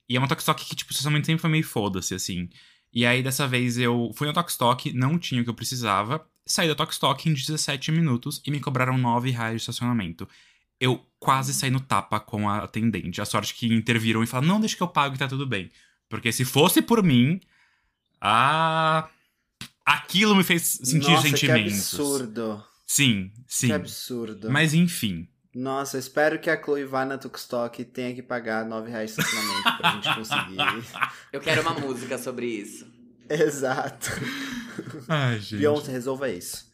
[0.08, 2.50] E é uma Talk Stock que, tipo, o estacionamento sempre foi meio foda-se, assim.
[2.94, 6.28] E aí, dessa vez, eu fui na Talk Stock, não tinha o que eu precisava
[6.46, 10.28] saí da Tokstok em 17 minutos e me cobraram 9 reais de estacionamento.
[10.80, 13.22] Eu quase saí no tapa com a atendente.
[13.22, 15.72] A sorte que interviram e falaram: não, deixa que eu pago e tá tudo bem.
[16.10, 17.40] Porque se fosse por mim.
[18.22, 19.10] Ah.
[19.86, 21.92] Aquilo me fez sentir Nossa, sentimentos.
[21.92, 22.64] Que absurdo.
[22.88, 23.68] Sim, sim.
[23.68, 24.50] Que absurdo.
[24.50, 25.28] Mas enfim.
[25.54, 29.22] Nossa, espero que a Chloe vá na Tukstock e tenha que pagar 9 reais de
[29.22, 31.00] estacionamento pra gente conseguir.
[31.32, 32.95] Eu quero uma música sobre isso.
[33.30, 34.10] Exato.
[35.08, 35.58] Ai, gente.
[35.58, 36.72] Beyoncé, resolva isso.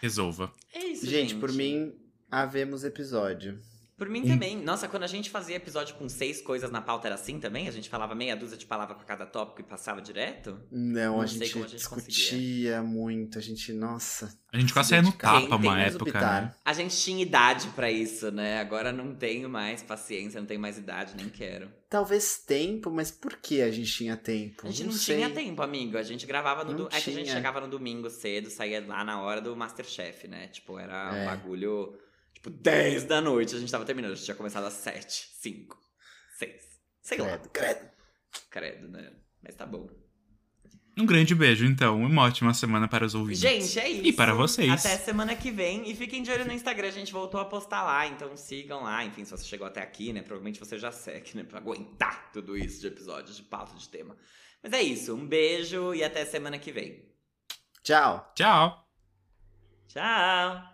[0.00, 0.52] Resolva.
[0.72, 1.30] É isso, gente.
[1.30, 1.94] Gente, por mim,
[2.30, 3.58] havemos episódio.
[3.96, 4.56] Por mim também.
[4.56, 7.68] Nossa, quando a gente fazia episódio com seis coisas na pauta era assim também?
[7.68, 10.58] A gente falava meia dúzia de palavras com cada tópico e passava direto?
[10.70, 12.82] Não, Não a, gente a, gente discutia conseguia.
[12.82, 13.38] muito.
[13.38, 14.36] A gente, nossa.
[14.52, 16.20] A gente quase saía no tapa uma época.
[16.20, 16.54] Né?
[16.64, 18.58] A gente tinha idade para isso, né?
[18.58, 21.70] Agora não tenho mais paciência, não tenho mais idade, nem quero.
[21.88, 24.66] Talvez tempo, mas por que a gente tinha tempo?
[24.66, 25.96] A gente não, não tinha tempo, amigo.
[25.96, 26.74] A gente gravava no.
[26.74, 26.88] Do...
[26.90, 30.48] É que a gente chegava no domingo cedo, saía lá na hora do Masterchef, né?
[30.48, 31.22] Tipo, era é.
[31.22, 31.96] um bagulho
[32.44, 34.12] Tipo, 10 da noite a gente tava terminando.
[34.12, 35.78] A gente tinha começado às 7, 5,
[36.38, 36.62] 6.
[37.00, 37.38] Sei credo, lá.
[37.38, 37.90] Credo.
[38.50, 39.12] Credo, né?
[39.42, 39.88] Mas tá bom.
[40.96, 42.00] Um grande beijo, então.
[42.00, 43.40] Uma ótima semana para os ouvintes.
[43.40, 44.06] Gente, é isso.
[44.06, 44.70] E para vocês.
[44.70, 45.90] Até semana que vem.
[45.90, 46.88] E fiquem de olho no Instagram.
[46.88, 48.06] A gente voltou a postar lá.
[48.06, 49.04] Então sigam lá.
[49.04, 50.20] Enfim, se você chegou até aqui, né?
[50.20, 51.44] Provavelmente você já segue, né?
[51.44, 54.16] Pra aguentar tudo isso de episódios, de pauta, de tema.
[54.62, 55.14] Mas é isso.
[55.14, 57.08] Um beijo e até semana que vem.
[57.82, 58.32] Tchau.
[58.36, 58.86] Tchau.
[59.88, 60.73] Tchau.